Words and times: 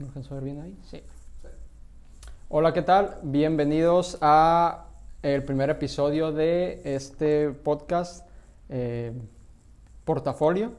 ¿Me 0.00 0.06
alcanzó 0.06 0.32
a 0.32 0.36
ver 0.36 0.44
bien 0.44 0.60
ahí? 0.62 0.78
Sí. 0.90 1.02
Hola, 2.48 2.72
¿qué 2.72 2.80
tal? 2.80 3.18
Bienvenidos 3.22 4.16
a 4.22 4.86
el 5.20 5.44
primer 5.44 5.68
episodio 5.68 6.32
de 6.32 6.80
este 6.84 7.50
podcast 7.50 8.26
eh, 8.70 9.12
Portafolio. 10.06 10.72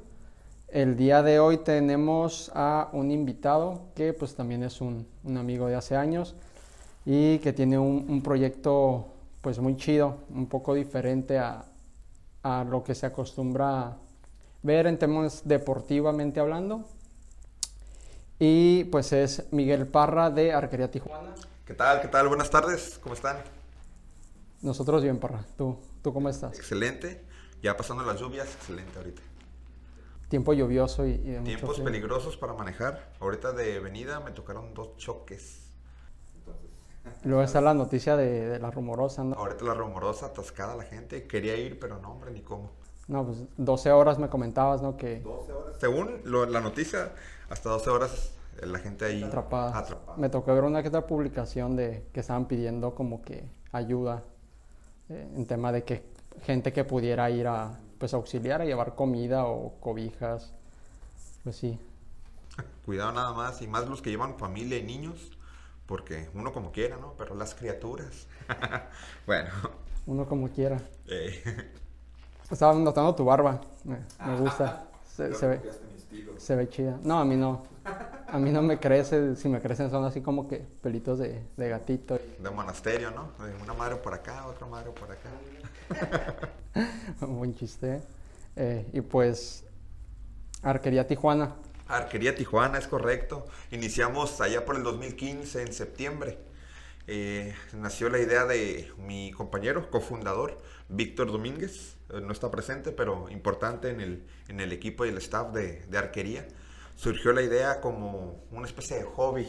El 0.69 0.97
día 0.97 1.21
de 1.21 1.39
hoy 1.39 1.57
tenemos 1.57 2.51
a 2.55 2.89
un 2.93 3.11
invitado 3.11 3.83
que 3.93 4.11
pues 4.13 4.33
también 4.33 4.63
es 4.63 4.81
un, 4.81 5.05
un 5.23 5.37
amigo 5.37 5.67
de 5.67 5.75
hace 5.75 5.95
años 5.95 6.33
y 7.05 7.37
que 7.39 7.53
tiene 7.53 7.77
un, 7.77 8.07
un, 8.09 8.23
proyecto 8.23 9.05
pues 9.41 9.59
muy 9.59 9.77
chido, 9.77 10.15
un 10.33 10.47
poco 10.47 10.73
diferente 10.73 11.37
a, 11.37 11.65
a 12.41 12.63
lo 12.63 12.83
que 12.83 12.95
se 12.95 13.05
acostumbra 13.05 13.97
ver 14.63 14.87
en 14.87 14.97
temas 14.97 15.47
deportivamente 15.47 16.39
hablando. 16.39 16.85
Y 18.43 18.85
pues 18.85 19.13
es 19.13 19.45
Miguel 19.51 19.85
Parra 19.85 20.31
de 20.31 20.51
Arquería 20.51 20.89
Tijuana. 20.89 21.35
¿Qué 21.63 21.75
tal? 21.75 22.01
¿Qué 22.01 22.07
tal? 22.07 22.27
Buenas 22.27 22.49
tardes, 22.49 22.97
¿cómo 23.03 23.13
están? 23.13 23.37
Nosotros 24.63 25.03
bien, 25.03 25.19
Parra. 25.19 25.45
¿Tú, 25.59 25.77
¿Tú 26.01 26.11
cómo 26.11 26.27
estás? 26.27 26.57
Excelente. 26.57 27.23
Ya 27.61 27.77
pasando 27.77 28.03
las 28.03 28.19
lluvias, 28.19 28.47
excelente 28.55 28.97
ahorita. 28.97 29.21
Tiempo 30.27 30.53
lluvioso 30.53 31.05
y, 31.05 31.11
y 31.11 31.17
de 31.33 31.41
Tiempos 31.41 31.81
peligrosos 31.81 32.35
para 32.35 32.53
manejar. 32.53 33.11
Ahorita 33.19 33.51
de 33.51 33.79
venida 33.79 34.19
me 34.21 34.31
tocaron 34.31 34.73
dos 34.73 34.97
choques. 34.97 35.61
Luego 37.23 37.43
está 37.43 37.61
la 37.61 37.75
noticia 37.75 38.17
de, 38.17 38.49
de, 38.49 38.57
la 38.57 38.71
rumorosa, 38.71 39.23
¿no? 39.23 39.35
Ahorita 39.35 39.65
la 39.65 39.75
rumorosa, 39.75 40.25
atascada 40.25 40.75
la 40.75 40.85
gente. 40.85 41.27
Quería 41.27 41.55
ir, 41.57 41.79
pero 41.79 41.99
no, 41.99 42.13
hombre, 42.13 42.31
ni 42.31 42.41
cómo. 42.41 42.71
No, 43.07 43.23
pues 43.23 43.37
12 43.57 43.91
horas 43.91 44.17
me 44.17 44.29
comentabas, 44.29 44.81
¿no? 44.81 44.97
Que 44.97 45.19
12 45.19 45.51
horas. 45.51 45.77
Según 45.79 46.21
lo, 46.23 46.47
la 46.47 46.59
noticia, 46.59 47.11
hasta 47.51 47.69
12 47.69 47.89
horas 47.89 48.31
la 48.61 48.79
gente 48.79 49.05
ahí 49.05 49.23
atrapada. 49.23 49.77
atrapada. 49.77 50.17
Me 50.17 50.29
tocó 50.29 50.53
ver 50.53 50.63
una 50.63 50.81
que 50.81 50.89
otra 50.89 51.05
publicación 51.05 51.75
de 51.75 52.05
que 52.13 52.19
estaban 52.19 52.47
pidiendo 52.47 52.95
como 52.95 53.21
que 53.21 53.49
ayuda 53.71 54.23
eh, 55.09 55.29
en 55.35 55.45
tema 55.45 55.71
de 55.71 55.83
que 55.83 56.03
gente 56.43 56.71
que 56.73 56.83
pudiera 56.83 57.29
ir 57.29 57.47
a 57.47 57.77
pues 57.97 58.13
auxiliar 58.13 58.61
a 58.61 58.65
llevar 58.65 58.95
comida 58.95 59.45
o 59.45 59.73
cobijas. 59.79 60.53
Pues 61.43 61.55
sí. 61.55 61.79
Cuidado 62.85 63.11
nada 63.11 63.33
más 63.33 63.61
y 63.61 63.67
más 63.67 63.87
los 63.87 64.01
que 64.01 64.09
llevan 64.09 64.37
familia 64.37 64.77
y 64.77 64.83
niños, 64.83 65.31
porque 65.85 66.29
uno 66.33 66.51
como 66.51 66.71
quiera, 66.71 66.97
¿no? 66.97 67.13
Pero 67.17 67.35
las 67.35 67.55
criaturas. 67.55 68.27
bueno. 69.25 69.49
Uno 70.05 70.27
como 70.27 70.49
quiera. 70.49 70.81
Eh. 71.07 71.71
Estaba 72.51 72.73
notando 72.73 73.15
tu 73.15 73.23
barba. 73.25 73.61
Me, 73.83 73.97
me 74.25 74.39
gusta. 74.39 74.87
Se, 75.11 75.35
se, 75.35 75.45
ve, 75.45 75.59
se 76.37 76.55
ve 76.55 76.69
chida. 76.69 76.99
No, 77.03 77.19
a 77.19 77.25
mí 77.25 77.35
no. 77.35 77.63
A 78.27 78.37
mí 78.39 78.51
no 78.51 78.61
me 78.61 78.79
crece. 78.79 79.35
Si 79.35 79.49
me 79.49 79.59
crecen 79.61 79.89
son 79.89 80.05
así 80.05 80.21
como 80.21 80.47
que 80.47 80.57
pelitos 80.57 81.19
de, 81.19 81.43
de 81.57 81.69
gatito. 81.69 82.19
De 82.39 82.49
monasterio, 82.49 83.11
¿no? 83.11 83.31
Una 83.61 83.73
madre 83.73 83.95
por 83.97 84.13
acá, 84.13 84.47
otra 84.47 84.67
madre 84.67 84.91
por 84.91 85.11
acá. 85.11 85.29
Buen 87.25 87.55
chiste. 87.55 88.01
Eh, 88.55 88.89
y 88.93 89.01
pues, 89.01 89.65
Arquería 90.61 91.07
Tijuana. 91.07 91.55
Arquería 91.87 92.35
Tijuana, 92.35 92.77
es 92.77 92.87
correcto. 92.87 93.45
Iniciamos 93.71 94.39
allá 94.41 94.65
por 94.65 94.75
el 94.75 94.83
2015, 94.83 95.61
en 95.61 95.73
septiembre. 95.73 96.37
Eh, 97.07 97.53
nació 97.73 98.09
la 98.09 98.19
idea 98.19 98.45
de 98.45 98.91
mi 98.97 99.31
compañero, 99.31 99.89
cofundador, 99.89 100.57
Víctor 100.91 101.31
Domínguez. 101.31 101.95
Eh, 102.09 102.21
no 102.21 102.31
está 102.31 102.51
presente, 102.51 102.91
pero 102.91 103.29
importante 103.29 103.89
en 103.89 104.01
el, 104.01 104.23
en 104.47 104.59
el 104.59 104.71
equipo 104.71 105.05
y 105.05 105.09
el 105.09 105.17
staff 105.17 105.51
de, 105.53 105.83
de, 105.85 105.97
arquería. 105.97 106.47
Surgió 106.95 107.33
la 107.33 107.41
idea 107.41 107.81
como 107.81 108.43
una 108.51 108.67
especie 108.67 108.97
de 108.97 109.03
hobby. 109.03 109.47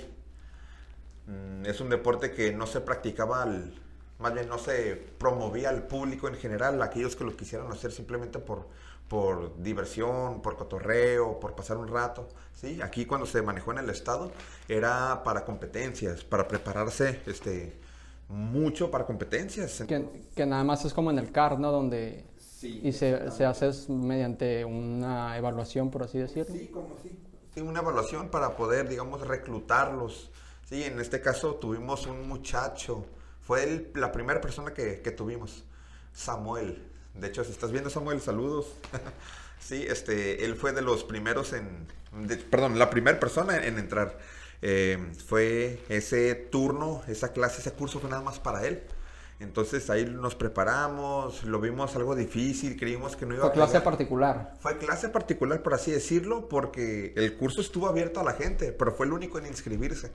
Mm, 1.26 1.66
es 1.66 1.80
un 1.80 1.90
deporte 1.90 2.32
que 2.32 2.52
no 2.52 2.66
se 2.66 2.80
practicaba, 2.80 3.42
al, 3.42 3.74
más 4.18 4.34
bien 4.34 4.48
no 4.48 4.58
se 4.58 4.96
promovía 5.18 5.68
al 5.68 5.86
público 5.86 6.28
en 6.28 6.36
general, 6.36 6.80
aquellos 6.82 7.16
que 7.16 7.24
lo 7.24 7.36
quisieran 7.36 7.70
hacer 7.72 7.92
simplemente 7.92 8.38
por, 8.38 8.68
por 9.08 9.60
diversión, 9.62 10.40
por 10.42 10.56
cotorreo, 10.56 11.40
por 11.40 11.54
pasar 11.54 11.76
un 11.76 11.88
rato. 11.88 12.28
¿sí? 12.54 12.80
Aquí 12.80 13.04
cuando 13.04 13.26
se 13.26 13.42
manejó 13.42 13.72
en 13.72 13.78
el 13.78 13.90
estado 13.90 14.32
era 14.68 15.22
para 15.24 15.44
competencias, 15.44 16.24
para 16.24 16.48
prepararse 16.48 17.20
este, 17.26 17.81
mucho 18.32 18.90
para 18.90 19.04
competencias. 19.04 19.84
Que, 19.86 20.06
que 20.34 20.46
nada 20.46 20.64
más 20.64 20.84
es 20.84 20.94
como 20.94 21.10
en 21.10 21.18
el 21.18 21.30
CAR, 21.30 21.58
¿no? 21.58 21.70
Donde 21.70 22.24
Sí, 22.62 22.80
y 22.84 22.92
se, 22.92 23.28
se 23.32 23.44
hace 23.44 23.72
mediante 23.92 24.64
una 24.64 25.36
evaluación, 25.36 25.90
por 25.90 26.04
así 26.04 26.18
decirlo. 26.18 26.54
Sí, 26.54 26.68
como 26.68 26.96
sí. 27.02 27.10
sí. 27.52 27.60
Una 27.60 27.80
evaluación 27.80 28.28
para 28.28 28.54
poder, 28.56 28.88
digamos, 28.88 29.26
reclutarlos. 29.26 30.30
Sí, 30.68 30.84
en 30.84 31.00
este 31.00 31.20
caso 31.20 31.56
tuvimos 31.56 32.06
un 32.06 32.28
muchacho, 32.28 33.04
fue 33.40 33.64
el, 33.64 33.90
la 33.94 34.12
primera 34.12 34.40
persona 34.40 34.72
que, 34.72 35.00
que 35.02 35.10
tuvimos, 35.10 35.64
Samuel. 36.12 36.86
De 37.14 37.26
hecho, 37.26 37.42
si 37.42 37.50
estás 37.50 37.72
viendo 37.72 37.90
Samuel, 37.90 38.20
saludos. 38.20 38.68
sí, 39.58 39.84
este, 39.88 40.44
él 40.44 40.54
fue 40.54 40.72
de 40.72 40.82
los 40.82 41.02
primeros 41.02 41.52
en, 41.54 41.88
de, 42.28 42.36
perdón, 42.36 42.78
la 42.78 42.90
primera 42.90 43.18
persona 43.18 43.56
en, 43.56 43.64
en 43.64 43.78
entrar. 43.80 44.18
Eh, 44.62 44.98
fue 45.26 45.80
ese 45.88 46.34
turno, 46.34 47.02
esa 47.08 47.32
clase, 47.32 47.60
ese 47.60 47.72
curso 47.72 47.98
fue 48.00 48.08
nada 48.10 48.22
más 48.22 48.38
para 48.38 48.66
él. 48.66 48.82
Entonces 49.40 49.90
ahí 49.90 50.04
nos 50.04 50.36
preparamos, 50.36 51.42
lo 51.42 51.60
vimos 51.60 51.96
algo 51.96 52.14
difícil, 52.14 52.78
creímos 52.78 53.16
que 53.16 53.26
no 53.26 53.34
iba 53.34 53.42
Fue 53.42 53.50
a 53.50 53.52
clase 53.52 53.72
pegar. 53.72 53.84
particular. 53.84 54.54
Fue 54.60 54.78
clase 54.78 55.08
particular, 55.08 55.62
por 55.64 55.74
así 55.74 55.90
decirlo, 55.90 56.48
porque 56.48 57.12
el 57.16 57.36
curso 57.36 57.60
estuvo 57.60 57.88
abierto 57.88 58.20
a 58.20 58.24
la 58.24 58.34
gente, 58.34 58.72
pero 58.72 58.92
fue 58.92 59.06
el 59.06 59.12
único 59.12 59.38
en 59.38 59.46
inscribirse. 59.46 60.12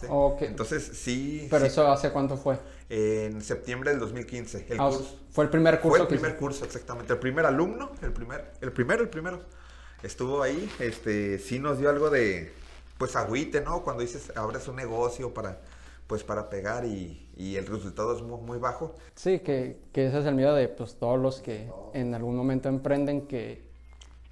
¿sí? 0.00 0.06
Okay. 0.08 0.48
Entonces 0.48 0.82
sí. 0.94 1.46
¿Pero 1.50 1.66
sí, 1.66 1.70
eso 1.72 1.86
hace 1.92 2.10
cuánto 2.10 2.38
fue? 2.38 2.58
En 2.88 3.42
septiembre 3.42 3.90
del 3.90 4.00
2015. 4.00 4.66
El 4.70 4.80
Ah, 4.80 4.88
curso. 4.88 5.18
fue 5.30 5.44
el 5.44 5.50
primer 5.50 5.80
curso. 5.80 5.88
Fue 5.90 5.98
el 6.00 6.06
que 6.06 6.14
primer 6.14 6.30
hizo. 6.30 6.40
curso, 6.40 6.64
exactamente. 6.64 7.12
El 7.12 7.18
primer 7.18 7.44
alumno, 7.44 7.92
el 8.00 8.12
primer, 8.14 8.50
el 8.62 8.72
primero, 8.72 9.02
el 9.02 9.10
primero. 9.10 9.42
Estuvo 10.02 10.42
ahí, 10.42 10.70
este, 10.78 11.38
sí 11.38 11.58
nos 11.58 11.78
dio 11.78 11.90
algo 11.90 12.08
de, 12.08 12.52
pues 12.98 13.16
agüite, 13.16 13.60
¿no? 13.60 13.82
Cuando 13.82 14.02
dices, 14.02 14.32
abres 14.36 14.68
un 14.68 14.76
negocio 14.76 15.32
para, 15.32 15.60
pues 16.06 16.22
para 16.22 16.48
pegar 16.48 16.84
y, 16.84 17.28
y 17.36 17.56
el 17.56 17.66
resultado 17.66 18.16
es 18.16 18.22
muy, 18.22 18.40
muy 18.40 18.58
bajo. 18.58 18.94
Sí, 19.14 19.40
que, 19.40 19.80
que, 19.92 20.06
ese 20.06 20.20
es 20.20 20.26
el 20.26 20.34
miedo 20.34 20.54
de 20.54 20.68
pues, 20.68 20.96
todos 20.96 21.18
los 21.18 21.40
que 21.40 21.70
en 21.92 22.14
algún 22.14 22.36
momento 22.36 22.68
emprenden, 22.68 23.26
que 23.26 23.64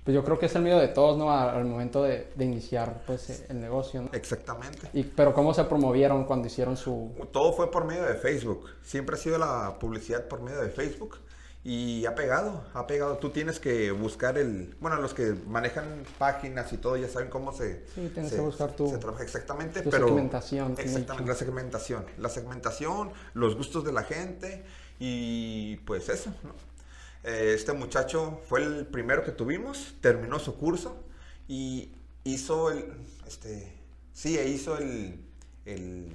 pues 0.04 0.16
yo 0.16 0.24
creo 0.24 0.36
que 0.36 0.46
es 0.46 0.54
el 0.56 0.62
miedo 0.62 0.80
de 0.80 0.88
todos, 0.88 1.16
¿no? 1.16 1.30
Al, 1.30 1.64
momento 1.64 2.02
de, 2.02 2.28
de, 2.34 2.44
iniciar 2.44 3.02
pues 3.06 3.44
el 3.48 3.60
negocio, 3.60 4.02
¿no? 4.02 4.10
Exactamente. 4.12 4.88
Y, 4.92 5.04
pero 5.04 5.32
¿cómo 5.32 5.54
se 5.54 5.62
promovieron 5.64 6.24
cuando 6.24 6.48
hicieron 6.48 6.76
su...? 6.76 7.12
Todo 7.30 7.52
fue 7.52 7.70
por 7.70 7.84
medio 7.84 8.02
de 8.02 8.14
Facebook. 8.14 8.68
Siempre 8.82 9.14
ha 9.14 9.18
sido 9.18 9.38
la 9.38 9.76
publicidad 9.78 10.26
por 10.26 10.42
medio 10.42 10.60
de 10.60 10.70
Facebook. 10.70 11.18
Y 11.64 12.06
ha 12.06 12.16
pegado, 12.16 12.64
ha 12.74 12.88
pegado. 12.88 13.18
Tú 13.18 13.30
tienes 13.30 13.60
que 13.60 13.92
buscar 13.92 14.36
el... 14.36 14.74
Bueno, 14.80 14.96
los 15.00 15.14
que 15.14 15.36
manejan 15.46 16.04
páginas 16.18 16.72
y 16.72 16.76
todo 16.76 16.96
ya 16.96 17.08
saben 17.08 17.30
cómo 17.30 17.52
se... 17.52 17.86
Sí, 17.94 18.10
tienes 18.12 18.30
se, 18.30 18.36
que 18.36 18.42
buscar 18.42 18.72
tu... 18.72 18.90
Se 18.90 18.98
trabaja 18.98 19.22
exactamente, 19.22 19.80
tu 19.82 19.90
pero... 19.90 20.08
segmentación. 20.08 20.74
Exactamente, 20.76 21.28
la 21.28 21.36
segmentación. 21.36 22.04
La 22.18 22.28
segmentación, 22.30 23.12
los 23.34 23.54
gustos 23.54 23.84
de 23.84 23.92
la 23.92 24.02
gente 24.02 24.64
y 24.98 25.76
pues 25.86 26.08
eso, 26.08 26.30
¿no? 26.42 26.52
Eh, 27.22 27.52
este 27.54 27.72
muchacho 27.72 28.40
fue 28.48 28.64
el 28.64 28.84
primero 28.84 29.22
que 29.22 29.30
tuvimos, 29.30 29.94
terminó 30.00 30.40
su 30.40 30.58
curso 30.58 30.96
y 31.46 31.92
hizo 32.24 32.72
el... 32.72 32.92
Este, 33.24 33.72
sí, 34.12 34.36
hizo 34.36 34.76
el, 34.78 35.24
el, 35.64 36.12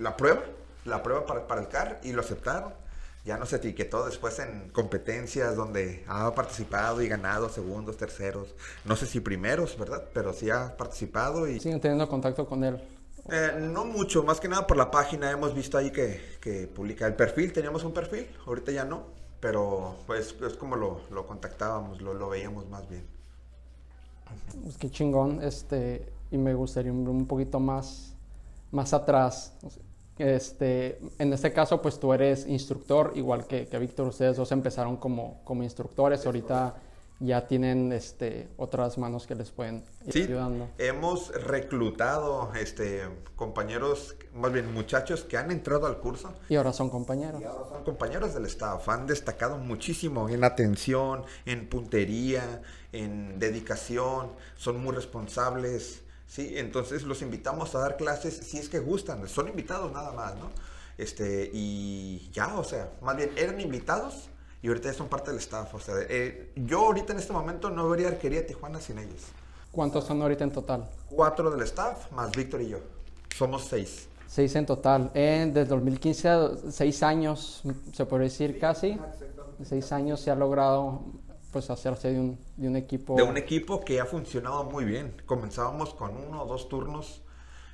la 0.00 0.16
prueba, 0.16 0.42
la 0.84 1.00
prueba 1.04 1.26
para, 1.26 1.46
para 1.46 1.60
el 1.60 1.68
CAR 1.68 2.00
y 2.02 2.10
lo 2.10 2.22
aceptaron 2.22 2.81
ya 3.24 3.36
nos 3.36 3.52
etiquetó 3.52 4.04
después 4.04 4.38
en 4.40 4.68
competencias 4.70 5.54
donde 5.54 6.04
ha 6.08 6.34
participado 6.34 7.02
y 7.02 7.08
ganado 7.08 7.48
segundos, 7.48 7.96
terceros, 7.96 8.54
no 8.84 8.96
sé 8.96 9.06
si 9.06 9.20
primeros, 9.20 9.78
¿verdad? 9.78 10.08
Pero 10.12 10.32
sí 10.32 10.50
ha 10.50 10.76
participado 10.76 11.46
y... 11.46 11.60
Siguen 11.60 11.80
teniendo 11.80 12.08
contacto 12.08 12.46
con 12.46 12.64
él. 12.64 12.82
Eh, 13.30 13.52
no 13.60 13.84
mucho, 13.84 14.24
más 14.24 14.40
que 14.40 14.48
nada 14.48 14.66
por 14.66 14.76
la 14.76 14.90
página 14.90 15.30
hemos 15.30 15.54
visto 15.54 15.78
ahí 15.78 15.92
que, 15.92 16.20
que, 16.40 16.66
publica 16.66 17.06
el 17.06 17.14
perfil, 17.14 17.52
teníamos 17.52 17.84
un 17.84 17.92
perfil, 17.92 18.26
ahorita 18.46 18.72
ya 18.72 18.84
no, 18.84 19.04
pero 19.38 19.94
pues 20.06 20.34
es 20.44 20.54
como 20.54 20.74
lo, 20.74 21.02
lo 21.12 21.24
contactábamos, 21.24 22.02
lo, 22.02 22.14
lo, 22.14 22.28
veíamos 22.28 22.68
más 22.68 22.88
bien. 22.88 23.06
Pues 24.64 24.76
qué 24.76 24.90
chingón, 24.90 25.40
este, 25.40 26.12
y 26.32 26.38
me 26.38 26.54
gustaría 26.54 26.90
un, 26.90 27.06
un 27.06 27.26
poquito 27.28 27.60
más, 27.60 28.16
más 28.72 28.92
atrás. 28.92 29.52
Este, 30.22 31.00
en 31.18 31.32
este 31.32 31.52
caso, 31.52 31.82
pues 31.82 31.98
tú 31.98 32.12
eres 32.12 32.46
instructor, 32.46 33.12
igual 33.16 33.48
que, 33.48 33.66
que 33.66 33.76
Víctor, 33.80 34.06
ustedes 34.06 34.36
dos 34.36 34.52
empezaron 34.52 34.96
como, 34.96 35.40
como 35.42 35.64
instructores, 35.64 36.24
ahorita 36.24 36.76
ya 37.18 37.48
tienen 37.48 37.92
este, 37.92 38.48
otras 38.56 38.98
manos 38.98 39.26
que 39.26 39.34
les 39.34 39.50
pueden 39.50 39.84
ir 40.06 40.12
sí, 40.12 40.22
ayudando. 40.22 40.68
Hemos 40.78 41.32
reclutado 41.44 42.52
este, 42.54 43.02
compañeros, 43.34 44.16
más 44.32 44.52
bien 44.52 44.72
muchachos 44.72 45.24
que 45.24 45.36
han 45.36 45.50
entrado 45.50 45.86
al 45.86 45.98
curso. 45.98 46.32
Y 46.48 46.54
ahora 46.54 46.72
son 46.72 46.88
compañeros. 46.88 47.40
Y 47.40 47.44
ahora 47.44 47.68
son 47.68 47.82
compañeros 47.82 48.32
del 48.32 48.46
staff. 48.46 48.88
Han 48.88 49.08
destacado 49.08 49.58
muchísimo 49.58 50.28
en 50.28 50.44
atención, 50.44 51.24
en 51.46 51.68
puntería, 51.68 52.62
en 52.92 53.40
dedicación. 53.40 54.32
Son 54.56 54.80
muy 54.80 54.94
responsables. 54.94 56.01
¿Sí? 56.32 56.54
Entonces 56.56 57.02
los 57.02 57.20
invitamos 57.20 57.74
a 57.74 57.80
dar 57.80 57.96
clases 57.96 58.34
si 58.34 58.58
es 58.58 58.68
que 58.68 58.78
gustan, 58.78 59.28
son 59.28 59.48
invitados 59.48 59.92
nada 59.92 60.12
más, 60.12 60.34
¿no? 60.36 60.50
Este, 60.96 61.50
y 61.52 62.30
ya, 62.32 62.54
o 62.58 62.64
sea, 62.64 62.90
más 63.02 63.16
bien 63.16 63.30
eran 63.36 63.60
invitados 63.60 64.28
y 64.62 64.68
ahorita 64.68 64.90
ya 64.90 64.94
son 64.94 65.08
parte 65.08 65.30
del 65.30 65.40
staff. 65.40 65.74
O 65.74 65.80
sea, 65.80 65.94
eh, 66.08 66.52
yo 66.56 66.86
ahorita 66.86 67.12
en 67.12 67.18
este 67.18 67.32
momento 67.32 67.68
no 67.70 67.88
vería 67.88 68.08
Arquería 68.08 68.46
Tijuana 68.46 68.80
sin 68.80 68.98
ellos. 68.98 69.22
¿Cuántos 69.70 70.04
son 70.04 70.22
ahorita 70.22 70.44
en 70.44 70.52
total? 70.52 70.88
Cuatro 71.08 71.50
del 71.50 71.62
staff, 71.62 72.10
más 72.12 72.30
Víctor 72.32 72.62
y 72.62 72.68
yo. 72.70 72.78
Somos 73.36 73.64
seis. 73.64 74.08
Seis 74.26 74.54
en 74.54 74.64
total. 74.64 75.10
En, 75.14 75.52
desde 75.52 75.70
2015 75.70 76.28
a 76.28 76.50
seis 76.70 77.02
años, 77.02 77.62
se 77.92 78.06
puede 78.06 78.24
decir 78.24 78.58
casi. 78.58 78.98
Seis 79.62 79.92
años 79.92 80.20
se 80.20 80.30
ha 80.30 80.34
logrado 80.34 81.02
pues 81.52 81.70
hacerse 81.70 82.10
de 82.12 82.18
un, 82.18 82.38
de 82.56 82.66
un 82.66 82.76
equipo. 82.76 83.14
De 83.14 83.22
un 83.22 83.36
equipo 83.36 83.84
que 83.84 84.00
ha 84.00 84.06
funcionado 84.06 84.64
muy 84.64 84.84
bien. 84.84 85.14
Comenzábamos 85.26 85.94
con 85.94 86.16
uno 86.16 86.42
o 86.42 86.46
dos 86.46 86.68
turnos 86.68 87.22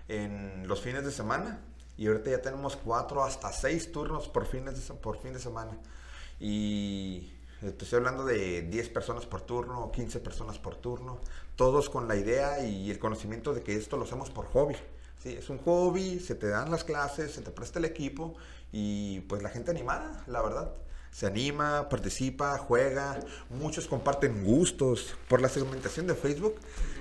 en 0.09 0.67
los 0.67 0.81
fines 0.81 1.05
de 1.05 1.13
semana 1.13 1.61
y 1.97 2.09
ahorita 2.09 2.31
ya 2.31 2.43
tenemos 2.43 2.77
cuatro 2.77 3.23
hasta 3.23 3.53
seis 3.53 3.93
turnos 3.93 4.29
por, 4.29 4.47
fines 4.47 4.89
de, 4.89 4.95
por 4.95 5.19
fin 5.19 5.33
de 5.33 5.39
semana. 5.39 5.79
Y 6.41 7.33
estoy 7.63 7.89
hablando 7.99 8.25
de 8.25 8.63
10 8.63 8.89
personas 8.91 9.27
por 9.27 9.43
turno, 9.43 9.91
15 9.93 10.21
personas 10.21 10.59
por 10.59 10.77
turno, 10.77 11.21
todos 11.57 11.89
con 11.89 12.09
la 12.09 12.17
idea 12.17 12.65
y 12.65 12.91
el 12.91 12.99
conocimiento 12.99 13.55
de 13.55 13.63
que 13.63 13.77
esto 13.77 13.97
lo 13.97 14.05
hacemos 14.05 14.31
por 14.31 14.47
hobby. 14.47 14.77
Sí, 15.23 15.35
es 15.39 15.51
un 15.51 15.59
hobby, 15.59 16.21
se 16.21 16.35
te 16.35 16.49
dan 16.49 16.71
las 16.71 16.85
clases, 16.85 17.33
se 17.33 17.43
te 17.43 17.51
presta 17.51 17.79
el 17.79 17.85
equipo 17.85 18.35
y 18.73 19.21
pues 19.23 19.43
la 19.43 19.51
gente 19.51 19.71
animada, 19.71 20.25
la 20.27 20.43
verdad 20.43 20.73
se 21.19 21.27
anima, 21.27 21.89
participa, 21.89 22.57
juega, 22.59 23.19
muchos 23.51 23.89
comparten 23.89 24.45
gustos. 24.45 25.17
Por 25.27 25.43
la 25.43 25.49
segmentación 25.49 26.07
de 26.07 26.15
Facebook, 26.15 26.55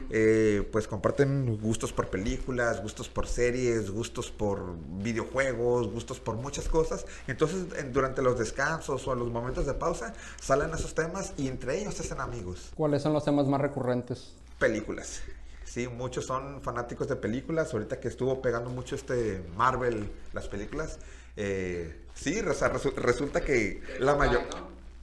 eh, 0.09 0.67
pues 0.71 0.87
comparten 0.87 1.55
gustos 1.61 1.93
por 1.93 2.07
películas, 2.07 2.81
gustos 2.81 3.09
por 3.09 3.27
series, 3.27 3.91
gustos 3.91 4.31
por 4.31 4.75
videojuegos, 5.03 5.91
gustos 5.91 6.19
por 6.19 6.35
muchas 6.35 6.67
cosas. 6.67 7.05
Entonces, 7.27 7.67
durante 7.93 8.23
los 8.23 8.39
descansos 8.39 9.07
o 9.07 9.11
a 9.11 9.15
los 9.15 9.29
momentos 9.29 9.67
de 9.67 9.75
pausa, 9.75 10.15
salen 10.41 10.73
esos 10.73 10.95
temas 10.95 11.33
y 11.37 11.47
entre 11.47 11.79
ellos 11.79 11.93
se 11.93 12.01
hacen 12.01 12.19
amigos. 12.19 12.71
¿Cuáles 12.73 13.03
son 13.03 13.13
los 13.13 13.23
temas 13.23 13.45
más 13.45 13.61
recurrentes? 13.61 14.33
Películas. 14.57 15.21
Sí, 15.63 15.87
muchos 15.87 16.25
son 16.25 16.59
fanáticos 16.63 17.07
de 17.07 17.17
películas. 17.17 17.71
Ahorita 17.71 17.99
que 17.99 18.07
estuvo 18.07 18.41
pegando 18.41 18.71
mucho 18.71 18.95
este 18.95 19.43
Marvel, 19.55 20.09
las 20.33 20.47
películas. 20.47 20.97
Eh, 21.35 22.06
sí, 22.17 22.41
resulta 22.41 23.41
que 23.41 23.81
la 23.99 24.15
mayor... 24.15 24.41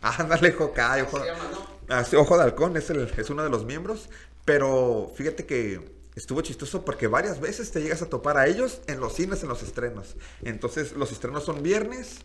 Ándale, 0.02 0.52
Hawkeye, 0.52 1.02
ojo, 1.02 1.18
ah, 1.88 2.04
ojo 2.18 2.36
de 2.36 2.42
halcón, 2.42 2.76
es, 2.76 2.90
el, 2.90 3.10
es 3.16 3.30
uno 3.30 3.42
de 3.42 3.48
los 3.48 3.64
miembros. 3.64 4.10
Pero 4.44 5.10
fíjate 5.16 5.46
que 5.46 5.80
estuvo 6.14 6.42
chistoso 6.42 6.84
porque 6.84 7.06
varias 7.06 7.40
veces 7.40 7.70
te 7.70 7.80
llegas 7.80 8.02
a 8.02 8.10
topar 8.10 8.36
a 8.36 8.46
ellos 8.46 8.80
en 8.86 9.00
los 9.00 9.14
cines, 9.14 9.42
en 9.42 9.48
los 9.48 9.62
estrenos. 9.62 10.16
Entonces, 10.42 10.92
los 10.92 11.10
estrenos 11.10 11.44
son 11.44 11.62
viernes, 11.62 12.18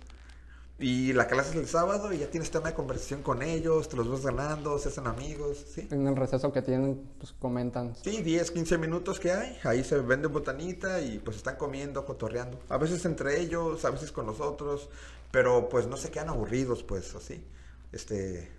y 0.79 1.11
la 1.11 1.27
clase 1.27 1.51
es 1.51 1.55
el 1.57 1.67
sábado 1.67 2.13
y 2.13 2.19
ya 2.19 2.29
tienes 2.29 2.49
tema 2.51 2.69
de 2.69 2.73
conversación 2.73 3.21
con 3.21 3.41
ellos, 3.41 3.89
te 3.89 3.97
los 3.97 4.09
vas 4.09 4.25
ganando, 4.25 4.79
se 4.79 4.87
hacen 4.87 5.07
amigos, 5.07 5.65
¿sí? 5.73 5.87
En 5.91 6.07
el 6.07 6.15
receso 6.15 6.53
que 6.53 6.61
tienen, 6.61 7.01
pues 7.17 7.33
comentan. 7.33 7.95
Sí, 8.01 8.21
10, 8.21 8.51
15 8.51 8.77
minutos 8.77 9.19
que 9.19 9.31
hay, 9.31 9.57
ahí 9.65 9.83
se 9.83 9.99
vende 9.99 10.27
botanita 10.27 11.01
y 11.01 11.19
pues 11.19 11.35
están 11.35 11.57
comiendo, 11.57 12.05
cotorreando. 12.05 12.59
A 12.69 12.77
veces 12.77 13.03
entre 13.03 13.41
ellos, 13.41 13.83
a 13.83 13.89
veces 13.89 14.13
con 14.13 14.25
nosotros, 14.25 14.89
pero 15.31 15.67
pues 15.67 15.85
no 15.87 15.97
se 15.97 16.11
quedan 16.11 16.29
aburridos, 16.29 16.83
pues 16.83 17.13
así. 17.13 17.43
Este... 17.91 18.49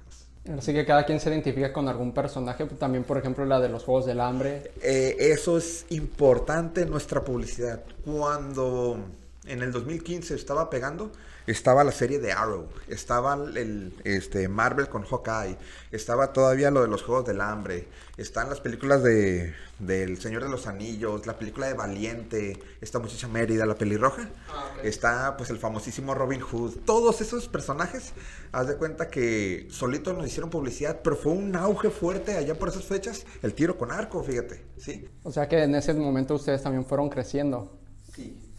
Así 0.56 0.72
que 0.72 0.84
cada 0.86 1.04
quien 1.04 1.20
se 1.20 1.30
identifica 1.30 1.72
con 1.72 1.88
algún 1.88 2.12
personaje, 2.12 2.66
también 2.66 3.04
por 3.04 3.16
ejemplo 3.18 3.44
la 3.44 3.60
de 3.60 3.68
los 3.68 3.84
Juegos 3.84 4.06
del 4.06 4.20
Hambre. 4.20 4.72
Eh, 4.82 5.16
eso 5.18 5.56
es 5.56 5.86
importante 5.90 6.82
en 6.82 6.90
nuestra 6.90 7.24
publicidad. 7.24 7.82
Cuando 8.04 8.98
en 9.46 9.62
el 9.62 9.72
2015 9.72 10.34
estaba 10.34 10.70
pegando, 10.70 11.12
estaba 11.50 11.84
la 11.84 11.92
serie 11.92 12.18
de 12.18 12.32
Arrow, 12.32 12.68
estaba 12.88 13.34
el 13.34 13.92
este, 14.04 14.48
Marvel 14.48 14.88
con 14.88 15.04
Hawkeye, 15.04 15.56
estaba 15.90 16.32
todavía 16.32 16.70
lo 16.70 16.82
de 16.82 16.88
los 16.88 17.02
Juegos 17.02 17.26
del 17.26 17.40
Hambre, 17.40 17.88
están 18.16 18.48
las 18.48 18.60
películas 18.60 19.02
de 19.02 19.54
del 19.80 20.20
Señor 20.20 20.44
de 20.44 20.50
los 20.50 20.66
Anillos, 20.66 21.26
la 21.26 21.38
película 21.38 21.66
de 21.66 21.72
Valiente, 21.72 22.62
esta 22.82 22.98
muchacha 22.98 23.28
Mérida, 23.28 23.64
la 23.64 23.76
pelirroja, 23.76 24.28
ah, 24.50 24.74
está 24.84 25.36
pues 25.38 25.48
el 25.48 25.58
famosísimo 25.58 26.14
Robin 26.14 26.40
Hood, 26.40 26.80
todos 26.84 27.22
esos 27.22 27.48
personajes, 27.48 28.12
haz 28.52 28.68
de 28.68 28.76
cuenta 28.76 29.08
que 29.08 29.66
solitos 29.70 30.16
nos 30.16 30.26
hicieron 30.26 30.50
publicidad, 30.50 31.00
pero 31.02 31.16
fue 31.16 31.32
un 31.32 31.56
auge 31.56 31.88
fuerte 31.88 32.36
allá 32.36 32.58
por 32.58 32.68
esas 32.68 32.84
fechas, 32.84 33.24
el 33.42 33.54
tiro 33.54 33.78
con 33.78 33.90
arco, 33.90 34.22
fíjate, 34.22 34.62
sí. 34.76 35.08
O 35.22 35.32
sea 35.32 35.48
que 35.48 35.62
en 35.62 35.74
ese 35.74 35.94
momento 35.94 36.34
ustedes 36.34 36.62
también 36.62 36.84
fueron 36.84 37.08
creciendo. 37.08 37.80
Sí. 38.14 38.49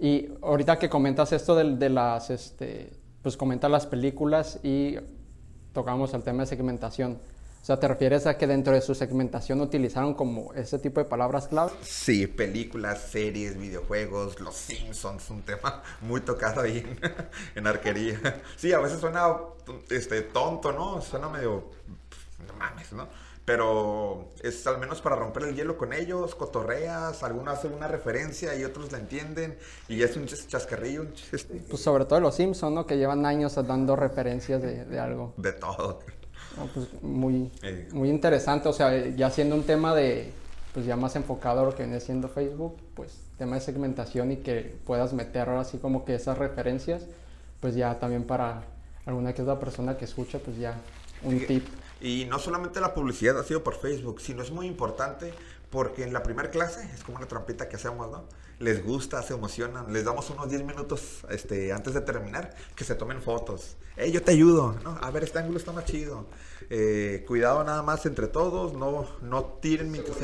Y 0.00 0.32
ahorita 0.40 0.78
que 0.78 0.88
comentas 0.88 1.30
esto 1.32 1.54
de, 1.54 1.90
las, 1.90 2.30
este, 2.30 2.90
pues 3.22 3.36
comentas 3.36 3.70
las 3.70 3.86
películas 3.86 4.58
y 4.62 4.96
tocamos 5.74 6.14
el 6.14 6.22
tema 6.22 6.44
de 6.44 6.46
segmentación. 6.46 7.18
O 7.60 7.64
sea, 7.64 7.78
¿te 7.78 7.86
refieres 7.86 8.26
a 8.26 8.38
que 8.38 8.46
dentro 8.46 8.72
de 8.72 8.80
su 8.80 8.94
segmentación 8.94 9.60
utilizaron 9.60 10.14
como 10.14 10.54
ese 10.54 10.78
tipo 10.78 11.00
de 11.00 11.04
palabras 11.04 11.48
clave? 11.48 11.72
Sí, 11.82 12.26
películas, 12.26 13.08
series, 13.10 13.58
videojuegos, 13.58 14.40
Los 14.40 14.56
Simpsons, 14.56 15.28
un 15.28 15.42
tema 15.42 15.82
muy 16.00 16.22
tocado 16.22 16.62
ahí 16.62 16.82
en, 17.54 17.66
arquería. 17.66 18.40
Sí, 18.56 18.72
a 18.72 18.78
veces 18.78 19.00
suena 19.00 19.26
este, 19.90 20.22
tonto, 20.22 20.72
¿no? 20.72 21.02
Suena 21.02 21.28
medio... 21.28 21.64
No 22.46 22.54
mames, 22.54 22.90
¿no? 22.94 23.06
Pero 23.50 24.28
es 24.44 24.64
al 24.68 24.78
menos 24.78 25.00
para 25.00 25.16
romper 25.16 25.42
el 25.42 25.56
hielo 25.56 25.76
con 25.76 25.92
ellos, 25.92 26.36
cotorreas, 26.36 27.24
algunos 27.24 27.58
hacen 27.58 27.74
una 27.74 27.88
referencia 27.88 28.54
y 28.54 28.62
otros 28.62 28.92
la 28.92 28.98
entienden 28.98 29.58
y 29.88 30.04
es 30.04 30.16
un 30.16 30.26
chascarrillo. 30.26 31.06
Este, 31.32 31.56
pues 31.68 31.82
sobre 31.82 32.04
todo 32.04 32.20
los 32.20 32.36
Simpsons, 32.36 32.72
¿no? 32.72 32.86
Que 32.86 32.96
llevan 32.96 33.26
años 33.26 33.56
dando 33.66 33.96
referencias 33.96 34.62
de, 34.62 35.00
algo. 35.00 35.34
De 35.36 35.50
todo. 35.50 35.98
pues 36.72 37.02
muy, 37.02 37.50
muy 37.90 38.08
interesante, 38.08 38.68
o 38.68 38.72
sea, 38.72 39.08
ya 39.16 39.28
siendo 39.30 39.56
un 39.56 39.64
tema 39.64 39.96
de, 39.96 40.30
pues 40.72 40.86
ya 40.86 40.94
más 40.94 41.16
enfocado 41.16 41.62
a 41.62 41.64
lo 41.64 41.74
que 41.74 41.82
viene 41.82 41.98
siendo 41.98 42.28
Facebook, 42.28 42.76
pues 42.94 43.18
tema 43.36 43.56
de 43.56 43.62
segmentación 43.62 44.30
y 44.30 44.36
que 44.36 44.76
puedas 44.86 45.12
meter 45.12 45.48
ahora 45.48 45.62
así 45.62 45.78
como 45.78 46.04
que 46.04 46.14
esas 46.14 46.38
referencias, 46.38 47.02
pues 47.58 47.74
ya 47.74 47.98
también 47.98 48.22
para 48.22 48.62
alguna 49.06 49.32
que 49.34 49.42
otra 49.42 49.58
persona 49.58 49.98
que 49.98 50.04
escucha, 50.04 50.38
pues 50.38 50.56
ya 50.56 50.76
un 51.24 51.44
tip. 51.48 51.66
Y 52.00 52.24
no 52.26 52.38
solamente 52.38 52.80
la 52.80 52.94
publicidad 52.94 53.38
ha 53.38 53.44
sido 53.44 53.62
por 53.62 53.78
Facebook, 53.78 54.20
sino 54.20 54.42
es 54.42 54.50
muy 54.50 54.66
importante 54.66 55.32
porque 55.70 56.02
en 56.02 56.12
la 56.12 56.22
primera 56.22 56.50
clase 56.50 56.88
es 56.94 57.04
como 57.04 57.18
una 57.18 57.28
trampita 57.28 57.68
que 57.68 57.76
hacemos, 57.76 58.10
¿no? 58.10 58.24
Les 58.58 58.84
gusta, 58.84 59.22
se 59.22 59.34
emocionan, 59.34 59.92
les 59.92 60.04
damos 60.04 60.28
unos 60.30 60.50
10 60.50 60.64
minutos 60.64 61.24
este, 61.30 61.72
antes 61.72 61.94
de 61.94 62.00
terminar 62.00 62.54
que 62.74 62.84
se 62.84 62.94
tomen 62.94 63.22
fotos. 63.22 63.76
Hey, 63.96 64.12
yo 64.12 64.22
te 64.22 64.32
ayudo, 64.32 64.76
¿no? 64.82 64.98
A 65.00 65.10
ver, 65.10 65.24
este 65.24 65.38
ángulo 65.38 65.58
está 65.58 65.72
más 65.72 65.84
chido. 65.84 66.26
Eh, 66.68 67.24
cuidado 67.26 67.64
nada 67.64 67.82
más 67.82 68.04
entre 68.06 68.26
todos, 68.26 68.74
no, 68.74 69.06
no 69.22 69.44
tiren 69.60 69.90
mientras 69.90 70.16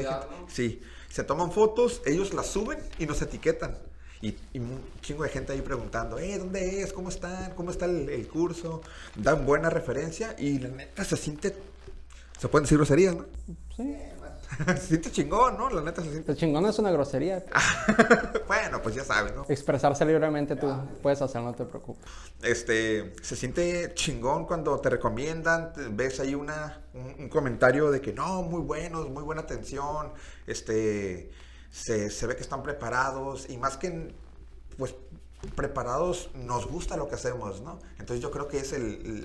Sí, 0.48 0.82
se 1.08 1.24
toman 1.24 1.52
fotos, 1.52 2.02
ellos 2.04 2.34
las 2.34 2.46
suben 2.46 2.78
y 2.98 3.06
nos 3.06 3.22
etiquetan. 3.22 3.78
Y, 4.22 4.36
un 4.58 4.80
chingo 5.02 5.24
de 5.24 5.28
gente 5.28 5.52
ahí 5.52 5.60
preguntando, 5.60 6.18
eh, 6.18 6.38
¿dónde 6.38 6.82
es? 6.82 6.92
¿Cómo 6.92 7.10
están? 7.10 7.54
¿Cómo 7.54 7.70
está 7.70 7.84
el, 7.86 8.28
curso? 8.28 8.80
Dan 9.14 9.44
buena 9.44 9.70
referencia 9.70 10.34
y 10.38 10.58
la 10.58 10.68
neta 10.68 11.04
se 11.04 11.16
siente, 11.16 11.54
se 12.38 12.48
pueden 12.48 12.64
decir 12.64 12.78
groserías, 12.78 13.16
¿no? 13.16 13.26
Sí. 13.76 13.96
se 14.66 14.86
siente 14.86 15.10
chingón, 15.10 15.56
¿no? 15.56 15.70
La 15.70 15.82
neta 15.82 16.02
se 16.02 16.10
siente. 16.10 16.32
El 16.32 16.38
chingón 16.38 16.66
es 16.66 16.78
una 16.78 16.90
grosería. 16.90 17.44
bueno, 18.46 18.80
pues 18.80 18.94
ya 18.94 19.04
sabes, 19.04 19.34
¿no? 19.34 19.44
Expresarse 19.48 20.04
libremente 20.04 20.56
tú 20.56 20.72
puedes 21.02 21.20
hacerlo, 21.20 21.48
no 21.48 21.54
te 21.54 21.64
preocupes. 21.64 22.04
Este, 22.42 23.12
se 23.22 23.36
siente 23.36 23.92
chingón 23.94 24.46
cuando 24.46 24.78
te 24.80 24.90
recomiendan, 24.90 25.72
ves 25.92 26.20
ahí 26.20 26.34
una, 26.34 26.80
un 26.94 27.28
comentario 27.28 27.90
de 27.90 28.00
que 28.00 28.12
no, 28.12 28.42
muy 28.42 28.60
buenos, 28.60 29.08
muy 29.10 29.22
buena 29.22 29.42
atención, 29.42 30.12
este 30.46 31.30
se, 31.70 32.26
ve 32.26 32.36
que 32.36 32.42
están 32.42 32.62
preparados 32.62 33.50
y 33.50 33.58
más 33.58 33.76
que 33.76 34.14
pues 34.78 34.94
preparados 35.54 36.30
nos 36.34 36.66
gusta 36.66 36.96
lo 36.96 37.08
que 37.08 37.14
hacemos, 37.14 37.60
¿no? 37.60 37.78
Entonces 37.98 38.20
yo 38.20 38.30
creo 38.30 38.48
que 38.48 38.58
es 38.58 38.74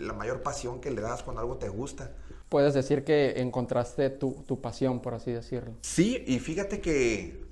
la 0.02 0.14
mayor 0.14 0.42
pasión 0.42 0.82
que 0.82 0.92
le 0.92 1.02
das 1.02 1.24
cuando 1.24 1.42
algo 1.42 1.58
te 1.58 1.70
gusta. 1.70 2.12
Puedes 2.52 2.74
decir 2.74 3.06
que 3.06 3.40
encontraste 3.40 4.10
tu, 4.10 4.44
tu 4.46 4.60
pasión, 4.60 5.02
por 5.02 5.14
así 5.14 5.32
decirlo. 5.32 5.72
Sí, 5.84 6.22
y 6.28 6.38
fíjate 6.40 6.82
que 6.82 7.46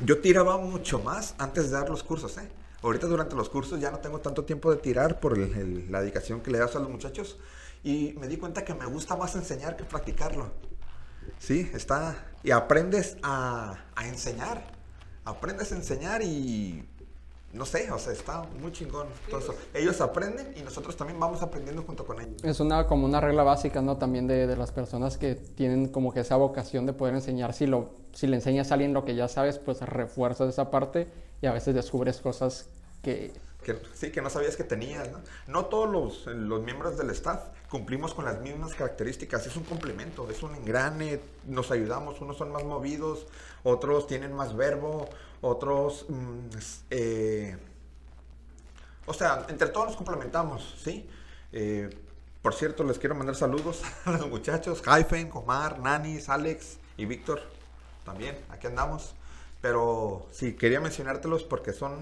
yo 0.00 0.18
tiraba 0.20 0.56
mucho 0.56 0.98
más 0.98 1.34
antes 1.36 1.64
de 1.64 1.72
dar 1.72 1.90
los 1.90 2.02
cursos, 2.02 2.38
¿eh? 2.38 2.48
Ahorita 2.82 3.06
durante 3.06 3.36
los 3.36 3.50
cursos 3.50 3.78
ya 3.78 3.90
no 3.90 3.98
tengo 3.98 4.20
tanto 4.20 4.46
tiempo 4.46 4.70
de 4.70 4.78
tirar 4.78 5.20
por 5.20 5.36
la 5.36 6.00
dedicación 6.00 6.40
que 6.40 6.50
le 6.50 6.56
das 6.56 6.74
a 6.74 6.78
los 6.78 6.88
muchachos 6.88 7.38
y 7.84 8.14
me 8.18 8.28
di 8.28 8.38
cuenta 8.38 8.64
que 8.64 8.72
me 8.72 8.86
gusta 8.86 9.14
más 9.14 9.34
enseñar 9.34 9.76
que 9.76 9.84
practicarlo. 9.84 10.50
Sí, 11.38 11.70
está. 11.74 12.32
Y 12.42 12.52
aprendes 12.52 13.18
a, 13.22 13.76
enseñar. 14.06 14.72
Aprendes 15.26 15.70
a 15.72 15.76
enseñar 15.76 16.22
y 16.22 16.88
no 17.52 17.66
sé, 17.66 17.90
o 17.90 17.98
sea, 17.98 18.12
está 18.12 18.42
muy 18.60 18.70
chingón 18.70 19.08
todo 19.28 19.40
eso. 19.40 19.54
Ellos 19.74 20.00
aprenden 20.00 20.52
y 20.56 20.62
nosotros 20.62 20.96
también 20.96 21.18
vamos 21.18 21.42
aprendiendo 21.42 21.82
junto 21.82 22.06
con 22.06 22.20
ellos. 22.20 22.44
Es 22.44 22.60
una 22.60 22.86
como 22.86 23.06
una 23.06 23.20
regla 23.20 23.42
básica, 23.42 23.82
¿no? 23.82 23.96
También 23.96 24.26
de, 24.26 24.46
de 24.46 24.56
las 24.56 24.70
personas 24.70 25.18
que 25.18 25.34
tienen 25.34 25.88
como 25.88 26.12
que 26.12 26.20
esa 26.20 26.36
vocación 26.36 26.86
de 26.86 26.92
poder 26.92 27.14
enseñar. 27.14 27.52
Si, 27.52 27.66
lo, 27.66 27.90
si 28.12 28.28
le 28.28 28.36
enseñas 28.36 28.70
a 28.70 28.74
alguien 28.74 28.94
lo 28.94 29.04
que 29.04 29.16
ya 29.16 29.26
sabes, 29.26 29.58
pues 29.58 29.80
refuerzas 29.80 30.48
esa 30.48 30.70
parte 30.70 31.08
y 31.42 31.46
a 31.46 31.52
veces 31.52 31.74
descubres 31.74 32.20
cosas 32.20 32.68
que... 33.02 33.32
que 33.64 33.76
sí, 33.94 34.12
que 34.12 34.22
no 34.22 34.30
sabías 34.30 34.56
que 34.56 34.64
tenías, 34.64 35.10
¿no? 35.10 35.18
No 35.48 35.66
todos 35.66 35.90
los, 35.90 36.26
los 36.26 36.62
miembros 36.62 36.96
del 36.98 37.10
staff 37.10 37.40
cumplimos 37.68 38.14
con 38.14 38.24
las 38.24 38.40
mismas 38.40 38.74
características. 38.74 39.46
Es 39.46 39.56
un 39.56 39.64
complemento, 39.64 40.28
es 40.30 40.42
un 40.42 40.54
engrane, 40.54 41.20
nos 41.46 41.70
ayudamos. 41.70 42.20
Unos 42.20 42.36
son 42.36 42.52
más 42.52 42.64
movidos, 42.64 43.26
otros 43.62 44.06
tienen 44.06 44.32
más 44.32 44.56
verbo, 44.56 45.08
otros... 45.40 46.06
mm, 46.08 46.38
eh, 46.90 47.58
o 49.06 49.14
sea, 49.14 49.46
entre 49.48 49.68
todos 49.68 49.88
nos 49.88 49.96
complementamos, 49.96 50.76
¿sí? 50.82 51.08
Eh, 51.52 51.90
por 52.42 52.54
cierto, 52.54 52.84
les 52.84 52.98
quiero 52.98 53.14
mandar 53.14 53.34
saludos 53.34 53.82
a 54.04 54.12
los 54.12 54.28
muchachos, 54.28 54.82
Jaifen, 54.82 55.30
Omar, 55.34 55.80
Nanis, 55.80 56.28
Alex 56.28 56.78
y 56.96 57.06
Víctor. 57.06 57.40
También, 58.04 58.38
aquí 58.50 58.66
andamos. 58.66 59.14
Pero 59.60 60.26
sí, 60.30 60.54
quería 60.54 60.80
mencionártelos 60.80 61.42
porque 61.42 61.72
son... 61.72 61.98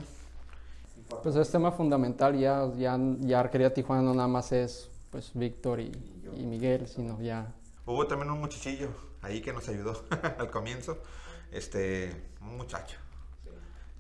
Pues 1.22 1.34
es 1.36 1.50
tema 1.50 1.72
fundamental, 1.72 2.38
ya, 2.38 2.70
ya, 2.76 2.98
ya 3.20 3.40
Arquería 3.40 3.72
Tijuana 3.72 4.02
no 4.02 4.14
nada 4.14 4.28
más 4.28 4.52
es 4.52 4.90
pues 5.10 5.30
Víctor 5.32 5.80
y, 5.80 5.90
y 6.36 6.44
Miguel, 6.44 6.86
sino 6.86 7.20
ya... 7.22 7.54
Hubo 7.86 8.06
también 8.06 8.30
un 8.30 8.40
muchachillo 8.40 8.90
ahí 9.22 9.40
que 9.40 9.52
nos 9.52 9.68
ayudó 9.68 10.04
al 10.38 10.50
comienzo. 10.50 10.98
Este, 11.52 12.10
un 12.40 12.56
muchacho. 12.56 12.96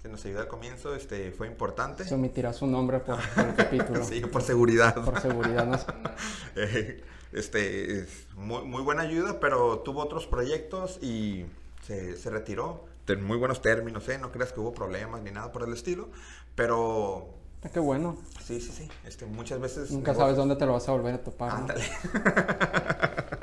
Que 0.02 0.08
nos 0.08 0.24
ayudó 0.24 0.40
al 0.40 0.48
comienzo, 0.48 0.94
este, 0.94 1.32
fue 1.32 1.48
importante. 1.48 2.04
Se 2.04 2.14
omitirá 2.14 2.52
su 2.52 2.66
nombre 2.66 3.00
por, 3.00 3.18
por 3.34 3.44
el 3.46 3.54
capítulo. 3.56 4.04
Sí, 4.04 4.20
por 4.20 4.42
seguridad. 4.42 4.94
Por 5.04 5.20
seguridad, 5.20 5.66
¿no? 5.66 5.76
Eh, 6.56 7.02
este, 7.32 8.00
es 8.00 8.26
muy, 8.36 8.62
muy 8.64 8.82
buena 8.82 9.02
ayuda, 9.02 9.38
pero 9.40 9.80
tuvo 9.80 10.02
otros 10.02 10.26
proyectos 10.26 10.98
y 11.02 11.46
se, 11.86 12.16
se 12.16 12.30
retiró. 12.30 12.86
En 13.08 13.24
muy 13.24 13.38
buenos 13.38 13.62
términos, 13.62 14.06
¿eh? 14.10 14.18
No 14.18 14.30
creas 14.30 14.52
que 14.52 14.60
hubo 14.60 14.74
problemas 14.74 15.22
ni 15.22 15.30
nada 15.30 15.50
por 15.50 15.62
el 15.62 15.72
estilo. 15.72 16.10
Pero 16.54 17.34
Ah, 17.64 17.70
Qué 17.72 17.80
bueno. 17.80 18.16
sí, 18.44 18.60
sí, 18.60 18.70
sí. 18.70 18.88
Este, 19.04 19.26
muchas 19.26 19.58
veces. 19.60 19.90
Nunca 19.90 20.14
sabes 20.14 20.36
dónde 20.36 20.54
te 20.56 20.64
lo 20.64 20.74
vas 20.74 20.88
a 20.88 20.92
volver 20.92 21.14
a 21.14 21.22
topar. 21.24 21.60
¿no? 21.60 21.66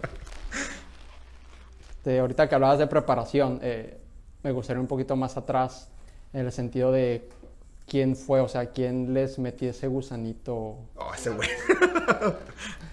Este, 2.06 2.20
ahorita 2.20 2.48
que 2.48 2.54
hablabas 2.54 2.78
de 2.78 2.86
preparación, 2.86 3.60
eh, 3.64 3.98
me 4.44 4.52
gustaría 4.52 4.80
un 4.80 4.86
poquito 4.86 5.16
más 5.16 5.38
atrás 5.38 5.90
en 6.34 6.46
el 6.46 6.52
sentido 6.52 6.92
de 6.92 7.28
quién 7.88 8.16
fue, 8.16 8.42
o 8.42 8.48
sea, 8.48 8.68
quién 8.68 9.16
les 9.16 9.40
metió 9.40 9.72
ese 9.72 9.88
gusanito. 9.88 10.78
Oh, 10.98 11.12
ese 11.16 11.32
güey. 11.32 11.50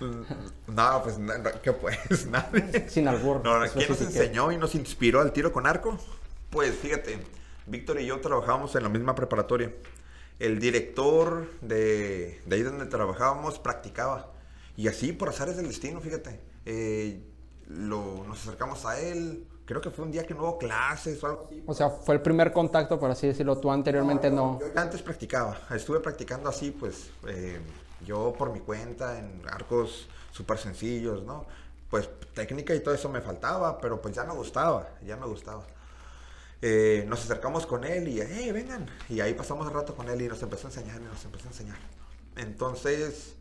no, 0.66 1.02
pues, 1.02 1.18
no, 1.18 1.34
¿qué 1.62 1.72
pues? 1.74 2.26
Nadie. 2.30 2.88
Sin 2.88 3.06
albur. 3.06 3.44
No, 3.44 3.60
¿Quién 3.74 3.90
nos 3.90 4.00
enseñó 4.00 4.50
y 4.50 4.56
nos 4.56 4.74
inspiró 4.74 5.20
al 5.20 5.34
tiro 5.34 5.52
con 5.52 5.66
arco? 5.66 5.98
Pues 6.48 6.74
fíjate, 6.74 7.18
Víctor 7.66 8.00
y 8.00 8.06
yo 8.06 8.18
trabajábamos 8.18 8.74
en 8.76 8.82
la 8.82 8.88
misma 8.88 9.14
preparatoria. 9.14 9.74
El 10.38 10.58
director 10.58 11.50
de, 11.60 12.40
de 12.46 12.56
ahí 12.56 12.62
donde 12.62 12.86
trabajábamos 12.86 13.58
practicaba. 13.58 14.32
Y 14.74 14.88
así, 14.88 15.12
por 15.12 15.28
azares 15.28 15.58
del 15.58 15.68
destino, 15.68 16.00
fíjate. 16.00 16.40
eh, 16.64 17.20
lo, 17.76 18.24
nos 18.26 18.40
acercamos 18.40 18.84
a 18.86 18.98
él. 19.00 19.46
Creo 19.64 19.80
que 19.80 19.90
fue 19.90 20.04
un 20.04 20.10
día 20.10 20.26
que 20.26 20.34
no 20.34 20.42
hubo 20.42 20.58
clases 20.58 21.22
o 21.22 21.26
algo 21.26 21.44
así. 21.46 21.62
O 21.66 21.74
sea, 21.74 21.88
fue 21.90 22.16
el 22.16 22.20
primer 22.20 22.52
contacto, 22.52 22.98
por 22.98 23.10
así 23.10 23.26
decirlo. 23.26 23.58
Tú 23.58 23.70
anteriormente 23.70 24.30
no. 24.30 24.58
Yo 24.60 24.66
antes 24.80 25.02
practicaba, 25.02 25.56
estuve 25.70 26.00
practicando 26.00 26.48
así, 26.48 26.70
pues 26.72 27.10
eh, 27.28 27.60
yo 28.04 28.34
por 28.36 28.52
mi 28.52 28.60
cuenta 28.60 29.18
en 29.18 29.42
arcos 29.48 30.08
súper 30.32 30.58
sencillos, 30.58 31.22
¿no? 31.22 31.46
Pues 31.88 32.08
técnica 32.34 32.74
y 32.74 32.80
todo 32.80 32.94
eso 32.94 33.08
me 33.08 33.20
faltaba, 33.20 33.78
pero 33.78 34.00
pues 34.00 34.14
ya 34.14 34.24
me 34.24 34.34
gustaba, 34.34 34.88
ya 35.06 35.16
me 35.16 35.26
gustaba. 35.26 35.62
Eh, 36.60 37.04
nos 37.08 37.24
acercamos 37.24 37.66
con 37.66 37.84
él 37.84 38.08
y, 38.08 38.20
hey, 38.20 38.50
vengan. 38.52 38.86
Y 39.08 39.20
ahí 39.20 39.34
pasamos 39.34 39.66
un 39.66 39.74
rato 39.74 39.94
con 39.94 40.08
él 40.08 40.22
y 40.22 40.28
nos 40.28 40.42
empezó 40.42 40.68
a 40.68 40.70
enseñar, 40.70 41.00
y 41.00 41.04
nos 41.04 41.24
empezó 41.24 41.46
a 41.46 41.50
enseñar. 41.50 41.78
Entonces, 42.36 43.34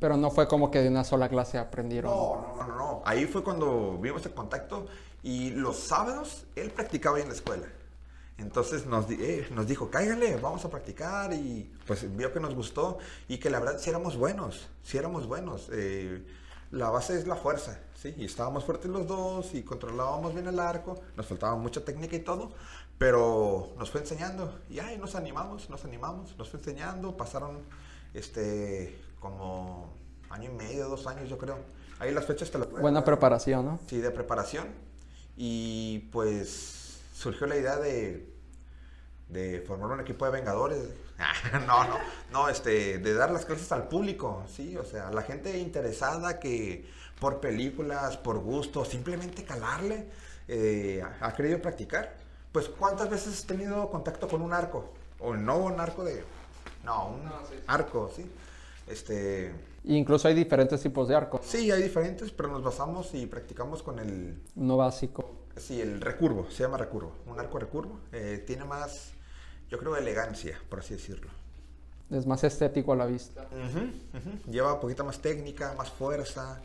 Pero 0.00 0.16
no 0.16 0.30
fue 0.30 0.48
como 0.48 0.70
que 0.70 0.80
de 0.80 0.88
una 0.88 1.04
sola 1.04 1.28
clase 1.28 1.58
aprendieron. 1.58 2.10
no, 2.10 2.54
no, 2.56 2.66
no, 2.66 2.76
no. 2.76 3.02
Ahí 3.04 3.26
fue 3.26 3.42
cuando 3.42 3.98
vimos 3.98 4.24
el 4.26 4.32
contacto 4.32 4.86
y 5.22 5.50
los 5.50 5.78
sábados 5.78 6.44
él 6.56 6.70
practicaba 6.70 7.16
ahí 7.16 7.22
en 7.22 7.28
la 7.28 7.34
escuela. 7.34 7.66
Entonces 8.36 8.86
nos, 8.86 9.08
eh, 9.10 9.46
nos 9.52 9.66
dijo, 9.68 9.90
cáiganle, 9.90 10.36
vamos 10.36 10.64
a 10.64 10.70
practicar 10.70 11.32
y 11.32 11.70
pues 11.86 12.14
vio 12.16 12.32
que 12.32 12.40
nos 12.40 12.54
gustó 12.54 12.98
y 13.28 13.38
que 13.38 13.48
la 13.48 13.60
verdad 13.60 13.78
sí 13.78 13.90
éramos 13.90 14.16
buenos, 14.16 14.68
sí 14.82 14.98
éramos 14.98 15.28
buenos. 15.28 15.68
Eh, 15.72 16.24
la 16.72 16.90
base 16.90 17.16
es 17.16 17.28
la 17.28 17.36
fuerza, 17.36 17.78
¿sí? 17.94 18.12
Y 18.16 18.24
estábamos 18.24 18.64
fuertes 18.64 18.90
los 18.90 19.06
dos 19.06 19.54
y 19.54 19.62
controlábamos 19.62 20.34
bien 20.34 20.48
el 20.48 20.58
arco, 20.58 21.00
nos 21.16 21.26
faltaba 21.26 21.54
mucha 21.54 21.84
técnica 21.84 22.16
y 22.16 22.20
todo, 22.20 22.52
pero 22.98 23.72
nos 23.78 23.90
fue 23.90 24.00
enseñando 24.00 24.60
y 24.68 24.80
ahí 24.80 24.98
nos 24.98 25.14
animamos, 25.14 25.70
nos 25.70 25.84
animamos, 25.84 26.36
nos 26.36 26.50
fue 26.50 26.58
enseñando, 26.58 27.16
pasaron 27.16 27.62
este 28.12 29.00
como 29.24 29.90
año 30.28 30.50
y 30.50 30.54
medio, 30.54 30.88
dos 30.88 31.06
años 31.06 31.28
yo 31.28 31.38
creo. 31.38 31.58
Ahí 31.98 32.12
las 32.12 32.26
fechas 32.26 32.50
te 32.50 32.58
las 32.58 32.70
Buena 32.70 33.02
preparación, 33.04 33.64
¿no? 33.64 33.80
Sí, 33.88 33.98
de 33.98 34.10
preparación. 34.10 34.68
Y 35.36 36.10
pues 36.12 37.00
surgió 37.14 37.46
la 37.46 37.56
idea 37.56 37.76
de, 37.76 38.30
de 39.28 39.64
formar 39.66 39.90
un 39.90 40.00
equipo 40.00 40.26
de 40.26 40.30
vengadores. 40.32 40.78
no, 41.66 41.84
no, 41.84 41.96
no, 42.30 42.48
este, 42.48 42.98
de 42.98 43.14
dar 43.14 43.30
las 43.30 43.46
clases 43.46 43.70
al 43.72 43.88
público, 43.88 44.44
sí, 44.48 44.76
o 44.76 44.84
sea, 44.84 45.10
la 45.10 45.22
gente 45.22 45.58
interesada 45.58 46.38
que 46.40 46.90
por 47.20 47.40
películas, 47.40 48.16
por 48.16 48.38
gusto, 48.40 48.84
simplemente 48.84 49.44
calarle, 49.44 50.08
eh, 50.48 51.02
ha 51.02 51.26
ha 51.28 51.34
querido 51.34 51.62
practicar. 51.62 52.16
Pues, 52.52 52.68
¿cuántas 52.68 53.08
veces 53.08 53.32
has 53.32 53.46
tenido 53.46 53.90
contacto 53.90 54.28
con 54.28 54.42
un 54.42 54.52
arco? 54.52 54.92
O 55.18 55.34
no 55.34 55.56
un 55.56 55.80
arco 55.80 56.04
de... 56.04 56.22
No, 56.84 57.08
un 57.08 57.22
arco, 57.66 58.10
sí. 58.14 58.30
Este, 58.86 59.52
incluso 59.84 60.28
hay 60.28 60.34
diferentes 60.34 60.80
tipos 60.82 61.08
de 61.08 61.14
arcos. 61.14 61.40
Sí, 61.44 61.70
hay 61.70 61.82
diferentes, 61.82 62.30
pero 62.32 62.50
nos 62.50 62.62
basamos 62.62 63.14
y 63.14 63.26
practicamos 63.26 63.82
con 63.82 63.98
el, 63.98 64.40
Uno 64.56 64.76
básico. 64.76 65.30
sí, 65.56 65.80
el 65.80 66.00
recurvo, 66.00 66.50
se 66.50 66.62
llama 66.64 66.76
recurvo, 66.76 67.12
un 67.26 67.38
arco 67.40 67.58
recurvo. 67.58 68.00
Eh, 68.12 68.42
tiene 68.46 68.64
más, 68.64 69.12
yo 69.70 69.78
creo, 69.78 69.96
elegancia, 69.96 70.58
por 70.68 70.80
así 70.80 70.94
decirlo. 70.94 71.30
Es 72.10 72.26
más 72.26 72.44
estético 72.44 72.92
a 72.92 72.96
la 72.96 73.06
vista. 73.06 73.46
Ujú. 73.50 74.50
Lleva 74.50 74.74
un 74.74 74.80
poquito 74.80 75.04
más 75.04 75.20
técnica, 75.20 75.74
más 75.76 75.90
fuerza. 75.90 76.60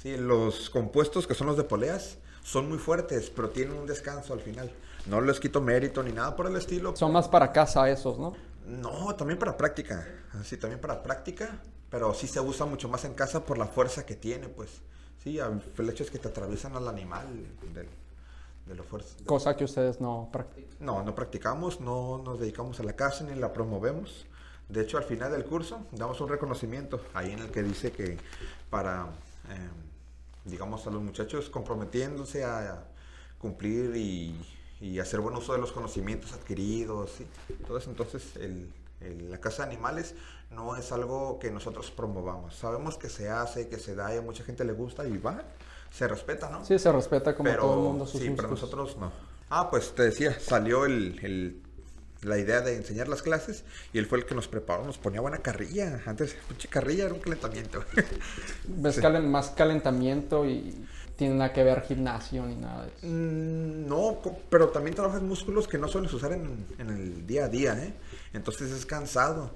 Sí, 0.00 0.16
los 0.16 0.70
compuestos 0.70 1.26
que 1.26 1.34
son 1.34 1.48
los 1.48 1.56
de 1.56 1.64
poleas 1.64 2.18
son 2.42 2.68
muy 2.68 2.78
fuertes, 2.78 3.30
pero 3.30 3.50
tienen 3.50 3.76
un 3.76 3.86
descanso 3.86 4.32
al 4.32 4.40
final. 4.40 4.70
No 5.06 5.20
les 5.20 5.40
quito 5.40 5.60
mérito 5.60 6.02
ni 6.02 6.12
nada 6.12 6.36
por 6.36 6.46
el 6.46 6.56
estilo. 6.56 6.94
Son 6.96 7.12
más 7.12 7.28
para 7.28 7.52
casa 7.52 7.90
esos, 7.90 8.18
¿no? 8.18 8.34
No, 8.66 9.14
también 9.14 9.38
para 9.38 9.56
práctica. 9.56 10.06
Sí, 10.44 10.56
también 10.56 10.80
para 10.80 11.02
práctica. 11.02 11.60
Pero 11.90 12.12
sí 12.14 12.26
se 12.26 12.40
usa 12.40 12.66
mucho 12.66 12.88
más 12.88 13.04
en 13.04 13.14
casa 13.14 13.44
por 13.44 13.56
la 13.58 13.66
fuerza 13.66 14.04
que 14.04 14.16
tiene, 14.16 14.48
pues. 14.48 14.70
Sí, 15.22 15.38
hecho 15.90 16.02
es 16.02 16.10
que 16.10 16.18
te 16.18 16.28
atraviesan 16.28 16.74
al 16.76 16.88
animal 16.88 17.26
del- 17.72 17.88
de 18.66 18.74
lo 18.74 18.82
fuerte. 18.82 19.24
Cosa 19.24 19.56
que 19.56 19.64
ustedes 19.64 20.00
no 20.00 20.28
practican. 20.32 20.76
No, 20.80 21.02
no 21.02 21.14
practicamos, 21.14 21.80
no 21.80 22.18
nos 22.24 22.40
dedicamos 22.40 22.80
a 22.80 22.82
la 22.82 22.94
casa 22.94 23.24
ni 23.24 23.34
la 23.34 23.52
promovemos. 23.52 24.26
De 24.68 24.80
hecho, 24.82 24.96
al 24.98 25.04
final 25.04 25.30
del 25.30 25.44
curso 25.44 25.86
damos 25.92 26.20
un 26.20 26.28
reconocimiento 26.30 27.00
ahí 27.12 27.30
en 27.32 27.38
el 27.40 27.50
que 27.50 27.62
dice 27.62 27.92
que 27.92 28.16
para, 28.70 29.06
eh, 29.50 29.68
digamos, 30.46 30.86
a 30.86 30.90
los 30.90 31.02
muchachos 31.02 31.48
comprometiéndose 31.50 32.44
a 32.44 32.84
cumplir 33.38 33.94
y, 33.94 34.34
y 34.84 34.98
hacer 34.98 35.20
buen 35.20 35.34
uso 35.34 35.54
de 35.54 35.58
los 35.58 35.72
conocimientos 35.72 36.32
adquiridos, 36.34 37.10
¿sí? 37.16 37.26
eso. 37.64 37.88
Entonces, 37.90 38.36
el- 38.36 38.68
el- 39.00 39.30
la 39.30 39.38
casa 39.40 39.64
de 39.64 39.72
animales 39.72 40.14
no 40.50 40.76
es 40.76 40.92
algo 40.92 41.38
que 41.38 41.50
nosotros 41.50 41.90
promovamos. 41.90 42.54
Sabemos 42.54 42.98
que 42.98 43.08
se 43.08 43.30
hace, 43.30 43.68
que 43.68 43.78
se 43.78 43.94
da 43.94 44.14
y 44.14 44.18
a 44.18 44.22
mucha 44.22 44.44
gente 44.44 44.62
le 44.64 44.72
gusta 44.74 45.06
y 45.06 45.16
va, 45.16 45.42
se 45.90 46.06
respeta, 46.06 46.50
¿no? 46.50 46.64
Sí, 46.64 46.78
se 46.78 46.92
respeta 46.92 47.34
como 47.34 47.48
pero 47.48 47.62
todo 47.62 47.74
el 47.74 47.80
mundo 47.80 48.06
sus 48.06 48.20
sí, 48.20 48.30
pero 48.36 48.48
nosotros 48.48 48.96
no. 48.98 49.10
Ah, 49.48 49.70
pues 49.70 49.94
te 49.94 50.02
decía, 50.02 50.38
salió 50.38 50.84
el, 50.84 51.18
el- 51.22 51.60
la 52.22 52.38
idea 52.38 52.60
de 52.62 52.76
enseñar 52.76 53.08
las 53.08 53.22
clases 53.22 53.64
y 53.92 53.98
él 53.98 54.06
fue 54.06 54.18
el 54.18 54.24
que 54.26 54.34
nos 54.34 54.48
preparó, 54.48 54.84
nos 54.84 54.96
ponía 54.98 55.20
buena 55.20 55.38
carrilla. 55.38 56.00
Antes, 56.06 56.36
pinche 56.48 56.68
carrilla 56.68 57.04
era 57.04 57.14
un 57.14 57.20
calentamiento. 57.20 57.84
Ves 58.66 58.98
calen- 59.02 59.26
más 59.28 59.50
calentamiento 59.50 60.46
y 60.46 60.86
tiene 61.16 61.34
nada 61.34 61.52
que 61.52 61.62
ver 61.62 61.82
gimnasio 61.82 62.44
ni 62.46 62.56
nada 62.56 62.84
de 62.84 62.88
eso. 62.88 63.06
Mm, 63.06 63.86
no, 63.86 64.18
pero 64.50 64.68
también 64.68 64.94
trabajas 64.94 65.22
músculos 65.22 65.68
que 65.68 65.78
no 65.78 65.88
sueles 65.88 66.12
usar 66.12 66.32
en, 66.32 66.66
en 66.78 66.90
el 66.90 67.26
día 67.26 67.44
a 67.44 67.48
día, 67.48 67.74
¿eh? 67.74 67.94
Entonces 68.32 68.72
es 68.72 68.84
cansado. 68.84 69.50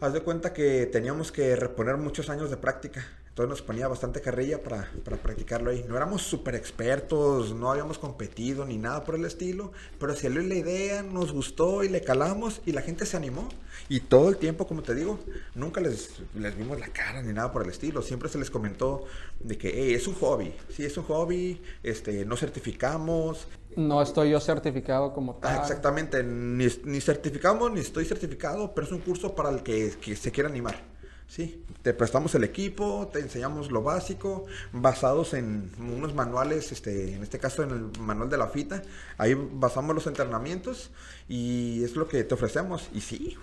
Haz 0.00 0.12
de 0.12 0.20
cuenta 0.20 0.52
que 0.52 0.86
teníamos 0.86 1.32
que 1.32 1.56
reponer 1.56 1.96
muchos 1.96 2.28
años 2.28 2.50
de 2.50 2.56
práctica. 2.56 3.06
Entonces 3.32 3.48
nos 3.48 3.62
ponía 3.62 3.88
bastante 3.88 4.20
carrilla 4.20 4.62
para, 4.62 4.90
para 5.06 5.16
practicarlo 5.16 5.70
ahí. 5.70 5.86
No 5.88 5.96
éramos 5.96 6.20
súper 6.20 6.54
expertos, 6.54 7.54
no 7.54 7.70
habíamos 7.70 7.96
competido 7.96 8.66
ni 8.66 8.76
nada 8.76 9.04
por 9.04 9.14
el 9.14 9.24
estilo, 9.24 9.72
pero 9.98 10.14
salió 10.14 10.42
la 10.42 10.54
idea, 10.54 11.02
nos 11.02 11.32
gustó 11.32 11.82
y 11.82 11.88
le 11.88 12.02
calamos 12.02 12.60
y 12.66 12.72
la 12.72 12.82
gente 12.82 13.06
se 13.06 13.16
animó. 13.16 13.48
Y 13.88 14.00
todo 14.00 14.28
el 14.28 14.36
tiempo, 14.36 14.66
como 14.66 14.82
te 14.82 14.94
digo, 14.94 15.18
nunca 15.54 15.80
les, 15.80 16.20
les 16.34 16.54
vimos 16.58 16.78
la 16.78 16.88
cara 16.88 17.22
ni 17.22 17.32
nada 17.32 17.50
por 17.52 17.62
el 17.62 17.70
estilo. 17.70 18.02
Siempre 18.02 18.28
se 18.28 18.36
les 18.36 18.50
comentó 18.50 19.06
de 19.40 19.56
que 19.56 19.72
hey, 19.74 19.94
es 19.94 20.06
un 20.06 20.14
hobby, 20.16 20.52
sí, 20.68 20.84
es 20.84 20.94
un 20.98 21.04
hobby, 21.04 21.62
este, 21.82 22.26
no 22.26 22.36
certificamos. 22.36 23.48
No 23.76 24.02
estoy 24.02 24.28
yo 24.28 24.40
certificado 24.40 25.14
como 25.14 25.36
tal. 25.36 25.56
Ah, 25.56 25.62
exactamente, 25.62 26.22
ni, 26.22 26.66
ni 26.84 27.00
certificamos 27.00 27.72
ni 27.72 27.80
estoy 27.80 28.04
certificado, 28.04 28.74
pero 28.74 28.86
es 28.86 28.92
un 28.92 29.00
curso 29.00 29.34
para 29.34 29.48
el 29.48 29.62
que, 29.62 29.94
que 30.02 30.16
se 30.16 30.30
quiera 30.30 30.50
animar. 30.50 30.91
Sí, 31.32 31.64
te 31.80 31.94
prestamos 31.94 32.34
el 32.34 32.44
equipo, 32.44 33.08
te 33.10 33.20
enseñamos 33.20 33.70
lo 33.70 33.82
básico, 33.82 34.44
basados 34.70 35.32
en 35.32 35.70
unos 35.78 36.14
manuales, 36.14 36.72
este, 36.72 37.14
en 37.14 37.22
este 37.22 37.38
caso 37.38 37.62
en 37.62 37.70
el 37.70 38.00
manual 38.02 38.28
de 38.28 38.36
la 38.36 38.48
FITA, 38.48 38.82
ahí 39.16 39.32
basamos 39.32 39.94
los 39.94 40.06
entrenamientos 40.06 40.90
y 41.30 41.82
es 41.84 41.96
lo 41.96 42.06
que 42.06 42.22
te 42.24 42.34
ofrecemos. 42.34 42.90
Y 42.92 43.00
sí, 43.00 43.38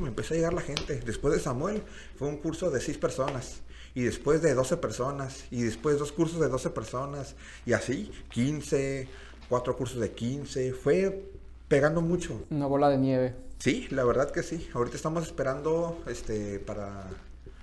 me 0.00 0.08
empezó 0.08 0.34
a 0.34 0.36
llegar 0.36 0.52
la 0.52 0.62
gente. 0.62 1.00
Después 1.06 1.32
de 1.32 1.38
Samuel 1.38 1.80
fue 2.18 2.26
un 2.26 2.38
curso 2.38 2.72
de 2.72 2.80
6 2.80 2.98
personas 2.98 3.60
y 3.94 4.02
después 4.02 4.42
de 4.42 4.54
12 4.54 4.76
personas 4.78 5.44
y 5.52 5.62
después 5.62 5.96
dos 6.00 6.10
cursos 6.10 6.40
de 6.40 6.48
12 6.48 6.70
personas 6.70 7.36
y 7.64 7.72
así, 7.72 8.10
15, 8.32 9.06
cuatro 9.48 9.76
cursos 9.76 10.00
de 10.00 10.10
15, 10.10 10.72
fue 10.72 11.30
pegando 11.68 12.00
mucho. 12.00 12.42
Una 12.50 12.66
bola 12.66 12.88
de 12.90 12.98
nieve. 12.98 13.34
Sí, 13.58 13.86
la 13.90 14.02
verdad 14.04 14.32
que 14.32 14.42
sí. 14.42 14.68
Ahorita 14.74 14.96
estamos 14.96 15.24
esperando 15.24 16.02
este 16.08 16.58
para 16.58 17.08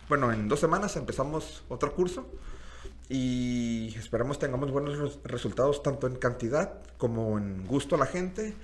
bueno, 0.07 0.31
en 0.31 0.47
dos 0.47 0.59
semanas 0.59 0.95
empezamos 0.95 1.63
otro 1.69 1.93
curso 1.93 2.27
y 3.09 3.95
esperamos 3.97 4.39
tengamos 4.39 4.71
buenos 4.71 5.19
resultados 5.23 5.83
tanto 5.83 6.07
en 6.07 6.15
cantidad 6.15 6.73
como 6.97 7.37
en 7.37 7.65
gusto 7.67 7.95
a 7.95 7.97
la 7.97 8.05
gente, 8.05 8.55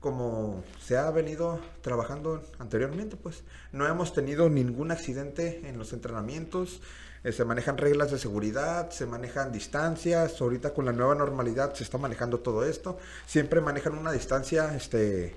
como 0.00 0.62
se 0.80 0.96
ha 0.96 1.10
venido 1.10 1.60
trabajando 1.80 2.42
anteriormente, 2.58 3.16
pues. 3.16 3.42
No 3.72 3.86
hemos 3.86 4.12
tenido 4.12 4.48
ningún 4.48 4.90
accidente 4.90 5.68
en 5.68 5.78
los 5.78 5.92
entrenamientos, 5.92 6.80
eh, 7.24 7.32
se 7.32 7.44
manejan 7.44 7.78
reglas 7.78 8.10
de 8.10 8.18
seguridad, 8.18 8.90
se 8.90 9.06
manejan 9.06 9.52
distancias, 9.52 10.40
ahorita 10.40 10.74
con 10.74 10.84
la 10.84 10.92
nueva 10.92 11.14
normalidad 11.14 11.74
se 11.74 11.82
está 11.82 11.98
manejando 11.98 12.40
todo 12.40 12.64
esto, 12.64 12.98
siempre 13.26 13.60
manejan 13.60 13.96
una 13.98 14.12
distancia, 14.12 14.74
este, 14.76 15.34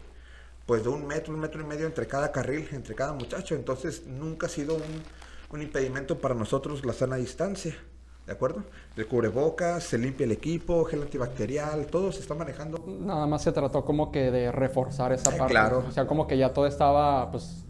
pues 0.65 0.83
de 0.83 0.89
un 0.89 1.07
metro, 1.07 1.33
un 1.33 1.39
metro 1.39 1.61
y 1.61 1.65
medio 1.65 1.87
entre 1.87 2.05
cada 2.05 2.31
carril, 2.31 2.67
entre 2.73 2.93
cada 2.93 3.13
muchacho, 3.13 3.55
entonces 3.55 4.05
nunca 4.05 4.47
ha 4.47 4.49
sido 4.49 4.75
un 4.75 5.03
un 5.51 5.61
impedimento 5.61 6.17
para 6.19 6.35
nosotros 6.35 6.85
la 6.85 6.93
sana 6.93 7.15
distancia. 7.15 7.75
¿De 8.25 8.33
acuerdo? 8.33 8.63
El 8.95 9.07
cubrebocas, 9.07 9.83
se 9.83 9.97
limpia 9.97 10.25
el 10.25 10.31
equipo, 10.31 10.85
gel 10.85 11.01
antibacterial, 11.01 11.87
todo 11.87 12.11
se 12.11 12.19
está 12.19 12.35
manejando. 12.35 12.77
Nada 12.85 13.25
más 13.25 13.41
se 13.41 13.51
trató 13.51 13.83
como 13.83 14.11
que 14.11 14.29
de 14.29 14.51
reforzar 14.51 15.11
esa 15.13 15.33
Eh, 15.33 15.37
parte. 15.37 15.51
claro. 15.53 15.83
O 15.87 15.91
sea, 15.91 16.05
como 16.05 16.27
que 16.27 16.37
ya 16.37 16.53
todo 16.53 16.67
estaba, 16.67 17.31
pues, 17.31 17.63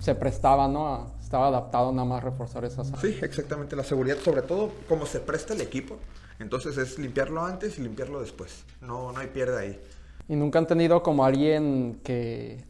se 0.00 0.14
prestaba, 0.14 0.68
¿no? 0.68 1.12
Estaba 1.20 1.48
adaptado 1.48 1.92
nada 1.92 2.08
más 2.08 2.24
reforzar 2.24 2.64
esas 2.64 2.90
Sí, 2.98 3.18
exactamente. 3.20 3.76
La 3.76 3.84
seguridad, 3.84 4.16
sobre 4.24 4.40
todo, 4.40 4.70
como 4.88 5.04
se 5.04 5.20
presta 5.20 5.52
el 5.52 5.60
equipo, 5.60 5.98
entonces 6.38 6.78
es 6.78 6.98
limpiarlo 6.98 7.44
antes 7.44 7.78
y 7.78 7.82
limpiarlo 7.82 8.22
después. 8.22 8.64
No, 8.80 9.12
no 9.12 9.18
hay 9.20 9.26
pierde 9.26 9.58
ahí. 9.60 9.80
Y 10.28 10.36
nunca 10.36 10.58
han 10.58 10.66
tenido 10.66 11.02
como 11.02 11.26
alguien 11.26 12.00
que 12.02 12.64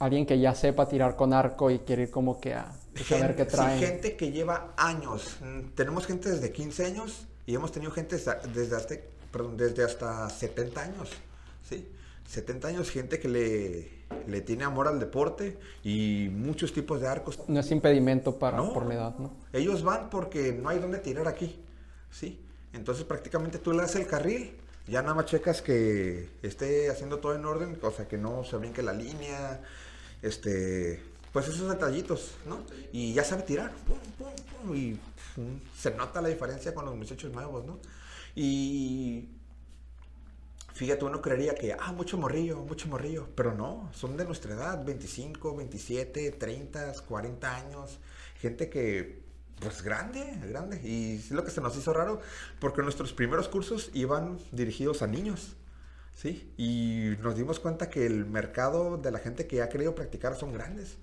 alguien 0.00 0.26
que 0.26 0.40
ya 0.40 0.52
sepa 0.56 0.88
tirar 0.88 1.14
con 1.14 1.32
arco 1.32 1.70
y 1.70 1.78
quiere 1.78 2.02
ir 2.04 2.10
como 2.10 2.40
que 2.40 2.54
a, 2.54 2.72
pues, 2.94 3.12
a 3.12 3.16
ver 3.26 3.34
qué 3.36 3.42
Gente- 3.44 3.50
sí, 3.50 3.56
traen. 3.56 3.80
gente 3.80 4.16
que 4.16 4.30
lleva 4.32 4.74
años. 4.76 5.36
Mm, 5.40 5.70
Tenemos 5.74 6.06
gente 6.06 6.30
desde 6.30 6.52
15 6.52 6.84
años 6.86 7.26
y 7.46 7.54
hemos 7.54 7.72
tenido 7.72 7.90
gente 7.92 8.16
desde 8.16 8.76
hasta, 8.76 8.94
perdón, 9.30 9.56
desde 9.56 9.84
hasta 9.84 10.28
70 10.30 10.82
años. 10.82 11.10
¿sí? 11.68 11.88
70 12.28 12.68
años, 12.68 12.90
gente 12.90 13.18
que 13.18 13.28
le, 13.28 13.90
le 14.26 14.40
tiene 14.40 14.64
amor 14.64 14.88
al 14.88 14.98
deporte 15.00 15.58
y 15.84 16.28
muchos 16.32 16.72
tipos 16.72 17.00
de 17.00 17.08
arcos. 17.08 17.38
No 17.48 17.60
es 17.60 17.70
impedimento 17.70 18.38
para 18.38 18.56
No. 18.58 18.72
por 18.72 18.86
la 18.86 18.94
edad, 18.94 19.18
¿no? 19.18 19.34
Ellos 19.52 19.82
van 19.82 20.08
porque 20.10 20.52
no 20.52 20.68
hay 20.68 20.78
dónde 20.78 20.98
tirar 20.98 21.28
aquí, 21.28 21.60
¿sí? 22.10 22.40
Entonces 22.72 23.04
prácticamente 23.04 23.58
tú 23.58 23.72
le 23.72 23.78
das 23.78 23.96
el 23.96 24.06
carril, 24.06 24.56
ya 24.86 25.02
nada 25.02 25.14
más 25.14 25.26
checas 25.26 25.60
que 25.62 26.28
esté 26.42 26.88
haciendo 26.90 27.18
todo 27.18 27.34
en 27.34 27.44
orden, 27.44 27.78
o 27.82 27.90
sea, 27.90 28.08
que 28.08 28.16
no 28.18 28.44
se 28.44 28.56
brinque 28.56 28.82
la 28.82 28.92
línea, 28.94 29.60
este, 30.22 31.02
pues 31.32 31.48
esos 31.48 31.68
detallitos, 31.68 32.32
¿no? 32.46 32.62
Y 32.92 33.14
ya 33.14 33.24
sabe 33.24 33.42
tirar, 33.42 33.72
pum, 33.86 33.98
pum, 34.18 34.32
pum, 34.60 34.76
y 34.76 34.98
se 35.76 35.90
nota 35.92 36.20
la 36.20 36.28
diferencia 36.28 36.74
con 36.74 36.84
los 36.84 36.94
muchachos 36.94 37.32
nuevos, 37.32 37.64
¿no? 37.64 37.78
Y 38.34 39.28
fíjate, 40.74 41.04
uno 41.04 41.22
creería 41.22 41.54
que, 41.54 41.72
ah, 41.72 41.92
mucho 41.92 42.18
morrillo, 42.18 42.58
mucho 42.58 42.88
morrillo, 42.88 43.28
pero 43.34 43.54
no, 43.54 43.90
son 43.94 44.16
de 44.16 44.24
nuestra 44.26 44.54
edad, 44.54 44.84
25, 44.84 45.56
27, 45.56 46.32
30, 46.32 46.92
40 47.06 47.56
años, 47.56 47.98
gente 48.38 48.68
que, 48.68 49.22
pues 49.58 49.82
grande, 49.82 50.38
grande, 50.48 50.80
y 50.82 51.16
es 51.16 51.30
lo 51.30 51.44
que 51.44 51.50
se 51.50 51.62
nos 51.62 51.76
hizo 51.76 51.94
raro, 51.94 52.20
porque 52.60 52.82
nuestros 52.82 53.14
primeros 53.14 53.48
cursos 53.48 53.90
iban 53.94 54.38
dirigidos 54.50 55.00
a 55.00 55.06
niños, 55.06 55.56
¿sí? 56.14 56.52
Y 56.58 57.16
nos 57.22 57.36
dimos 57.36 57.58
cuenta 57.58 57.88
que 57.88 58.04
el 58.04 58.26
mercado 58.26 58.98
de 58.98 59.10
la 59.10 59.18
gente 59.18 59.46
que 59.46 59.62
ha 59.62 59.70
querido 59.70 59.94
practicar 59.94 60.36
son 60.36 60.52
grandes. 60.52 60.98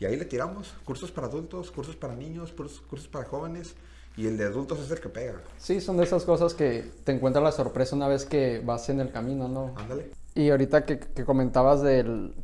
Y 0.00 0.06
ahí 0.06 0.16
le 0.16 0.24
tiramos 0.24 0.74
cursos 0.84 1.12
para 1.12 1.26
adultos, 1.26 1.70
cursos 1.70 1.94
para 1.94 2.16
niños, 2.16 2.52
cursos, 2.52 3.06
para 3.06 3.26
jóvenes, 3.26 3.74
y 4.16 4.26
el 4.26 4.38
de 4.38 4.44
adultos 4.46 4.80
es 4.80 4.90
el 4.90 4.98
que 4.98 5.10
pega. 5.10 5.34
Sí, 5.58 5.80
son 5.80 5.98
de 5.98 6.04
esas 6.04 6.24
cosas 6.24 6.54
que 6.54 6.90
te 7.04 7.12
encuentras 7.12 7.44
la 7.44 7.52
sorpresa 7.52 7.94
una 7.94 8.08
vez 8.08 8.24
que 8.24 8.60
vas 8.64 8.88
en 8.88 9.00
el 9.00 9.12
camino, 9.12 9.46
¿no? 9.46 9.74
Ándale. 9.76 10.10
Y 10.34 10.48
ahorita 10.48 10.86
que, 10.86 10.98
que 10.98 11.24
comentabas 11.26 11.82
del, 11.82 12.34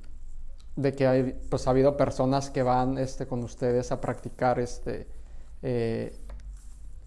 de 0.76 0.94
que 0.94 1.06
hay, 1.06 1.40
pues 1.48 1.66
ha 1.66 1.70
habido 1.70 1.96
personas 1.96 2.50
que 2.50 2.62
van 2.62 2.98
este, 2.98 3.26
con 3.26 3.42
ustedes 3.42 3.90
a 3.90 4.02
practicar, 4.02 4.58
este, 4.60 5.06
eh, 5.62 6.14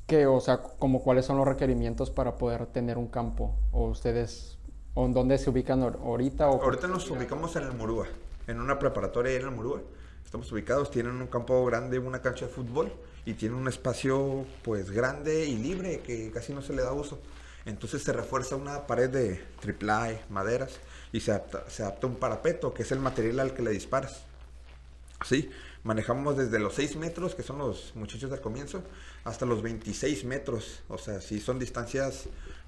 que, 0.08 0.26
o 0.26 0.40
sea, 0.40 0.64
como 0.64 1.04
cuáles 1.04 1.26
son 1.26 1.38
los 1.38 1.48
requerimientos 1.48 2.10
para 2.10 2.38
poder 2.38 2.66
tener 2.66 2.98
un 2.98 3.08
campo, 3.08 3.54
o 3.72 3.86
ustedes, 3.86 4.58
o 4.96 5.06
en 5.06 5.14
dónde 5.14 5.38
se 5.38 5.52
ubican 5.52 5.82
ahor- 5.84 6.00
ahorita, 6.04 6.50
o 6.50 6.60
Ahorita 6.64 6.88
nos 6.88 7.08
ubicamos 7.12 7.56
en 7.56 7.64
el 7.66 7.74
Murúa, 7.74 8.08
en 8.48 8.60
una 8.60 8.80
preparatoria 8.80 9.34
en 9.36 9.44
el 9.44 9.52
Murúa. 9.52 9.82
Estamos 10.30 10.52
ubicados, 10.52 10.92
tienen 10.92 11.20
un 11.20 11.26
campo 11.26 11.66
grande, 11.66 11.98
una 11.98 12.22
cancha 12.22 12.46
de 12.46 12.52
fútbol 12.52 12.94
y 13.26 13.34
tienen 13.34 13.58
un 13.58 13.68
espacio 13.68 14.46
pues 14.62 14.92
grande 14.92 15.48
y 15.48 15.58
libre 15.58 16.02
que 16.02 16.30
casi 16.30 16.54
no 16.54 16.62
se 16.62 16.72
le 16.72 16.84
da 16.84 16.94
uso. 16.94 17.20
Entonces 17.66 18.04
se 18.04 18.14
refuerza 18.14 18.56
una 18.56 18.86
pared 18.86 19.10
de 19.10 19.44
triple 19.60 20.22
maderas 20.30 20.80
y 21.12 21.22
se 21.22 21.32
adapta, 21.32 21.68
se 21.68 21.82
adapta 21.82 22.06
un 22.06 22.18
parapeto, 22.18 22.76
que 22.76 22.84
es 22.84 22.92
el 22.92 23.00
material 23.00 23.40
al 23.40 23.56
que 23.56 23.64
le 23.64 23.72
disparas. 23.72 24.22
Sí, 25.26 25.50
manejamos 25.84 26.38
desde 26.38 26.60
los 26.60 26.76
6 26.76 26.98
metros, 26.98 27.34
que 27.34 27.42
son 27.42 27.58
los 27.58 27.94
muchachos 27.96 28.30
del 28.30 28.40
comienzo, 28.40 28.84
hasta 29.24 29.48
los 29.48 29.64
26 29.64 30.26
metros. 30.26 30.84
O 30.90 31.00
sea, 31.00 31.22
sí 31.22 31.40
son 31.40 31.58
distancias 31.58 32.26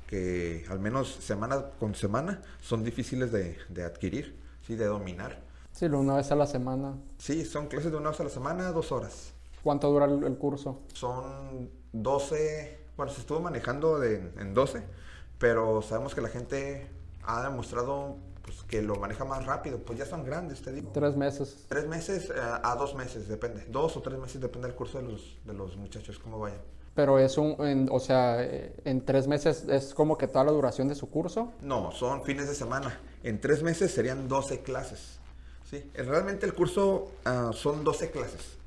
que 0.08 0.66
al 0.68 0.80
menos 0.80 1.16
semana 1.22 1.66
con 1.80 1.94
semana 1.94 2.42
son 2.60 2.84
difíciles 2.84 3.32
de, 3.32 3.60
de 3.70 3.84
adquirir, 3.84 4.36
sí, 4.66 4.74
de 4.74 4.86
dominar. 4.86 5.51
Sí, 5.90 5.96
una 5.96 6.16
vez 6.16 6.32
a 6.32 6.36
la 6.36 6.48
semana. 6.48 6.96
Sí, 7.18 7.46
son 7.46 7.68
clases 7.68 7.92
de 7.92 7.98
una 7.98 8.10
vez 8.12 8.20
a 8.20 8.24
la 8.24 8.30
semana, 8.30 8.72
dos 8.72 8.92
horas. 8.92 9.34
¿Cuánto 9.64 9.90
dura 9.92 10.06
el, 10.06 10.24
el 10.24 10.38
curso? 10.38 10.80
Son 10.94 11.70
12, 11.94 12.80
bueno, 12.98 13.12
se 13.12 13.22
estuvo 13.22 13.40
manejando 13.40 14.00
de- 14.00 14.32
en 14.40 14.54
12, 14.54 14.84
pero 15.38 15.82
sabemos 15.82 16.16
que 16.16 16.22
la 16.22 16.30
gente 16.30 16.88
ha 17.24 17.44
demostrado 17.44 18.18
pues, 18.44 18.64
que 18.64 18.82
lo 18.82 18.96
maneja 18.96 19.24
más 19.24 19.46
rápido, 19.46 19.78
pues 19.80 20.00
ya 20.00 20.06
son 20.06 20.24
grandes, 20.24 20.62
te 20.64 20.72
digo. 20.72 20.90
Tres 20.94 21.16
meses. 21.16 21.66
Tres 21.70 21.88
meses 21.88 22.30
eh, 22.30 22.34
a 22.42 22.76
dos 22.76 22.96
meses, 22.96 23.28
depende. 23.28 23.66
Dos 23.70 23.96
o 23.98 24.02
tres 24.02 24.18
meses, 24.20 24.42
depende 24.42 24.68
del 24.68 24.76
curso 24.76 24.98
de 25.00 25.08
los, 25.12 25.38
de 25.46 25.54
los 25.54 25.78
muchachos, 25.78 26.18
cómo 26.20 26.40
vayan. 26.40 26.60
Pero 26.96 27.20
es 27.20 27.38
un, 27.38 27.56
en- 27.60 27.88
o 27.92 28.00
sea, 28.00 28.44
eh, 28.44 28.76
en 28.84 29.06
tres 29.06 29.28
meses 29.28 29.66
es 29.70 29.94
como 29.94 30.18
que 30.18 30.28
toda 30.28 30.44
la 30.44 30.52
duración 30.52 30.88
de 30.88 30.96
su 30.96 31.10
curso. 31.10 31.52
No, 31.62 31.92
son 31.92 32.24
fines 32.24 32.48
de 32.50 32.56
semana. 32.56 33.00
En 33.24 33.40
tres 33.40 33.62
meses 33.64 33.94
serían 33.94 34.28
12 34.28 34.62
clases. 34.64 35.20
¿Sí? 35.72 35.78
Eh, 35.96 36.04
Realmente 36.04 36.46
el 36.46 36.54
curso 36.54 37.12
ah, 37.26 37.50
son 37.54 37.84
12 37.84 38.12
clases. 38.12 38.58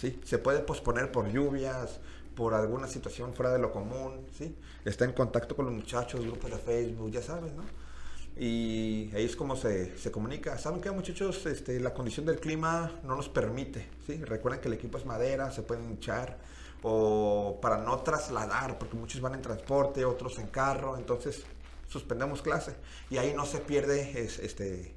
¿sí? 0.00 0.20
Se 0.24 0.38
puede 0.38 0.60
posponer 0.60 1.10
por 1.10 1.28
lluvias, 1.32 1.98
por 2.36 2.54
alguna 2.54 2.86
situación 2.86 3.34
fuera 3.34 3.52
de 3.52 3.58
lo 3.58 3.72
común. 3.72 4.24
¿sí? 4.38 4.54
Está 4.84 5.04
en 5.04 5.12
contacto 5.12 5.56
con 5.56 5.64
los 5.66 5.74
muchachos, 5.74 6.20
grupos 6.24 6.50
de 6.50 6.58
Facebook, 6.58 7.10
ya 7.10 7.22
sabes, 7.22 7.52
¿no? 7.54 7.64
Y 8.34 9.10
ahí 9.14 9.24
es 9.26 9.36
como 9.36 9.56
se, 9.56 9.98
se 9.98 10.10
comunica. 10.10 10.56
¿Saben 10.58 10.80
qué, 10.80 10.90
muchachos? 10.90 11.44
Este, 11.44 11.78
la 11.80 11.92
condición 11.92 12.24
del 12.24 12.40
clima 12.40 12.90
no 13.04 13.14
nos 13.16 13.28
permite. 13.28 13.86
¿sí? 14.06 14.24
Recuerden 14.24 14.60
que 14.62 14.68
el 14.68 14.74
equipo 14.74 14.96
es 14.96 15.04
madera, 15.04 15.50
se 15.50 15.62
pueden 15.62 15.90
hinchar. 15.90 16.38
O 16.82 17.58
para 17.60 17.76
no 17.76 17.98
trasladar, 18.00 18.78
porque 18.78 18.96
muchos 18.96 19.20
van 19.20 19.34
en 19.34 19.42
transporte, 19.42 20.04
otros 20.06 20.38
en 20.38 20.46
carro. 20.46 20.96
Entonces 20.96 21.42
suspendemos 21.88 22.40
clase. 22.40 22.74
Y 23.10 23.18
ahí 23.18 23.34
no 23.36 23.44
se 23.44 23.58
pierde 23.58 24.22
es- 24.22 24.38
este, 24.38 24.94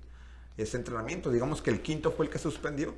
ese 0.57 0.77
entrenamiento. 0.77 1.31
Digamos 1.31 1.61
que 1.61 1.69
el 1.69 1.81
quinto 1.81 2.11
fue 2.11 2.25
el 2.25 2.31
que 2.31 2.39
suspendió. 2.39 2.93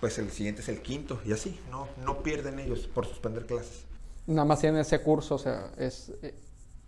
Pues 0.00 0.18
el 0.18 0.30
siguiente 0.30 0.62
es 0.62 0.68
el 0.68 0.80
quinto. 0.80 1.20
Y 1.24 1.32
así, 1.32 1.58
no, 1.70 1.88
no 2.04 2.22
pierden 2.22 2.58
ellos 2.58 2.86
por 2.86 3.06
suspender 3.06 3.46
clases. 3.46 3.84
Nada 4.26 4.44
más 4.44 4.60
tienen 4.60 4.80
ese 4.80 5.00
curso, 5.02 5.36
o 5.36 5.38
sea, 5.38 5.72
es 5.78 6.12
eh, 6.22 6.34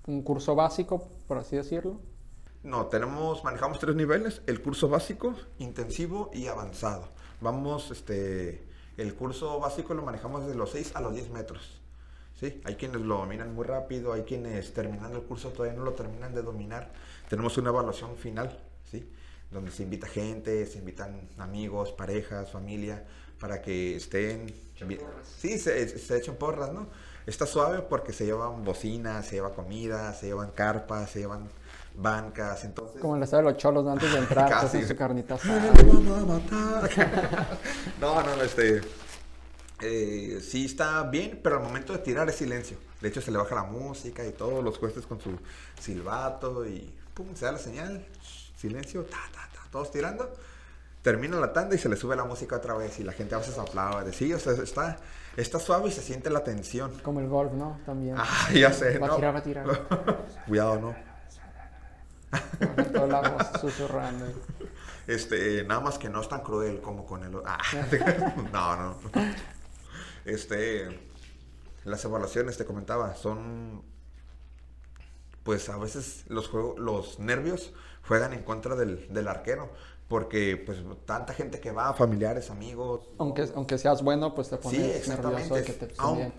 un 0.07 0.23
curso 0.23 0.55
básico, 0.55 1.09
por 1.27 1.39
así 1.39 1.57
decirlo. 1.57 2.01
No, 2.63 2.87
tenemos, 2.87 3.43
manejamos 3.43 3.79
tres 3.79 3.97
niveles, 3.97 4.43
el 4.47 4.61
curso 4.61 4.91
básico, 4.91 5.35
intensivo 5.59 6.31
y 6.35 6.49
avanzado. 6.49 7.09
Vamos, 7.41 7.91
este, 7.91 8.63
el 8.99 9.15
curso 9.15 9.59
básico 9.59 9.95
lo 9.95 10.03
manejamos 10.03 10.43
desde 10.43 10.59
los 10.59 10.71
6 10.71 10.93
a 10.95 11.01
los 11.01 11.15
10 11.15 11.31
metros. 11.31 11.81
¿sí? 12.39 12.61
Hay 12.65 12.75
quienes 12.77 13.01
lo 13.01 13.17
dominan 13.17 13.55
muy 13.55 13.65
rápido, 13.65 14.13
hay 14.13 14.23
quienes 14.23 14.75
terminando 14.75 15.19
el 15.19 15.25
curso 15.25 15.49
todavía 15.49 15.79
no 15.79 15.85
lo 15.85 15.95
terminan 15.95 16.35
de 16.35 16.43
dominar. 16.43 16.93
Tenemos 17.31 17.57
una 17.57 17.71
evaluación 17.71 18.17
final, 18.17 18.59
¿sí? 18.85 19.11
Donde 19.51 19.71
se 19.71 19.83
invita 19.83 20.07
gente, 20.07 20.67
se 20.67 20.79
invitan 20.79 21.29
amigos, 21.39 21.93
parejas, 21.93 22.51
familia, 22.51 23.05
para 23.39 23.61
que 23.63 23.97
estén... 23.97 24.53
Sí, 25.39 25.59
se, 25.59 25.99
se 25.99 26.17
echan 26.17 26.37
porras, 26.37 26.73
¿no? 26.73 26.87
Está 27.27 27.47
suave 27.47 27.83
porque 27.83 28.13
se 28.13 28.25
llevan 28.25 28.65
bocinas, 28.65 29.27
se 29.27 29.37
lleva 29.37 29.53
comida, 29.55 30.15
se 30.15 30.27
llevan 30.27 30.53
carpas, 30.53 31.11
se 31.11 31.21
llevan 31.21 31.49
bancas, 31.95 32.65
entonces... 32.65 33.01
Como 33.01 33.15
en 33.15 33.21
la 33.21 33.27
de 33.27 33.43
los 33.43 33.57
cholos 33.57 33.85
¿no? 33.85 33.93
antes 33.93 34.13
de 34.13 34.19
entrar, 34.19 34.49
Casi. 34.51 34.67
hacen 34.67 34.89
su 34.89 34.97
carnita 34.97 35.37
no, 38.01 38.23
no, 38.23 38.37
no, 38.37 38.43
este... 38.43 38.81
eh, 39.81 40.41
sí 40.43 40.65
está 40.67 41.03
bien, 41.05 41.41
pero 41.43 41.57
al 41.57 41.63
momento 41.63 41.93
de 41.93 41.99
tirar 41.99 42.29
es 42.29 42.37
silencio. 42.37 42.79
De 43.01 43.09
hecho, 43.09 43.21
se 43.21 43.31
le 43.31 43.39
baja 43.39 43.55
la 43.55 43.65
música 43.65 44.25
y 44.27 44.33
todos 44.33 44.63
los 44.63 44.79
jueces 44.79 45.07
con 45.07 45.21
su 45.21 45.39
silbato 45.81 46.67
y 46.67 46.93
pum, 47.15 47.35
se 47.35 47.45
da 47.47 47.53
la 47.53 47.59
señal, 47.59 48.07
silencio, 48.61 49.05
ta, 49.05 49.19
ta, 49.33 49.49
ta, 49.53 49.61
todos 49.71 49.91
tirando. 49.91 50.31
Termina 51.03 51.39
la 51.41 51.53
tanda 51.53 51.75
y 51.75 51.79
se 51.79 51.89
le 51.89 51.97
sube 51.97 52.15
la 52.15 52.25
música 52.25 52.57
otra 52.57 52.75
vez 52.75 53.01
y 53.01 53.05
la 53.05 53.13
gente 53.13 53.35
a 53.35 53.39
veces 53.39 53.57
aplaude. 53.57 54.13
Sí, 54.13 54.33
o 54.35 54.39
sea, 54.39 54.53
está, 54.53 54.99
está 55.37 55.59
suave 55.59 55.89
y 55.89 55.93
se 55.93 56.03
siente 56.03 56.29
la 56.29 56.45
tensión. 56.45 56.93
Como 57.03 57.21
el 57.21 57.29
golf, 57.29 57.53
¿no? 57.53 57.81
También. 57.87 58.17
Ah, 58.19 58.51
ya 58.53 58.71
sé, 58.73 58.99
va 58.99 59.07
no. 59.07 59.15
a 59.15 59.17
tirar, 59.17 59.35
va 59.35 59.39
a 59.39 59.43
tirar. 59.43 59.67
Cuidado, 60.47 60.79
no. 60.79 61.11
Con 62.77 62.93
toda 62.93 63.07
la 63.07 63.29
voz 63.31 63.61
susurrando. 63.61 64.27
Este, 65.07 65.65
nada 65.65 65.81
más 65.81 65.99
que 65.99 66.11
no 66.11 66.21
es 66.21 66.29
tan 66.29 66.43
cruel 66.43 66.81
como 66.81 67.07
con 67.07 67.25
el... 67.25 67.35
Ah, 67.47 67.59
no, 68.53 68.77
no. 68.77 68.97
Este, 70.27 71.01
las 71.85 72.05
evaluaciones, 72.05 72.59
te 72.59 72.67
comentaba, 72.67 73.15
son... 73.15 73.83
Pues 75.43 75.71
a 75.71 75.79
veces 75.79 76.25
los, 76.29 76.49
juegos, 76.49 76.79
los 76.79 77.19
nervios 77.19 77.73
juegan 78.11 78.33
en 78.33 78.43
contra 78.43 78.75
del, 78.75 79.07
del 79.13 79.29
arquero. 79.29 79.71
Porque 80.09 80.57
pues 80.57 80.79
tanta 81.07 81.33
gente 81.33 81.61
que 81.61 81.71
va, 81.71 81.95
familiares, 81.95 82.51
amigos. 82.51 83.09
Aunque, 83.19 83.49
aunque 83.55 83.79
seas 83.79 84.03
bueno, 84.03 84.35
pues 84.35 84.49
te 84.49 84.57
Sí, 84.57 84.63
pones 84.65 84.81
nervioso 85.09 85.39
exactamente. 85.39 85.55
de 85.55 85.65
que 85.65 85.73
te 85.87 85.95
Aún- 85.99 86.33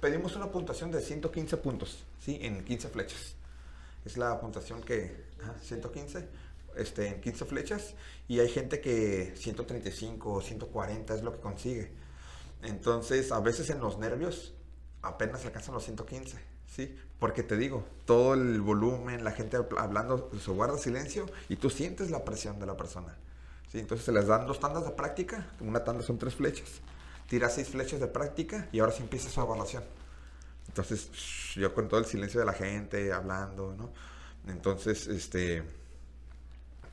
pedimos 0.00 0.36
una 0.36 0.50
puntuación 0.50 0.92
de 0.92 1.00
115 1.00 1.56
puntos, 1.56 2.04
¿sí? 2.20 2.38
En 2.40 2.64
15 2.64 2.88
flechas. 2.88 3.34
Es 4.04 4.16
la 4.16 4.40
puntuación 4.40 4.80
que... 4.80 5.24
ajá, 5.42 5.54
115 5.60 6.28
este, 6.76 7.08
en 7.08 7.20
15 7.20 7.44
flechas. 7.46 7.94
Y 8.28 8.38
hay 8.38 8.48
gente 8.48 8.80
que 8.80 9.34
135 9.36 10.32
o 10.32 10.40
140 10.40 11.14
es 11.16 11.22
lo 11.24 11.32
que 11.32 11.40
consigue. 11.40 11.90
Entonces, 12.62 13.32
a 13.32 13.40
veces 13.40 13.70
en 13.70 13.80
los 13.80 13.98
nervios 13.98 14.54
apenas 15.02 15.44
alcanzan 15.44 15.74
los 15.74 15.82
115, 15.82 16.38
¿sí? 16.74 16.96
Porque 17.18 17.42
te 17.42 17.56
digo, 17.56 17.84
todo 18.04 18.34
el 18.34 18.60
volumen, 18.60 19.22
la 19.24 19.30
gente 19.32 19.58
habl- 19.58 19.78
hablando, 19.78 20.30
se 20.42 20.50
guarda 20.50 20.78
silencio 20.78 21.26
y 21.48 21.56
tú 21.56 21.70
sientes 21.70 22.10
la 22.10 22.24
presión 22.24 22.58
de 22.58 22.66
la 22.66 22.76
persona. 22.76 23.16
¿sí? 23.70 23.78
Entonces 23.78 24.04
se 24.04 24.12
les 24.12 24.26
dan 24.26 24.46
dos 24.46 24.58
tandas 24.60 24.84
de 24.84 24.90
práctica, 24.90 25.46
una 25.60 25.84
tanda 25.84 26.02
son 26.02 26.18
tres 26.18 26.34
flechas, 26.34 26.68
tiras 27.28 27.54
seis 27.54 27.68
flechas 27.68 28.00
de 28.00 28.06
práctica 28.08 28.68
y 28.72 28.80
ahora 28.80 28.92
sí 28.92 29.02
empieza 29.02 29.28
su 29.30 29.40
evaluación. 29.40 29.84
Entonces, 30.68 31.10
yo 31.56 31.74
con 31.74 31.88
todo 31.88 32.00
el 32.00 32.06
silencio 32.06 32.40
de 32.40 32.46
la 32.46 32.52
gente, 32.52 33.12
hablando, 33.12 33.74
¿no? 33.76 33.90
Entonces, 34.50 35.06
este, 35.08 35.62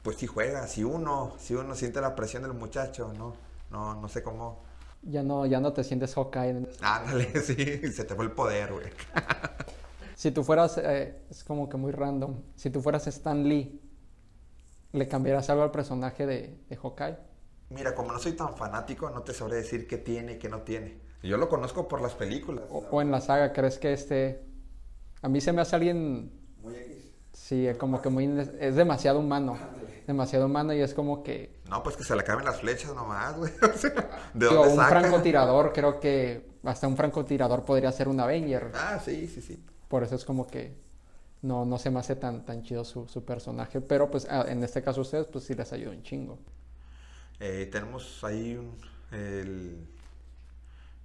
pues 0.03 0.17
si 0.17 0.27
juega, 0.27 0.67
si 0.67 0.83
uno, 0.83 1.35
si 1.39 1.55
uno 1.55 1.75
siente 1.75 2.01
la 2.01 2.15
presión 2.15 2.43
del 2.43 2.53
muchacho, 2.53 3.13
¿no? 3.17 3.35
No, 3.71 3.95
no 3.99 4.07
sé 4.09 4.23
cómo. 4.23 4.63
Ya 5.01 5.23
no, 5.23 5.45
ya 5.45 5.59
no 5.59 5.71
te 5.73 5.83
sientes 5.83 6.13
Hawkeye. 6.15 6.67
Ándale, 6.81 7.41
sí, 7.41 7.55
se 7.91 8.03
te 8.03 8.15
fue 8.15 8.25
el 8.25 8.31
poder, 8.31 8.73
güey. 8.73 8.87
Si 10.15 10.31
tú 10.31 10.43
fueras, 10.43 10.77
eh, 10.77 11.15
es 11.29 11.43
como 11.43 11.69
que 11.69 11.77
muy 11.77 11.91
random, 11.91 12.35
si 12.55 12.69
tú 12.69 12.81
fueras 12.81 13.07
Stan 13.07 13.41
Lee, 13.47 13.79
¿le 14.91 15.07
cambiarías 15.07 15.49
algo 15.49 15.63
al 15.63 15.71
personaje 15.71 16.25
de, 16.25 16.59
de 16.69 16.75
Hawkeye? 16.75 17.17
Mira, 17.69 17.95
como 17.95 18.11
no 18.11 18.19
soy 18.19 18.33
tan 18.33 18.55
fanático, 18.57 19.09
no 19.09 19.21
te 19.21 19.33
sabré 19.33 19.57
decir 19.57 19.87
qué 19.87 19.97
tiene 19.97 20.33
y 20.33 20.37
qué 20.39 20.49
no 20.49 20.61
tiene. 20.63 20.99
Yo 21.23 21.37
lo 21.37 21.47
conozco 21.47 21.87
por 21.87 22.01
las 22.01 22.15
películas. 22.15 22.65
O, 22.69 22.79
o 22.79 23.01
en 23.01 23.11
la 23.11 23.21
saga, 23.21 23.53
¿crees 23.53 23.77
que 23.77 23.93
este... 23.93 24.43
A 25.21 25.29
mí 25.29 25.39
se 25.41 25.53
me 25.53 25.61
hace 25.61 25.75
alguien, 25.75 26.31
Muy 26.61 26.75
X. 26.75 27.11
sí, 27.33 27.67
como 27.77 28.01
que 28.01 28.09
muy... 28.09 28.25
Es 28.59 28.75
demasiado 28.75 29.19
humano. 29.19 29.57
Demasiado 30.09 30.47
humano 30.47 30.73
y 30.73 30.81
es 30.81 30.95
como 30.95 31.21
que... 31.21 31.61
No, 31.69 31.83
pues 31.83 31.95
que 31.95 32.03
se 32.03 32.15
le 32.15 32.21
acaben 32.21 32.43
las 32.43 32.59
flechas 32.61 32.95
nomás, 32.95 33.37
güey. 33.37 33.51
O 33.61 33.77
sea, 33.77 33.91
¿De 34.33 34.47
dónde 34.47 34.69
un 34.69 34.75
saca? 34.75 35.01
francotirador, 35.01 35.71
creo 35.71 35.99
que 35.99 36.49
hasta 36.63 36.87
un 36.87 36.97
francotirador 36.97 37.63
podría 37.63 37.91
ser 37.91 38.07
un 38.07 38.19
Avenger. 38.19 38.71
Ah, 38.73 38.99
sí, 39.05 39.27
sí, 39.27 39.39
sí. 39.39 39.63
Por 39.87 40.01
eso 40.03 40.15
es 40.15 40.25
como 40.25 40.47
que 40.47 40.73
no, 41.43 41.63
no 41.63 41.77
se 41.77 41.91
me 41.91 41.99
hace 41.99 42.15
tan, 42.15 42.43
tan 42.43 42.63
chido 42.63 42.83
su, 42.85 43.07
su 43.07 43.23
personaje. 43.23 43.81
Pero 43.81 44.09
pues 44.09 44.25
ah, 44.31 44.45
en 44.47 44.63
este 44.63 44.81
caso 44.81 45.01
ustedes 45.01 45.27
pues 45.27 45.43
sí 45.43 45.53
les 45.53 45.71
ayuda 45.73 45.91
un 45.91 46.01
chingo. 46.01 46.39
Eh, 47.39 47.69
tenemos 47.71 48.23
ahí 48.23 48.55
un, 48.55 48.75
el, 49.15 49.77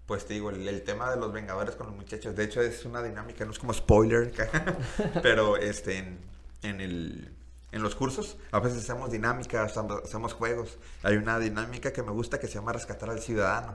pues 0.06 0.24
te 0.24 0.32
digo, 0.32 0.48
el, 0.48 0.66
el 0.66 0.82
tema 0.82 1.10
de 1.10 1.18
los 1.18 1.30
Vengadores 1.30 1.74
con 1.76 1.88
los 1.88 1.94
muchachos. 1.94 2.34
De 2.34 2.44
hecho, 2.44 2.62
es 2.62 2.86
una 2.86 3.02
dinámica, 3.02 3.44
no 3.44 3.50
es 3.50 3.58
como 3.58 3.74
spoiler, 3.74 4.32
pero 5.22 5.58
este, 5.58 5.98
en, 5.98 6.18
en, 6.62 6.80
el, 6.80 7.34
en 7.74 7.82
los 7.82 7.96
cursos 7.96 8.36
a 8.52 8.60
veces 8.60 8.84
hacemos 8.84 9.10
dinámicas, 9.10 9.76
hacemos 9.76 10.32
juegos. 10.32 10.78
Hay 11.02 11.16
una 11.16 11.40
dinámica 11.40 11.92
que 11.92 12.02
me 12.04 12.12
gusta 12.12 12.38
que 12.38 12.46
se 12.46 12.54
llama 12.54 12.72
Rescatar 12.72 13.10
al 13.10 13.20
Ciudadano. 13.20 13.74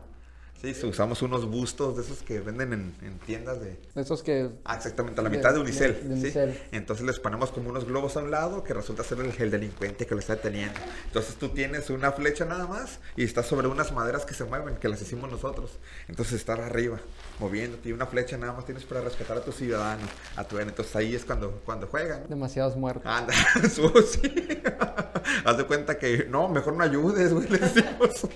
Sí, 0.61 0.75
usamos 0.85 1.21
unos 1.21 1.49
bustos 1.49 1.95
de 1.95 2.03
esos 2.03 2.21
que 2.21 2.41
venden 2.41 2.73
en, 2.73 2.93
en 3.01 3.17
tiendas 3.19 3.61
de, 3.61 3.79
Esos 3.95 4.21
que... 4.23 4.49
Ah, 4.65 4.75
exactamente, 4.75 5.21
a 5.21 5.23
la 5.23 5.29
De- 5.29 5.37
mitad 5.37 5.53
de 5.53 5.59
Unicel. 5.61 5.93
de 5.93 6.15
¿sí? 6.17 6.21
Unicel. 6.21 6.59
Entonces 6.73 7.05
les 7.05 7.17
ponemos 7.17 7.51
como 7.51 7.69
unos 7.69 7.85
globos 7.85 8.17
a 8.17 8.19
un 8.19 8.29
lado 8.29 8.61
que 8.65 8.73
resulta 8.73 9.05
ser 9.05 9.19
el, 9.21 9.31
el 9.37 9.51
delincuente 9.51 10.05
que 10.05 10.13
lo 10.15 10.19
está 10.19 10.35
deteniendo. 10.35 10.77
Entonces 11.05 11.35
tú 11.35 11.47
tienes 11.49 11.89
una 11.89 12.11
flecha 12.11 12.43
nada 12.43 12.67
más 12.67 12.99
y 13.15 13.23
estás 13.23 13.45
sobre 13.45 13.67
unas 13.69 13.93
maderas 13.93 14.25
que 14.25 14.33
se 14.33 14.43
mueven, 14.43 14.75
que 14.75 14.89
las 14.89 15.01
hicimos 15.01 15.31
nosotros. 15.31 15.79
Entonces 16.09 16.33
estás 16.35 16.59
arriba, 16.59 16.99
moviéndote 17.39 17.87
y 17.87 17.91
una 17.93 18.05
flecha 18.05 18.37
nada 18.37 18.51
más 18.51 18.65
tienes 18.65 18.83
para 18.83 18.99
rescatar 18.99 19.37
a 19.37 19.41
tu 19.45 19.53
ciudadano, 19.53 20.03
a 20.35 20.43
tu 20.43 20.59
Entonces 20.59 20.93
ahí 20.97 21.15
es 21.15 21.23
cuando, 21.23 21.61
cuando 21.63 21.87
juegan. 21.87 22.23
Demasiados 22.27 22.75
muertos. 22.75 23.05
Anda, 23.05 23.33
su- 23.73 23.89
sí. 24.01 24.29
Haz 25.45 25.57
de 25.57 25.63
cuenta 25.65 25.97
que 25.97 26.25
no, 26.29 26.49
mejor 26.49 26.73
no 26.73 26.83
ayudes, 26.83 27.33
güey, 27.33 27.47
le 27.47 27.59
decimos. 27.59 28.27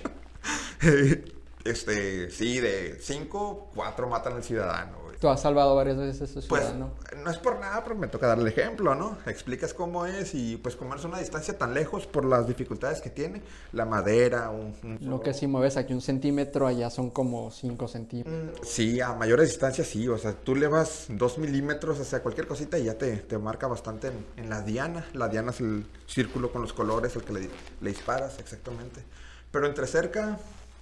Este, 1.64 2.30
sí, 2.30 2.60
de 2.60 2.98
cinco, 3.00 3.70
cuatro 3.74 4.06
matan 4.08 4.34
al 4.34 4.44
ciudadano, 4.44 4.98
güey. 5.02 5.14
Tú 5.18 5.28
has 5.30 5.40
salvado 5.40 5.74
varias 5.74 5.96
veces 5.96 6.36
a 6.36 6.42
su 6.42 6.48
Pues 6.48 6.62
ciudadano. 6.64 6.90
no 7.24 7.30
es 7.30 7.38
por 7.38 7.58
nada, 7.58 7.82
pero 7.82 7.96
me 7.96 8.08
toca 8.08 8.26
darle 8.26 8.50
el 8.50 8.58
ejemplo, 8.58 8.94
¿no? 8.94 9.16
Explicas 9.24 9.72
cómo 9.72 10.04
es 10.04 10.34
y 10.34 10.58
pues 10.58 10.76
como 10.76 10.94
es 10.94 11.04
una 11.04 11.18
distancia 11.20 11.56
tan 11.56 11.72
lejos 11.72 12.06
por 12.06 12.26
las 12.26 12.46
dificultades 12.46 13.00
que 13.00 13.08
tiene, 13.08 13.40
la 13.72 13.86
madera, 13.86 14.50
un... 14.50 14.74
un- 14.82 14.98
Lo 15.00 15.22
que 15.22 15.32
si 15.32 15.46
mueves 15.46 15.78
aquí 15.78 15.94
un 15.94 16.02
centímetro, 16.02 16.66
allá 16.66 16.90
son 16.90 17.08
como 17.08 17.50
5 17.50 17.88
centímetros. 17.88 18.60
Mm, 18.60 18.64
Sí, 18.66 19.00
a 19.00 19.14
mayores 19.14 19.48
distancias 19.48 19.86
sí, 19.86 20.06
o 20.08 20.18
sea, 20.18 20.32
tú 20.34 20.54
le 20.54 20.66
vas 20.66 21.06
dos 21.08 21.38
milímetros 21.38 21.98
hacia 21.98 22.22
cualquier 22.22 22.46
cosita 22.46 22.76
y 22.78 22.84
ya 22.84 22.98
te, 22.98 23.16
te 23.16 23.38
marca 23.38 23.66
bastante 23.68 24.08
en, 24.08 24.26
en 24.36 24.50
la 24.50 24.60
diana. 24.60 25.06
La 25.14 25.28
diana 25.28 25.52
es 25.52 25.60
el 25.60 25.86
círculo 26.06 26.52
con 26.52 26.60
los 26.60 26.74
colores, 26.74 27.16
el 27.16 27.22
que 27.22 27.32
le, 27.32 27.40
le 27.80 27.88
disparas, 27.90 28.38
exactamente. 28.38 29.02
Pero 29.50 29.66
entre 29.68 29.86
cerca, 29.86 30.36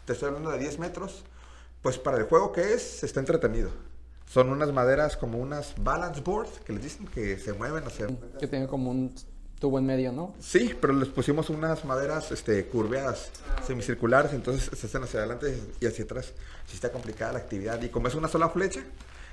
te 0.04 0.12
estoy 0.12 0.28
hablando 0.28 0.50
de 0.50 0.58
10 0.58 0.78
metros, 0.78 1.24
pues 1.82 1.98
para 1.98 2.18
el 2.18 2.24
juego 2.24 2.52
que 2.52 2.74
es, 2.74 3.02
está 3.04 3.20
entretenido. 3.20 3.70
Son 4.26 4.48
unas 4.50 4.72
maderas 4.72 5.16
como 5.16 5.38
unas 5.38 5.74
balance 5.82 6.20
board, 6.20 6.48
que 6.64 6.72
les 6.72 6.82
dicen 6.82 7.06
que 7.06 7.38
se 7.38 7.52
mueven 7.52 7.84
hacia... 7.84 8.06
Que 8.38 8.46
tiene 8.46 8.66
como 8.66 8.90
un 8.90 9.14
tubo 9.58 9.78
en 9.78 9.86
medio, 9.86 10.10
¿no? 10.10 10.34
Sí, 10.40 10.74
pero 10.80 10.92
les 10.92 11.08
pusimos 11.08 11.50
unas 11.50 11.84
maderas 11.84 12.32
este, 12.32 12.66
curveadas, 12.66 13.30
semicirculares, 13.64 14.32
entonces 14.32 14.70
se 14.76 14.86
hacen 14.86 15.04
hacia 15.04 15.20
adelante 15.20 15.56
y 15.80 15.86
hacia 15.86 16.04
atrás. 16.04 16.32
Sí 16.66 16.74
está 16.74 16.90
complicada 16.90 17.34
la 17.34 17.38
actividad. 17.40 17.80
Y 17.82 17.88
como 17.88 18.08
es 18.08 18.14
una 18.14 18.26
sola 18.26 18.48
flecha, 18.48 18.82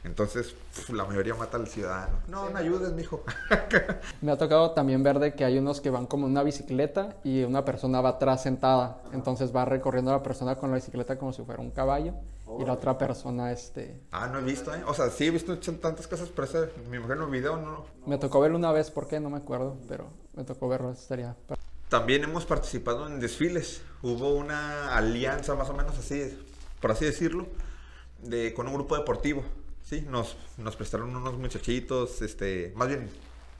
entonces 0.04 0.56
pf, 0.76 0.94
la 0.94 1.06
mayoría 1.06 1.36
mata 1.36 1.58
al 1.58 1.68
ciudadano. 1.68 2.20
No, 2.28 2.50
no 2.50 2.58
ayudes, 2.58 2.94
mijo. 2.94 3.24
Me 4.22 4.32
ha 4.32 4.38
tocado 4.38 4.72
también 4.72 5.04
ver 5.04 5.20
de 5.20 5.34
que 5.34 5.46
hay 5.46 5.58
unos 5.58 5.82
que 5.82 5.90
van 5.90 6.06
como 6.06 6.26
en 6.26 6.32
una 6.32 6.44
bicicleta 6.44 7.18
y 7.24 7.44
una 7.44 7.66
persona 7.66 8.02
va 8.02 8.10
atrás 8.10 8.44
sentada. 8.44 9.02
Entonces 9.12 9.56
va 9.56 9.66
recorriendo 9.66 10.12
la 10.12 10.24
persona 10.24 10.56
con 10.56 10.70
la 10.70 10.76
bicicleta 10.76 11.18
como 11.18 11.34
si 11.34 11.44
fuera 11.44 11.62
un 11.62 11.72
caballo. 11.72 12.14
Y 12.60 12.66
la 12.66 12.74
otra 12.74 12.98
persona, 12.98 13.52
este... 13.52 14.02
ah, 14.12 14.28
no 14.28 14.40
he 14.40 14.42
visto, 14.42 14.74
¿eh? 14.74 14.82
O 14.88 14.94
sea, 14.94 15.12
sí 15.12 15.28
he 15.28 15.32
visto 15.32 15.56
tantas 15.60 16.08
cosas, 16.08 16.30
pero 16.30 16.46
ese, 16.46 16.72
mujer 16.90 17.18
en 17.18 17.22
un 17.22 17.32
video 17.32 17.58
no. 17.58 17.86
Me 18.08 18.18
tocó 18.18 18.40
verlo 18.40 18.58
una 18.58 18.72
vez, 18.72 18.90
¿por 18.90 19.08
qué? 19.08 19.20
No 19.20 19.30
me 19.30 19.38
acuerdo, 19.38 19.78
pero 19.88 20.08
me 20.36 20.44
tocó 20.44 20.68
verlo, 20.68 20.92
estaría... 20.92 21.36
También 21.90 22.24
hemos 22.24 22.46
participado 22.46 23.08
en 23.08 23.20
desfiles. 23.20 23.82
Hubo 24.02 24.34
una 24.34 24.96
alianza 24.96 25.56
más 25.56 25.70
o 25.70 25.74
menos 25.74 25.98
así, 25.98 26.38
por 26.82 26.92
así 26.92 27.06
decirlo, 27.06 27.48
de, 28.24 28.54
con 28.54 28.68
un 28.68 28.74
grupo 28.74 28.98
deportivo. 28.98 29.44
Sí, 29.90 30.06
nos, 30.08 30.38
nos 30.60 30.76
prestaron 30.76 31.16
unos 31.16 31.40
muchachitos, 31.40 32.22
este, 32.22 32.72
más 32.76 32.90
bien, 32.90 33.10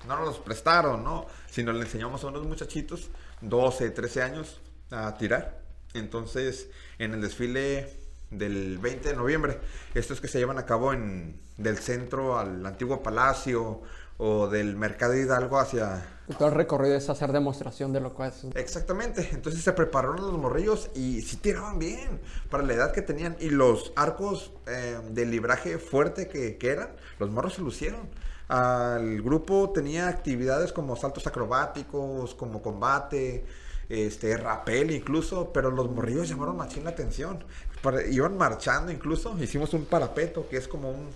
no 0.08 0.16
nos 0.16 0.28
los 0.28 0.38
prestaron, 0.38 1.04
¿no? 1.04 1.26
Sino 1.50 1.74
le 1.74 1.82
enseñamos 1.82 2.24
a 2.24 2.28
unos 2.28 2.46
muchachitos, 2.46 3.10
12, 3.42 3.90
13 3.90 4.22
años, 4.22 4.62
a 4.92 5.18
tirar. 5.18 5.64
Entonces, 5.96 6.70
en 7.00 7.16
el 7.16 7.22
desfile 7.22 7.98
del 8.30 8.78
20 8.78 9.10
de 9.10 9.16
noviembre, 9.16 9.60
estos 9.96 10.22
que 10.22 10.28
se 10.28 10.38
llevan 10.38 10.60
a 10.60 10.68
cabo 10.68 10.94
en, 10.94 11.42
del 11.58 11.80
centro 11.80 12.38
al 12.38 12.64
antiguo 12.64 13.02
palacio 13.02 13.82
o 14.20 14.48
del 14.48 14.76
mercado 14.76 15.16
Hidalgo 15.16 15.58
hacia... 15.58 16.19
Todo 16.38 16.50
el 16.50 16.56
recorrido 16.56 16.96
es 16.96 17.10
hacer 17.10 17.32
demostración 17.32 17.92
de 17.92 18.02
lo 18.02 18.16
que 18.16 18.28
es. 18.28 18.46
Exactamente, 18.56 19.30
entonces 19.34 19.64
se 19.64 19.74
prepararon 19.74 20.18
los 20.18 20.38
morrillos 20.38 20.90
y 20.94 21.22
sí 21.22 21.38
tiraban 21.38 21.80
bien 21.80 22.20
para 22.50 22.64
la 22.64 22.74
edad 22.74 22.92
que 22.92 23.02
tenían 23.02 23.36
y 23.40 23.50
los 23.50 23.92
arcos 23.96 24.52
eh, 24.68 25.00
de 25.10 25.26
libraje 25.26 25.80
fuerte 25.80 26.28
que, 26.28 26.58
que 26.58 26.70
eran, 26.70 26.90
los 27.18 27.32
morros 27.32 27.56
se 27.56 27.62
lucieron. 27.62 28.08
El 28.50 29.22
grupo 29.22 29.72
tenía 29.72 30.08
actividades 30.08 30.74
como 30.74 30.96
saltos 30.96 31.28
acrobáticos, 31.28 32.34
como 32.34 32.64
combate, 32.64 33.46
este, 33.90 34.38
rapel 34.38 34.92
incluso, 34.92 35.52
pero 35.52 35.72
los 35.72 35.90
morrillos 35.90 36.30
llamaron 36.30 36.58
machín 36.58 36.84
la 36.84 36.92
atención. 36.92 37.44
iban 38.10 38.38
marchando 38.38 38.92
incluso, 38.92 39.38
hicimos 39.40 39.74
un 39.74 39.86
parapeto 39.86 40.48
que 40.48 40.58
es 40.58 40.68
como 40.68 40.90
un, 40.92 41.10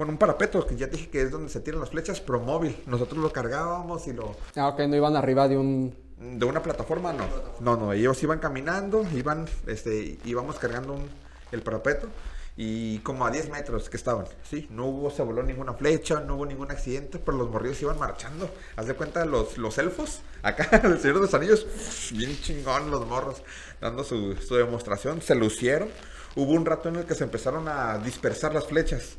bueno, 0.00 0.12
un 0.12 0.18
parapeto 0.18 0.66
que 0.66 0.76
ya 0.76 0.86
dije 0.86 1.10
que 1.10 1.20
es 1.20 1.30
donde 1.30 1.50
se 1.50 1.60
tiran 1.60 1.78
las 1.78 1.90
flechas, 1.90 2.22
pero 2.22 2.40
móvil. 2.40 2.74
Nosotros 2.86 3.22
lo 3.22 3.30
cargábamos 3.30 4.06
y 4.06 4.14
lo... 4.14 4.34
Ah, 4.56 4.68
ok, 4.68 4.80
no 4.88 4.96
iban 4.96 5.14
arriba 5.14 5.46
de 5.46 5.58
un... 5.58 5.94
De 6.16 6.46
una 6.46 6.62
plataforma, 6.62 7.12
no. 7.12 7.26
No, 7.60 7.76
no, 7.76 7.92
ellos 7.92 8.22
iban 8.22 8.38
caminando, 8.38 9.06
iban, 9.14 9.46
este, 9.66 10.18
íbamos 10.24 10.58
cargando 10.58 10.94
un, 10.94 11.06
el 11.52 11.60
parapeto 11.60 12.08
y 12.56 13.00
como 13.00 13.26
a 13.26 13.30
10 13.30 13.50
metros 13.50 13.90
que 13.90 13.98
estaban, 13.98 14.24
¿sí? 14.42 14.68
No 14.70 14.86
hubo, 14.86 15.10
se 15.10 15.20
voló 15.20 15.42
ninguna 15.42 15.74
flecha, 15.74 16.20
no 16.20 16.36
hubo 16.36 16.46
ningún 16.46 16.70
accidente, 16.70 17.18
pero 17.18 17.36
los 17.36 17.50
morrillos 17.50 17.82
iban 17.82 17.98
marchando. 17.98 18.48
Haz 18.76 18.86
de 18.86 18.94
cuenta 18.94 19.26
los, 19.26 19.58
los 19.58 19.76
elfos, 19.76 20.22
acá, 20.42 20.66
el 20.82 20.98
Señor 20.98 21.16
de 21.16 21.20
los 21.20 21.34
Anillos, 21.34 21.66
bien 22.12 22.40
chingón 22.40 22.90
los 22.90 23.06
morros, 23.06 23.42
dando 23.82 24.02
su, 24.02 24.34
su 24.36 24.54
demostración, 24.54 25.20
se 25.20 25.34
lucieron. 25.34 25.90
Hubo 26.36 26.52
un 26.52 26.64
rato 26.64 26.88
en 26.88 26.96
el 26.96 27.04
que 27.04 27.14
se 27.14 27.24
empezaron 27.24 27.68
a 27.68 27.98
dispersar 27.98 28.54
las 28.54 28.66
flechas 28.66 29.18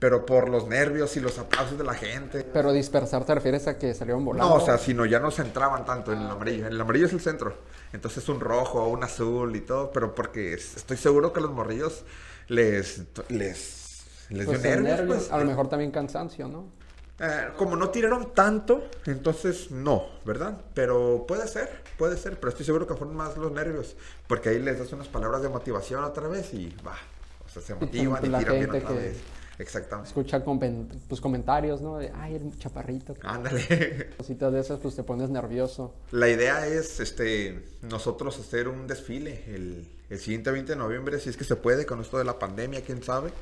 pero 0.00 0.24
por 0.24 0.48
los 0.48 0.66
nervios 0.66 1.14
y 1.16 1.20
los 1.20 1.38
aplausos 1.38 1.76
de 1.78 1.84
la 1.84 1.94
gente. 1.94 2.42
Pero 2.42 2.72
dispersar 2.72 3.24
te 3.26 3.34
refieres 3.34 3.68
a 3.68 3.78
que 3.78 3.92
salieron 3.94 4.24
volando. 4.24 4.48
No, 4.48 4.56
o 4.56 4.64
sea, 4.64 4.78
sino 4.78 5.04
ya 5.04 5.20
no 5.20 5.30
se 5.30 5.42
entraban 5.42 5.84
tanto 5.84 6.12
en 6.12 6.22
el 6.22 6.26
amarillo. 6.26 6.66
El 6.66 6.80
amarillo 6.80 7.06
es 7.06 7.12
el 7.12 7.20
centro. 7.20 7.54
Entonces 7.92 8.26
un 8.30 8.40
rojo, 8.40 8.88
un 8.88 9.04
azul 9.04 9.54
y 9.54 9.60
todo, 9.60 9.92
pero 9.92 10.14
porque 10.14 10.54
estoy 10.54 10.96
seguro 10.96 11.34
que 11.34 11.42
los 11.42 11.50
morrillos 11.50 12.04
les, 12.48 13.02
les, 13.28 14.04
les 14.30 14.46
pues 14.46 14.62
dio 14.62 14.80
nervios. 14.80 15.06
pues. 15.06 15.32
A 15.32 15.38
lo 15.38 15.44
mejor 15.44 15.68
también 15.68 15.90
cansancio, 15.90 16.48
¿no? 16.48 16.80
Eh, 17.22 17.50
como 17.58 17.76
no 17.76 17.90
tiraron 17.90 18.32
tanto, 18.32 18.88
entonces 19.04 19.70
no, 19.70 20.06
¿verdad? 20.24 20.58
Pero 20.72 21.26
puede 21.28 21.46
ser, 21.46 21.82
puede 21.98 22.16
ser, 22.16 22.40
pero 22.40 22.48
estoy 22.48 22.64
seguro 22.64 22.86
que 22.86 22.94
fueron 22.94 23.14
más 23.14 23.36
los 23.36 23.52
nervios, 23.52 23.94
porque 24.26 24.48
ahí 24.48 24.58
les 24.58 24.78
das 24.78 24.90
unas 24.94 25.08
palabras 25.08 25.42
de 25.42 25.50
motivación 25.50 26.02
otra 26.02 26.28
vez 26.28 26.54
y 26.54 26.74
va, 26.86 26.96
o 27.44 27.48
sea, 27.50 27.60
se 27.60 27.74
motivan 27.80 28.24
y, 28.24 28.28
tiran 28.28 28.54
bien 28.54 28.70
otra 28.70 28.88
que 28.88 28.94
vez. 28.94 29.18
Exactamente. 29.60 30.08
Escucha 30.08 30.42
con, 30.42 30.58
pues, 30.58 31.20
comentarios, 31.20 31.82
¿no? 31.82 31.98
De, 31.98 32.10
ay, 32.14 32.36
el 32.36 32.58
chaparrito. 32.58 33.14
Ándale. 33.22 34.10
Cositas 34.16 34.52
de 34.52 34.60
esas, 34.60 34.80
pues 34.80 34.96
te 34.96 35.02
pones 35.02 35.28
nervioso. 35.28 35.94
La 36.12 36.28
idea 36.28 36.66
es, 36.66 36.98
este, 36.98 37.62
nosotros 37.82 38.38
hacer 38.38 38.68
un 38.68 38.86
desfile 38.86 39.44
el, 39.48 39.86
el 40.08 40.18
siguiente 40.18 40.50
20 40.50 40.72
de 40.72 40.78
noviembre, 40.78 41.20
si 41.20 41.28
es 41.28 41.36
que 41.36 41.44
se 41.44 41.56
puede, 41.56 41.84
con 41.84 42.00
esto 42.00 42.16
de 42.16 42.24
la 42.24 42.38
pandemia, 42.38 42.80
quién 42.82 43.02
sabe. 43.02 43.32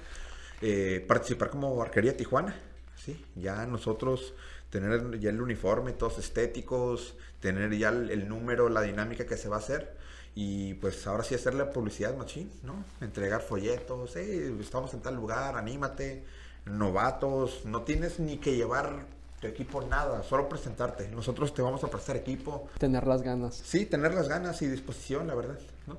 Eh, 0.60 1.04
participar 1.06 1.50
como 1.50 1.80
Arquería 1.80 2.16
Tijuana, 2.16 2.60
¿sí? 2.96 3.24
Ya 3.36 3.64
nosotros 3.66 4.34
tener 4.70 5.20
ya 5.20 5.30
el 5.30 5.40
uniforme, 5.40 5.92
todos 5.92 6.18
estéticos, 6.18 7.14
tener 7.38 7.72
ya 7.78 7.90
el, 7.90 8.10
el 8.10 8.28
número, 8.28 8.68
la 8.68 8.82
dinámica 8.82 9.24
que 9.24 9.36
se 9.36 9.48
va 9.48 9.56
a 9.56 9.60
hacer. 9.60 9.96
Y 10.34 10.74
pues 10.74 11.06
ahora 11.06 11.24
sí 11.24 11.34
hacerle 11.34 11.64
publicidad 11.64 12.16
machín, 12.16 12.50
¿no? 12.62 12.84
Entregar 13.00 13.40
folletos, 13.40 14.12
hey, 14.14 14.56
estamos 14.60 14.94
en 14.94 15.00
tal 15.00 15.16
lugar, 15.16 15.56
anímate, 15.56 16.24
novatos, 16.64 17.64
no 17.64 17.82
tienes 17.82 18.20
ni 18.20 18.38
que 18.38 18.54
llevar 18.54 19.06
tu 19.40 19.46
equipo 19.46 19.82
nada, 19.82 20.22
solo 20.22 20.48
presentarte. 20.48 21.08
Nosotros 21.08 21.54
te 21.54 21.62
vamos 21.62 21.82
a 21.84 21.88
prestar 21.88 22.16
equipo. 22.16 22.68
Tener 22.78 23.06
las 23.06 23.22
ganas. 23.22 23.54
Sí, 23.54 23.86
tener 23.86 24.14
las 24.14 24.28
ganas 24.28 24.60
y 24.62 24.68
disposición, 24.68 25.26
la 25.26 25.34
verdad, 25.34 25.58
¿no? 25.86 25.96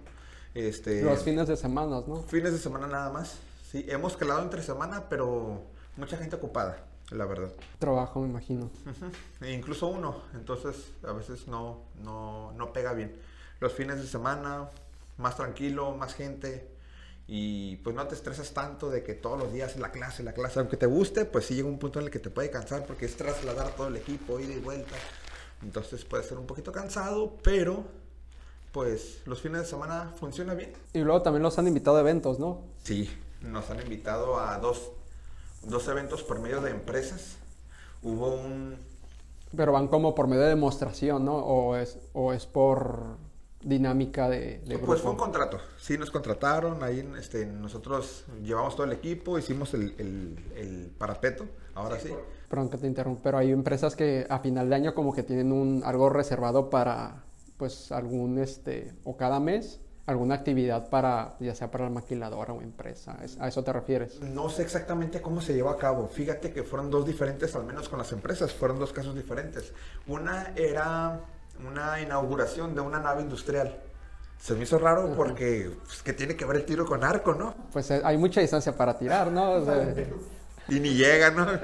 Este, 0.54 1.04
Los 1.04 1.24
fines 1.24 1.48
de 1.48 1.56
semana, 1.56 2.02
¿no? 2.08 2.24
Fines 2.24 2.52
de 2.52 2.58
semana 2.58 2.88
nada 2.88 3.10
más. 3.12 3.38
Sí, 3.72 3.86
hemos 3.88 4.18
calado 4.18 4.42
entre 4.42 4.64
semana, 4.64 5.08
pero 5.10 5.62
mucha 5.96 6.18
gente 6.18 6.36
ocupada, 6.36 6.84
la 7.12 7.26
verdad. 7.26 7.52
Trabajo, 7.78 8.20
me 8.22 8.28
imagino. 8.28 8.66
Uh 8.86 8.90
-huh. 8.90 9.46
e 9.48 9.54
incluso 9.54 9.88
uno, 9.88 10.24
entonces 10.34 10.76
a 11.08 11.12
veces 11.12 11.48
no, 11.48 11.84
no, 12.04 12.52
no 12.54 12.74
pega 12.74 12.94
bien 12.94 13.16
los 13.60 13.74
fines 13.74 13.98
de 13.98 14.08
semana, 14.08 14.70
más 15.18 15.36
tranquilo, 15.36 15.96
más 15.96 16.14
gente. 16.14 16.70
Y 17.28 17.76
pues 17.78 17.96
no 17.96 18.08
te 18.08 18.16
estresas 18.16 18.52
tanto 18.54 18.90
de 18.90 19.04
que 19.04 19.14
todos 19.14 19.38
los 19.38 19.54
días 19.54 19.78
la 19.78 19.92
clase, 19.92 20.24
la 20.24 20.34
clase, 20.34 20.60
aunque 20.60 20.78
te 20.78 20.88
guste, 20.88 21.26
pues 21.26 21.46
sí 21.46 21.54
llega 21.56 21.68
un 21.68 21.78
punto 21.78 22.00
en 22.00 22.06
el 22.06 22.12
que 22.12 22.20
te 22.20 22.32
puede 22.32 22.50
cansar 22.50 22.86
porque 22.86 23.06
es 23.06 23.16
trasladar 23.16 23.76
todo 23.76 23.88
el 23.88 23.98
equipo, 23.98 24.40
ida 24.40 24.54
y 24.54 24.60
vuelta. 24.60 24.96
Entonces 25.62 26.04
puede 26.06 26.24
ser 26.24 26.40
un 26.40 26.48
poquito 26.48 26.72
cansado, 26.72 27.38
pero 27.44 27.84
pues 28.72 29.22
los 29.26 29.42
fines 29.42 29.62
de 29.62 29.68
semana 29.68 30.14
funciona 30.20 30.56
bien. 30.56 30.74
Y 30.94 31.00
luego 31.00 31.22
también 31.22 31.44
los 31.44 31.58
han 31.60 31.68
invitado 31.68 31.98
a 31.98 32.00
eventos, 32.00 32.40
¿no? 32.40 32.64
Sí, 32.84 33.10
nos 33.42 33.70
han 33.70 33.80
invitado 33.82 34.40
a 34.40 34.58
dos, 34.58 34.92
dos 35.64 35.88
eventos 35.88 36.24
por 36.24 36.40
medio 36.40 36.62
de 36.62 36.72
empresas. 36.72 37.38
Hubo 38.02 38.34
un... 38.34 38.78
Pero 39.56 39.72
van 39.72 39.88
como 39.88 40.16
por 40.16 40.28
medio 40.28 40.44
de 40.44 40.50
demostración, 40.50 41.26
¿no? 41.26 41.36
O 41.36 41.76
es, 41.76 41.98
o 42.14 42.34
es 42.34 42.46
por 42.46 43.18
dinámica 43.62 44.30
de, 44.30 44.60
de 44.60 44.78
Pues 44.80 45.02
fue 45.02 45.12
un 45.12 45.18
contrato, 45.18 45.60
sí 45.78 45.98
nos 45.98 46.12
contrataron, 46.12 46.82
ahí 46.84 47.08
este, 47.18 47.46
nosotros 47.46 48.26
llevamos 48.42 48.76
todo 48.76 48.86
el 48.86 48.94
equipo, 48.94 49.38
hicimos 49.38 49.74
el, 49.74 49.96
el, 49.98 50.38
el 50.56 50.92
parapeto, 50.98 51.46
ahora 51.76 52.00
sí. 52.00 52.10
sí. 52.10 52.16
Perdón 52.48 52.70
que 52.70 52.78
te 52.78 52.88
interrumpo, 52.88 53.22
pero 53.24 53.38
hay 53.38 53.52
empresas 53.52 53.96
que 53.96 54.26
a 54.30 54.40
final 54.40 54.70
de 54.70 54.76
año 54.76 54.96
como 54.96 55.14
que 55.14 55.24
tienen 55.24 55.52
un 55.52 55.84
algo 55.84 56.10
reservado 56.10 56.70
para 56.70 57.24
pues 57.58 57.92
algún 57.92 58.40
este 58.40 58.94
o 59.04 59.18
cada 59.18 59.40
mes 59.40 59.82
alguna 60.10 60.36
actividad 60.36 60.90
para 60.90 61.36
ya 61.40 61.54
sea 61.54 61.70
para 61.70 61.84
la 61.84 61.92
maquiladora 61.92 62.54
o 62.54 62.62
empresa, 62.62 63.18
¿a 63.40 63.48
eso 63.48 63.64
te 63.64 63.72
refieres? 63.72 64.20
No 64.22 64.50
sé 64.50 64.64
exactamente 64.64 65.22
cómo 65.22 65.40
se 65.42 65.54
llevó 65.54 65.70
a 65.70 65.78
cabo, 65.78 66.08
fíjate 66.08 66.52
que 66.52 66.64
fueron 66.64 66.90
dos 66.90 67.06
diferentes, 67.06 67.56
al 67.56 67.66
menos 67.66 67.90
con 67.90 68.00
las 68.00 68.12
empresas, 68.12 68.52
fueron 68.54 68.80
dos 68.80 68.92
casos 68.92 69.16
diferentes. 69.16 69.72
Una 70.08 70.54
era 70.56 71.22
una 71.68 72.00
inauguración 72.02 72.76
de 72.76 72.82
una 72.82 73.00
nave 73.00 73.22
industrial. 73.22 73.80
Se 74.40 74.54
me 74.54 74.64
hizo 74.64 74.78
raro 74.78 75.14
porque 75.16 75.72
pues, 75.86 76.02
que 76.02 76.14
tiene 76.14 76.36
que 76.36 76.46
ver 76.46 76.58
el 76.58 76.66
tiro 76.66 76.86
con 76.86 77.04
arco, 77.04 77.34
¿no? 77.34 77.54
Pues 77.74 77.92
hay 77.92 78.18
mucha 78.18 78.42
distancia 78.42 78.76
para 78.76 78.98
tirar, 78.98 79.32
¿no? 79.32 79.52
O 79.52 79.66
sea... 79.66 79.94
y 80.70 80.80
ni 80.80 80.94
llega, 80.94 81.32
¿no? 81.32 81.48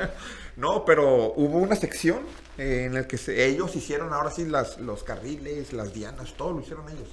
No, 0.57 0.85
pero 0.85 1.33
hubo 1.33 1.57
una 1.57 1.75
sección 1.75 2.21
en 2.57 2.93
la 2.93 3.05
que 3.05 3.17
se, 3.17 3.45
ellos 3.45 3.75
hicieron 3.75 4.13
ahora 4.13 4.31
sí 4.31 4.45
las, 4.45 4.77
los 4.77 5.03
carriles, 5.03 5.73
las 5.73 5.93
dianas, 5.93 6.33
todo 6.37 6.53
lo 6.53 6.61
hicieron 6.61 6.87
ellos. 6.87 7.09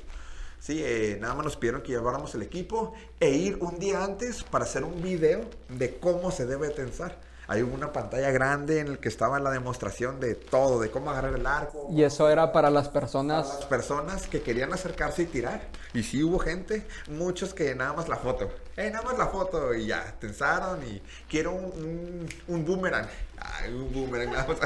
Sí, 0.61 0.81
eh, 0.81 1.19
nada 1.21 1.35
más 1.35 1.45
nos 1.45 1.57
pidieron 1.57 1.83
que 1.83 1.91
lleváramos 1.91 2.37
el 2.37 2.43
equipo 2.43 2.95
e 3.19 3.31
ir 3.31 3.59
un 3.61 3.81
día 3.81 4.05
antes 4.05 4.45
para 4.45 4.65
hacer 4.65 4.85
un 4.85 5.03
video 5.03 5.41
de 5.69 5.99
cómo 5.99 6.31
se 6.31 6.47
debe 6.47 6.69
tensar. 6.69 7.19
Hay 7.49 7.63
una 7.63 7.93
pantalla 7.93 8.31
grande 8.31 8.81
en 8.81 8.89
el 8.89 8.99
que 8.99 9.09
estaba 9.09 9.41
la 9.41 9.51
demostración 9.51 10.21
de 10.21 10.35
todo, 10.35 10.81
de 10.81 10.91
cómo 10.91 11.11
agarrar 11.11 11.35
el 11.35 11.47
arco. 11.47 11.89
Y 11.91 12.03
eso 12.03 12.29
era 12.31 12.53
para 12.53 12.71
las 12.71 12.89
personas. 12.89 13.47
Para 13.47 13.59
las 13.59 13.67
personas 13.67 14.27
que 14.29 14.43
querían 14.43 14.73
acercarse 14.73 15.23
y 15.23 15.27
tirar. 15.27 15.61
Y 15.93 16.03
sí 16.05 16.23
hubo 16.23 16.39
gente, 16.39 16.87
muchos 17.09 17.53
que 17.53 17.75
nada 17.75 17.93
más 17.93 18.09
la 18.09 18.17
foto. 18.17 18.51
Eh, 18.77 18.91
nada 18.91 19.05
más 19.05 19.19
la 19.19 19.27
foto 19.27 19.75
y 19.75 19.87
ya, 19.87 20.15
tensaron 20.19 20.83
y 20.87 21.03
quiero 21.29 21.53
un, 21.53 21.65
un, 21.65 22.29
un 22.49 22.65
boomerang. 22.65 23.09
Ay, 23.39 23.73
un 23.73 23.93
boomerang. 23.93 24.31
Nada 24.33 24.47
más. 24.47 24.59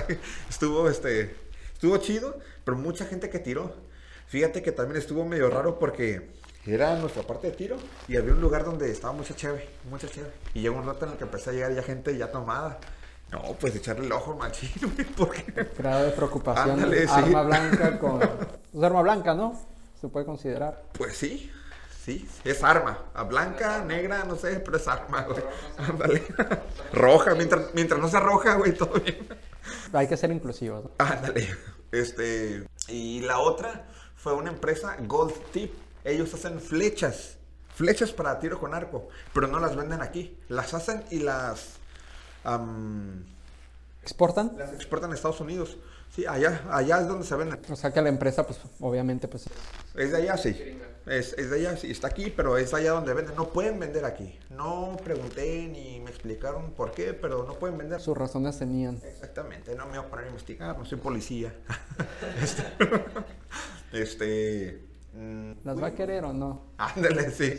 Estuvo, 0.49 0.89
este, 0.89 1.35
estuvo 1.73 1.97
chido, 1.97 2.39
pero 2.65 2.77
mucha 2.77 3.07
gente 3.07 3.31
que 3.31 3.39
tiró. 3.39 3.75
Fíjate 4.29 4.63
que 4.63 4.73
también 4.73 4.99
estuvo 4.99 5.25
medio 5.25 5.49
raro 5.51 5.79
porque 5.79 6.29
era 6.75 6.97
nuestra 6.97 7.23
parte 7.23 7.51
de 7.51 7.57
tiro 7.57 7.77
y 8.09 8.17
había 8.17 8.33
un 8.33 8.41
lugar 8.41 8.65
donde 8.65 8.91
estaba 8.91 9.13
mucha 9.13 9.35
chévere, 9.35 9.69
mucha 9.89 10.09
chévere. 10.09 10.33
Y 10.55 10.63
llegó 10.63 10.77
un 10.77 10.87
rato 10.87 11.07
en 11.07 11.13
el 11.13 11.19
que 11.19 11.25
empecé 11.25 11.51
a 11.51 11.53
llegar 11.53 11.75
ya 11.75 11.83
gente 11.83 12.17
ya 12.17 12.31
tomada. 12.33 12.79
No, 13.31 13.43
pues 13.61 13.75
echarle 13.75 14.07
el 14.07 14.13
ojo 14.13 14.37
machino, 14.37 14.91
porque... 15.17 15.45
Grado 15.79 16.05
de 16.05 16.11
preocupación. 16.13 16.71
Ándale, 16.71 17.07
arma 17.09 17.43
sí. 17.43 17.47
blanca 17.47 17.99
con... 17.99 18.21
Pues 18.73 18.85
arma 18.85 19.03
blanca, 19.03 19.35
¿no? 19.35 19.59
Se 20.01 20.09
puede 20.09 20.27
considerar. 20.27 20.83
Pues 20.93 21.17
sí, 21.17 21.51
sí, 22.05 22.29
es 22.45 22.63
arma. 22.63 22.99
A 23.15 23.23
blanca, 23.23 23.83
negra, 23.85 24.25
no 24.25 24.37
sé, 24.37 24.61
pero 24.61 24.77
es 24.77 24.87
arma, 24.87 25.23
güey. 25.23 25.43
Ándale. 25.79 26.23
roja, 26.93 27.35
mientras, 27.35 27.75
mientras 27.75 28.01
no 28.01 28.09
sea 28.09 28.21
roja, 28.21 28.57
güey, 28.57 28.75
todo 28.75 29.01
bien. 29.01 29.27
Hay 29.93 30.07
que 30.07 30.17
ser 30.17 30.31
inclusivos. 30.31 30.85
¿no? 30.85 30.91
Ándale. 30.99 31.49
Este... 31.91 32.67
Y 32.89 33.21
la 33.21 33.39
otra 33.39 33.87
fue 34.15 34.35
una 34.35 34.51
empresa 34.51 34.97
Gold 35.01 35.35
Tip 35.53 35.73
ellos 36.07 36.33
hacen 36.35 36.61
flechas, 36.61 37.37
flechas 37.75 38.13
para 38.13 38.39
tiro 38.39 38.59
con 38.59 38.75
arco, 38.75 39.09
pero 39.35 39.47
no 39.47 39.61
las 39.61 39.77
venden 39.77 40.01
aquí. 40.01 40.39
Las 40.49 40.73
hacen 40.75 41.05
y 41.11 41.19
las, 41.19 41.75
¿Exportan? 44.03 44.55
las 44.57 44.73
exportan 44.73 45.11
a 45.11 45.15
Estados 45.15 45.41
Unidos. 45.41 45.77
Sí, 46.15 46.25
allá, 46.25 46.63
allá 46.71 47.01
es 47.01 47.09
donde 47.09 47.27
se 47.27 47.35
venden. 47.35 47.61
O 47.69 47.77
sea 47.77 47.93
que 47.93 48.01
la 48.01 48.09
empresa, 48.09 48.47
pues 48.47 48.61
obviamente, 48.81 49.27
pues 49.27 49.47
Es 49.97 50.13
de 50.13 50.17
allá, 50.17 50.37
sí. 50.37 50.79
Es, 51.07 51.35
es 51.35 51.51
de 51.51 51.57
allá, 51.57 51.77
sí. 51.77 51.91
Está 51.91 52.07
aquí, 52.07 52.33
pero 52.35 52.57
es 52.57 52.73
allá 52.73 52.93
donde 52.93 53.13
venden. 53.13 53.35
No 53.35 53.49
pueden 53.49 53.79
vender 53.79 54.05
aquí. 54.05 54.39
No 54.49 54.97
pregunté 55.03 55.69
ni 55.69 56.01
me 56.01 56.11
explicaron 56.11 56.71
por 56.73 56.93
qué, 56.93 57.13
pero 57.13 57.45
no 57.45 57.55
pueden 57.55 57.77
vender. 57.77 58.01
sus 58.01 58.17
razones 58.17 58.59
tenían. 58.59 59.01
Exactamente, 59.05 59.75
no 59.75 59.87
me 59.87 59.99
voy 59.99 60.07
a 60.07 60.11
poner 60.11 60.27
a 60.27 60.29
investigar, 60.29 60.79
no 60.79 60.85
soy 60.85 60.99
policía. 60.99 61.53
este, 62.43 62.63
este, 63.93 64.86
mm, 65.17 65.53
¿Las 65.65 65.83
va 65.83 65.89
a 65.89 65.95
querer 65.95 66.25
o 66.25 66.33
no? 66.33 66.63
ándale, 66.79 67.31
sí. 67.31 67.59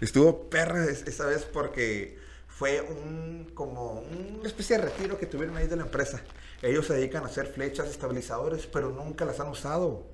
Estuvo 0.00 0.48
perra 0.50 0.84
es- 0.84 1.06
esa 1.06 1.26
vez 1.26 1.44
porque 1.44 2.18
fue 2.48 2.80
un, 2.82 3.50
como 3.54 4.02
una 4.38 4.46
especie 4.46 4.76
de 4.76 4.84
retiro 4.84 5.18
que 5.18 5.26
tuvieron 5.26 5.56
ahí 5.56 5.66
de 5.66 5.76
la 5.76 5.82
empresa. 5.82 6.20
Ellos 6.62 6.86
se 6.86 6.94
dedican 6.94 7.22
a 7.24 7.26
hacer 7.26 7.46
flechas 7.46 7.88
estabilizadores, 7.88 8.66
pero 8.66 8.90
nunca 8.90 9.24
las 9.24 9.40
han 9.40 9.48
usado. 9.48 10.04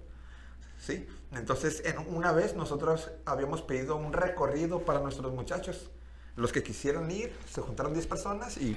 ¿Sí? 0.78 1.06
Entonces, 1.32 1.82
en 1.84 1.98
una 2.14 2.32
vez 2.32 2.54
nosotros 2.54 3.10
habíamos 3.24 3.62
pedido 3.62 3.96
un 3.96 4.12
recorrido 4.12 4.80
para 4.80 5.00
nuestros 5.00 5.32
muchachos. 5.32 5.90
Los 6.36 6.52
que 6.52 6.62
quisieran 6.62 7.10
ir, 7.10 7.34
se 7.50 7.62
juntaron 7.62 7.94
10 7.94 8.06
personas 8.06 8.56
y 8.58 8.76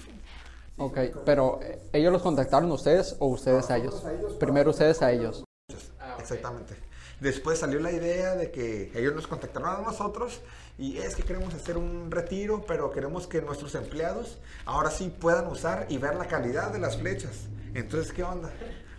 Ok, 0.78 0.98
pero 1.26 1.60
eh, 1.62 1.78
¿ellos 1.91 2.13
los 2.13 2.22
contactaron 2.22 2.72
ustedes 2.72 3.17
o 3.19 3.28
ustedes 3.28 3.69
a 3.69 3.78
ellos? 3.78 4.02
Primero 4.39 4.69
ustedes 4.72 5.02
a 5.02 5.12
ellos. 5.12 5.43
Exactamente. 6.19 6.74
Después 7.19 7.60
salió 7.60 7.79
la 7.79 7.91
idea 7.91 8.36
de 8.36 8.51
que 8.51 8.91
ellos 8.95 9.13
nos 9.13 9.27
contactaron 9.27 9.75
a 9.75 9.82
nosotros 9.82 10.39
y 10.77 10.97
es 10.97 11.15
que 11.15 11.23
queremos 11.23 11.53
hacer 11.53 11.77
un 11.77 12.10
retiro, 12.10 12.63
pero 12.65 12.91
queremos 12.91 13.27
que 13.27 13.41
nuestros 13.41 13.75
empleados 13.75 14.38
ahora 14.65 14.89
sí 14.89 15.13
puedan 15.19 15.47
usar 15.47 15.86
y 15.89 15.97
ver 15.97 16.15
la 16.15 16.27
calidad 16.27 16.71
de 16.71 16.79
las 16.79 16.97
flechas. 16.97 17.47
Entonces, 17.73 18.13
¿qué 18.13 18.23
onda? 18.23 18.49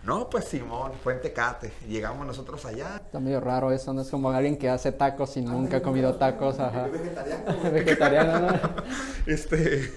No, 0.03 0.29
pues 0.29 0.45
Simón, 0.45 0.93
fue 1.03 1.13
en 1.13 1.21
Tecate. 1.21 1.73
Llegamos 1.87 2.25
nosotros 2.25 2.65
allá. 2.65 3.01
Está 3.05 3.19
medio 3.19 3.39
raro 3.39 3.71
eso, 3.71 3.93
no 3.93 4.01
es 4.01 4.09
como 4.09 4.29
alguien 4.29 4.57
que 4.57 4.69
hace 4.69 4.91
tacos 4.91 5.37
y 5.37 5.41
nunca 5.41 5.77
ha 5.77 5.81
comido 5.81 6.15
tacos, 6.15 6.59
ajá. 6.59 6.87
Vegetariano. 6.91 7.71
Vegetariano, 7.71 8.39
¿no? 8.39 8.59
Este, 9.27 9.93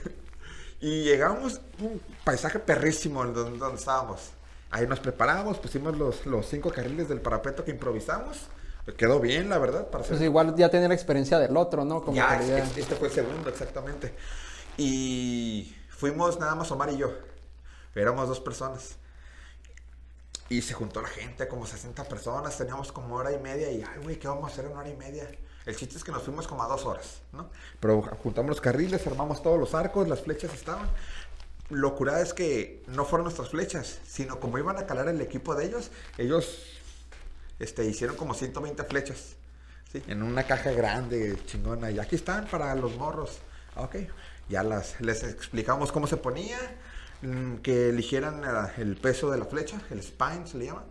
y 0.80 1.04
llegamos, 1.04 1.60
un 1.80 2.00
paisaje 2.24 2.58
perrísimo 2.58 3.24
donde, 3.24 3.58
donde 3.58 3.78
estábamos. 3.78 4.32
Ahí 4.74 4.88
nos 4.88 4.98
preparamos, 4.98 5.58
pusimos 5.58 5.96
los, 5.96 6.26
los 6.26 6.48
cinco 6.48 6.68
carriles 6.72 7.08
del 7.08 7.20
parapeto 7.20 7.64
que 7.64 7.70
improvisamos. 7.70 8.48
Quedó 8.96 9.20
bien, 9.20 9.48
la 9.48 9.58
verdad, 9.58 9.86
para 9.86 10.02
hacer 10.02 10.16
Pues 10.16 10.24
igual 10.24 10.56
ya 10.56 10.68
tiene 10.68 10.88
la 10.88 10.94
experiencia 10.94 11.38
del 11.38 11.56
otro, 11.56 11.84
¿no? 11.84 12.02
Como 12.02 12.16
Ya, 12.16 12.26
calidad. 12.26 12.58
este, 12.76 12.96
fue 12.96 13.06
el 13.06 13.14
segundo, 13.14 13.48
exactamente. 13.48 14.12
Y 14.76 15.76
fuimos 15.90 16.40
nada 16.40 16.56
más 16.56 16.72
Omar 16.72 16.90
y 16.90 16.96
yo. 16.96 17.12
Éramos 17.94 18.26
dos 18.28 18.40
personas. 18.40 18.96
Y 20.48 20.60
se 20.60 20.74
juntó 20.74 21.00
la 21.00 21.08
gente, 21.08 21.46
como 21.46 21.66
60 21.66 22.02
personas. 22.04 22.58
Teníamos 22.58 22.90
como 22.90 23.14
hora 23.14 23.30
y 23.30 23.38
media. 23.38 23.70
Y, 23.70 23.80
ay, 23.82 24.02
güey, 24.02 24.18
¿qué 24.18 24.26
vamos 24.26 24.50
a 24.50 24.52
hacer 24.52 24.64
en 24.64 24.76
hora 24.76 24.88
y 24.88 24.96
media? 24.96 25.28
El 25.66 25.76
chiste 25.76 25.96
es 25.96 26.02
que 26.02 26.10
nos 26.12 26.22
fuimos 26.24 26.48
como 26.48 26.64
a 26.64 26.66
dos 26.66 26.84
horas, 26.84 27.22
¿no? 27.32 27.48
Pero 27.80 28.02
juntamos 28.02 28.50
los 28.50 28.60
carriles, 28.60 29.06
armamos 29.06 29.40
todos 29.40 29.58
los 29.58 29.72
arcos, 29.74 30.08
las 30.08 30.20
flechas 30.20 30.52
estaban. 30.52 30.90
Locura 31.70 32.20
es 32.20 32.34
que 32.34 32.82
no 32.86 33.04
fueron 33.04 33.24
nuestras 33.24 33.48
flechas, 33.48 33.98
sino 34.06 34.38
como 34.38 34.58
iban 34.58 34.76
a 34.76 34.86
calar 34.86 35.08
el 35.08 35.20
equipo 35.20 35.54
de 35.54 35.66
ellos, 35.66 35.90
ellos 36.18 36.66
este, 37.58 37.84
hicieron 37.86 38.16
como 38.16 38.34
120 38.34 38.84
flechas. 38.84 39.36
¿sí? 39.92 40.02
En 40.06 40.22
una 40.22 40.44
caja 40.46 40.72
grande, 40.72 41.38
chingona. 41.46 41.90
Y 41.90 41.98
aquí 41.98 42.16
están 42.16 42.46
para 42.46 42.74
los 42.74 42.96
morros. 42.96 43.38
Ah, 43.76 43.82
Ok. 43.82 43.96
Ya 44.48 44.62
las, 44.62 45.00
les 45.00 45.22
explicamos 45.22 45.90
cómo 45.90 46.06
se 46.06 46.18
ponía, 46.18 46.58
mm, 47.22 47.56
que 47.56 47.88
eligieran 47.88 48.42
eh, 48.44 48.72
el 48.76 48.96
peso 48.96 49.30
de 49.30 49.38
la 49.38 49.46
flecha, 49.46 49.80
el 49.90 50.02
spine 50.02 50.46
se 50.46 50.58
le 50.58 50.66
llama, 50.66 50.84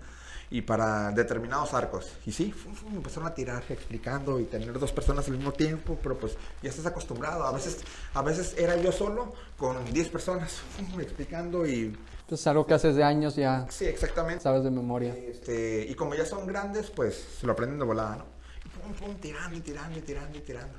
y 0.53 0.61
para 0.61 1.09
determinados 1.09 1.73
arcos. 1.73 2.11
Y 2.27 2.31
sí, 2.31 2.51
fum, 2.51 2.75
fum, 2.75 2.95
empezaron 2.95 3.27
a 3.27 3.33
tirar 3.33 3.63
explicando 3.69 4.39
y 4.39 4.43
tener 4.43 4.77
dos 4.77 4.91
personas 4.91 5.25
al 5.27 5.33
mismo 5.35 5.51
tiempo, 5.51 5.97
pero 6.01 6.15
pues 6.15 6.37
ya 6.61 6.69
estás 6.69 6.85
acostumbrado. 6.85 7.43
A 7.43 7.51
veces, 7.51 7.79
a 8.13 8.21
veces 8.21 8.53
era 8.55 8.77
yo 8.77 8.91
solo 8.91 9.33
con 9.57 9.83
10 9.91 10.09
personas 10.09 10.61
explicando 10.99 11.65
y... 11.65 11.97
Pues 12.27 12.45
algo 12.45 12.67
que 12.67 12.75
haces 12.75 12.95
de 12.95 13.03
años 13.03 13.35
ya 13.35 13.65
Sí, 13.67 13.85
exactamente. 13.85 14.43
sabes 14.43 14.63
de 14.63 14.69
memoria. 14.69 15.15
Este, 15.15 15.87
y 15.89 15.95
como 15.95 16.13
ya 16.13 16.23
son 16.25 16.45
grandes, 16.45 16.91
pues 16.91 17.15
se 17.39 17.47
lo 17.47 17.53
aprenden 17.53 17.79
de 17.79 17.85
volada, 17.85 18.17
¿no? 18.17 18.25
Y 18.63 18.69
pum, 18.69 18.93
pum, 18.93 19.15
tirando 19.19 19.57
y 19.57 19.61
tirando 19.61 19.97
y 19.97 20.01
tirando 20.03 20.37
y 20.37 20.41
tirando. 20.41 20.77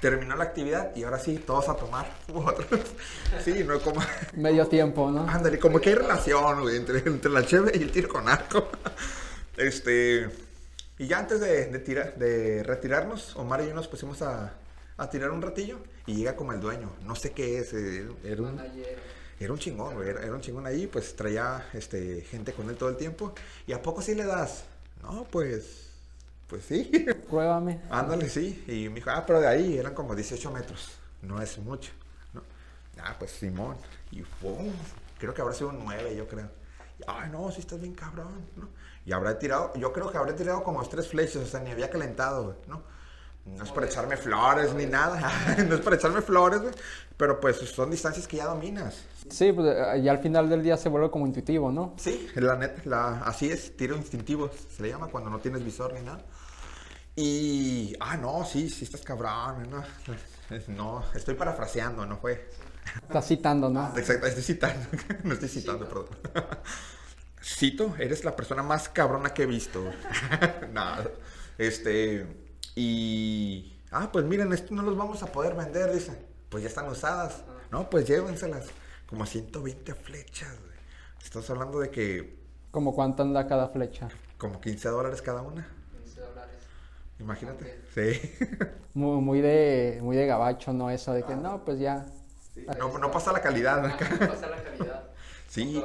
Terminó 0.00 0.36
la 0.36 0.44
actividad 0.44 0.94
y 0.94 1.04
ahora 1.04 1.18
sí, 1.18 1.38
todos 1.38 1.68
a 1.68 1.76
tomar. 1.76 2.06
Sí, 3.44 3.64
no 3.64 3.80
como. 3.80 4.00
Medio 4.34 4.66
tiempo, 4.66 5.10
¿no? 5.10 5.28
Ándale, 5.28 5.58
como 5.58 5.80
que 5.80 5.90
hay 5.90 5.94
relación, 5.96 6.62
güey, 6.62 6.76
entre, 6.76 6.98
entre 6.98 7.30
la 7.30 7.44
cheve 7.44 7.72
y 7.74 7.82
el 7.82 7.90
tiro 7.92 8.08
con 8.08 8.28
arco. 8.28 8.68
Este. 9.56 10.28
Y 10.98 11.06
ya 11.06 11.18
antes 11.18 11.40
de, 11.40 11.66
de, 11.66 11.78
tirar, 11.78 12.14
de 12.16 12.62
retirarnos, 12.62 13.36
Omar 13.36 13.62
y 13.62 13.68
yo 13.68 13.74
nos 13.74 13.88
pusimos 13.88 14.20
a, 14.22 14.52
a 14.98 15.10
tirar 15.10 15.30
un 15.30 15.40
ratillo 15.40 15.78
y 16.06 16.14
llega 16.14 16.36
como 16.36 16.52
el 16.52 16.60
dueño. 16.60 16.90
No 17.04 17.14
sé 17.14 17.32
qué 17.32 17.58
es, 17.58 17.72
eh, 17.72 18.06
era 18.24 18.42
un. 18.42 18.60
Era 19.38 19.52
un 19.52 19.58
chingón, 19.58 19.94
güey. 19.94 20.08
Era, 20.08 20.22
era 20.22 20.34
un 20.34 20.40
chingón 20.40 20.66
ahí, 20.66 20.86
pues 20.86 21.14
traía 21.14 21.68
este, 21.74 22.22
gente 22.22 22.52
con 22.52 22.70
él 22.70 22.76
todo 22.76 22.88
el 22.88 22.96
tiempo. 22.96 23.34
¿Y 23.66 23.72
a 23.72 23.82
poco 23.82 24.00
sí 24.00 24.14
le 24.14 24.24
das? 24.24 24.64
No, 25.02 25.26
pues. 25.30 25.85
Pues 26.48 26.64
sí. 26.64 27.06
Pruébame. 27.30 27.80
Ándale, 27.90 28.28
sí. 28.28 28.64
Y 28.66 28.88
me 28.88 28.96
dijo, 28.96 29.10
ah, 29.10 29.24
pero 29.26 29.40
de 29.40 29.48
ahí 29.48 29.78
eran 29.78 29.94
como 29.94 30.14
18 30.14 30.50
metros. 30.50 30.90
No 31.22 31.40
es 31.40 31.58
mucho. 31.58 31.92
¿no? 32.32 32.42
Ah, 33.02 33.16
pues 33.18 33.32
Simón. 33.32 33.76
Y 34.10 34.22
¡pum! 34.22 34.72
Creo 35.18 35.34
que 35.34 35.42
habrá 35.42 35.54
sido 35.54 35.70
un 35.70 35.84
9, 35.84 36.16
yo 36.16 36.28
creo. 36.28 36.50
Y, 36.98 37.02
Ay, 37.06 37.30
no, 37.30 37.50
sí 37.50 37.60
estás 37.60 37.80
bien 37.80 37.94
cabrón, 37.94 38.48
¿no? 38.56 38.68
Y 39.04 39.12
habrá 39.12 39.38
tirado, 39.38 39.72
yo 39.74 39.92
creo 39.92 40.10
que 40.10 40.18
habré 40.18 40.32
tirado 40.32 40.64
como 40.64 40.82
tres 40.88 41.08
flechas, 41.08 41.36
o 41.36 41.46
sea, 41.46 41.60
ni 41.60 41.70
había 41.70 41.90
calentado, 41.90 42.56
¿no? 42.66 42.82
No 43.46 43.62
es 43.62 43.70
para 43.70 43.86
echarme 43.86 44.16
flores 44.16 44.74
ni 44.74 44.86
nada, 44.86 45.20
no 45.68 45.74
es 45.76 45.80
para 45.80 45.96
echarme 45.96 46.20
flores, 46.20 46.60
güey, 46.60 46.74
pero 47.16 47.40
pues 47.40 47.56
son 47.58 47.90
distancias 47.90 48.26
que 48.26 48.38
ya 48.38 48.46
dominas. 48.46 49.04
Sí, 49.30 49.52
pues 49.52 49.74
eh, 49.74 50.02
ya 50.02 50.10
al 50.10 50.18
final 50.18 50.48
del 50.48 50.62
día 50.62 50.76
se 50.76 50.88
vuelve 50.88 51.10
como 51.10 51.26
intuitivo, 51.26 51.70
¿no? 51.70 51.94
Sí, 51.96 52.28
la 52.34 52.56
neta, 52.56 52.82
la, 52.84 53.20
así 53.20 53.48
es, 53.48 53.76
tiro 53.76 53.96
instintivo, 53.96 54.50
se 54.74 54.82
le 54.82 54.88
llama 54.88 55.06
cuando 55.08 55.30
no 55.30 55.38
tienes 55.38 55.64
visor 55.64 55.92
ni 55.94 56.00
nada. 56.00 56.24
Y, 57.14 57.96
ah, 58.00 58.16
no, 58.16 58.44
sí, 58.44 58.68
sí 58.68 58.84
estás 58.84 59.02
cabrón, 59.02 59.70
no, 59.70 59.84
no, 60.68 61.04
estoy 61.14 61.34
parafraseando, 61.34 62.04
no 62.04 62.16
fue. 62.18 62.50
Estás 63.02 63.26
citando, 63.26 63.68
¿no? 63.68 63.96
Exacto, 63.96 64.26
estoy 64.26 64.42
citando, 64.42 64.86
no 65.24 65.34
estoy 65.34 65.48
citando, 65.48 65.88
perdón. 65.88 66.08
Cito, 67.42 67.94
eres 67.98 68.24
la 68.24 68.34
persona 68.34 68.62
más 68.62 68.88
cabrona 68.88 69.30
que 69.30 69.44
he 69.44 69.46
visto. 69.46 69.84
Nada, 70.72 71.08
este, 71.58 72.26
y, 72.76 73.76
ah, 73.90 74.10
pues 74.12 74.24
miren, 74.24 74.52
esto 74.52 74.72
no 74.74 74.82
los 74.82 74.96
vamos 74.96 75.22
a 75.22 75.26
poder 75.26 75.54
vender, 75.54 75.92
dice. 75.92 76.12
Pues 76.48 76.62
ya 76.62 76.68
están 76.68 76.88
usadas, 76.88 77.42
no, 77.72 77.90
pues 77.90 78.06
llévenselas, 78.06 78.66
como 79.08 79.26
120 79.26 79.94
flechas, 79.94 80.50
güey. 80.60 80.76
Estás 81.22 81.50
hablando 81.50 81.80
de 81.80 81.90
que 81.90 82.38
Como 82.70 82.94
cuánto 82.94 83.22
anda 83.24 83.46
cada 83.48 83.68
flecha. 83.68 84.08
como 84.38 84.60
15 84.60 84.88
dólares 84.90 85.20
cada 85.22 85.42
una. 85.42 85.66
15 86.04 86.20
dólares. 86.20 86.54
Imagínate. 87.18 87.80
Sí. 87.94 88.20
Muy, 88.94 89.20
muy 89.20 89.40
de 89.42 89.98
muy 90.02 90.16
de 90.16 90.26
gabacho, 90.26 90.72
¿no? 90.72 90.88
Eso 90.90 91.12
de 91.12 91.22
que 91.22 91.36
no, 91.36 91.62
pues 91.66 91.78
ya. 91.78 92.06
No, 92.78 92.96
no 92.98 93.10
pasa 93.10 93.30
la 93.30 93.42
calidad 93.42 93.84
acá. 93.84 94.08
Pasa 94.26 94.46
la 94.46 94.62
calidad. 94.62 95.10
Sí. 95.48 95.82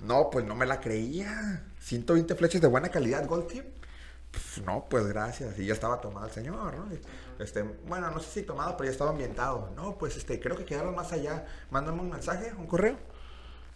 No, 0.00 0.30
pues 0.30 0.46
no 0.46 0.54
me 0.54 0.64
la 0.64 0.80
creía. 0.80 1.62
120 1.80 2.34
flechas 2.34 2.62
de 2.62 2.66
buena 2.68 2.88
calidad, 2.88 3.26
Gold 3.26 3.46
Tip. 3.48 3.64
Pues, 4.36 4.66
no, 4.66 4.86
pues 4.88 5.06
gracias. 5.06 5.58
Y 5.58 5.64
ya 5.64 5.72
estaba 5.72 5.98
tomado 6.00 6.26
el 6.26 6.32
señor, 6.32 6.74
¿no? 6.74 6.86
Este, 7.38 7.62
bueno, 7.62 8.10
no 8.10 8.20
sé 8.20 8.30
si 8.30 8.42
tomado, 8.42 8.76
pero 8.76 8.84
ya 8.86 8.92
estaba 8.92 9.10
ambientado. 9.10 9.70
No, 9.74 9.96
pues 9.96 10.16
este, 10.16 10.38
creo 10.38 10.56
que 10.56 10.66
quedaron 10.66 10.94
más 10.94 11.12
allá. 11.12 11.46
Mándame 11.70 12.02
un 12.02 12.10
mensaje, 12.10 12.52
un 12.58 12.66
correo. 12.66 12.98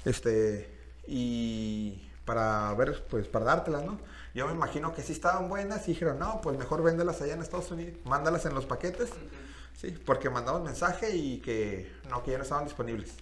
Este, 0.04 0.70
y 1.06 2.10
para 2.26 2.74
ver, 2.74 3.06
pues 3.08 3.26
para 3.26 3.46
dártelas, 3.46 3.84
¿no? 3.84 3.98
Yo 4.34 4.46
me 4.46 4.52
imagino 4.52 4.94
que 4.94 5.02
sí 5.02 5.12
estaban 5.12 5.48
buenas 5.48 5.88
y 5.88 5.92
dijeron, 5.92 6.18
no, 6.18 6.40
pues 6.42 6.58
mejor 6.58 6.82
véndelas 6.82 7.22
allá 7.22 7.34
en 7.34 7.40
Estados 7.40 7.70
Unidos. 7.70 7.98
Mándalas 8.04 8.44
en 8.44 8.54
los 8.54 8.66
paquetes. 8.66 9.10
Sí, 9.80 9.98
porque 10.04 10.28
mandamos 10.28 10.62
mensaje 10.62 11.16
y 11.16 11.38
que 11.40 11.90
no, 12.10 12.22
que 12.22 12.32
ya 12.32 12.36
no 12.36 12.42
estaban 12.42 12.64
disponibles. 12.64 13.14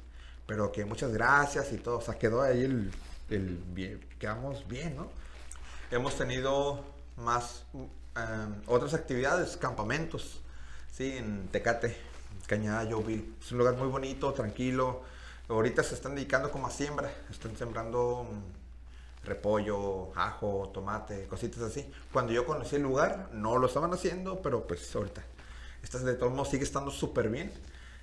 Pero 0.46 0.72
que 0.72 0.84
muchas 0.84 1.12
gracias 1.12 1.72
y 1.72 1.76
todo. 1.76 1.98
O 1.98 2.00
sea, 2.00 2.18
quedó 2.18 2.42
ahí 2.42 2.64
el, 2.64 2.90
el 3.30 3.62
bien, 3.68 4.04
quedamos 4.18 4.66
bien, 4.66 4.96
¿no? 4.96 5.08
Hemos 5.90 6.16
tenido 6.16 6.97
más 7.18 7.64
um, 7.72 7.86
otras 8.66 8.94
actividades, 8.94 9.56
campamentos, 9.56 10.40
sí, 10.92 11.16
en 11.16 11.48
Tecate, 11.48 11.96
Cañada, 12.46 12.90
Joeville. 12.90 13.34
Es 13.40 13.52
un 13.52 13.58
lugar 13.58 13.76
muy 13.76 13.88
bonito, 13.88 14.32
tranquilo. 14.32 15.02
Ahorita 15.48 15.82
se 15.82 15.94
están 15.94 16.14
dedicando 16.14 16.50
como 16.50 16.66
a 16.66 16.70
siembra. 16.70 17.12
Están 17.30 17.56
sembrando 17.56 18.26
repollo, 19.24 20.10
ajo, 20.16 20.70
tomate, 20.72 21.26
cositas 21.26 21.62
así. 21.62 21.86
Cuando 22.12 22.32
yo 22.32 22.46
conocí 22.46 22.76
el 22.76 22.82
lugar, 22.82 23.28
no 23.32 23.58
lo 23.58 23.66
estaban 23.66 23.92
haciendo, 23.92 24.40
pero 24.40 24.66
pues 24.66 24.94
ahorita. 24.94 25.22
Esta 25.82 25.98
de 25.98 26.14
todos 26.14 26.32
modos 26.32 26.50
sigue 26.50 26.64
estando 26.64 26.90
súper 26.90 27.28
bien. 27.28 27.52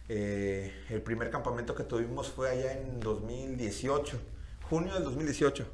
Eh, 0.07 0.85
el 0.89 1.01
primer 1.01 1.31
campamento 1.31 1.73
que 1.73 1.83
tuvimos 1.83 2.29
fue 2.29 2.51
allá 2.51 2.73
en 2.73 2.99
2018, 2.99 4.19
junio 4.69 4.93
del 4.93 5.03
2018. 5.03 5.67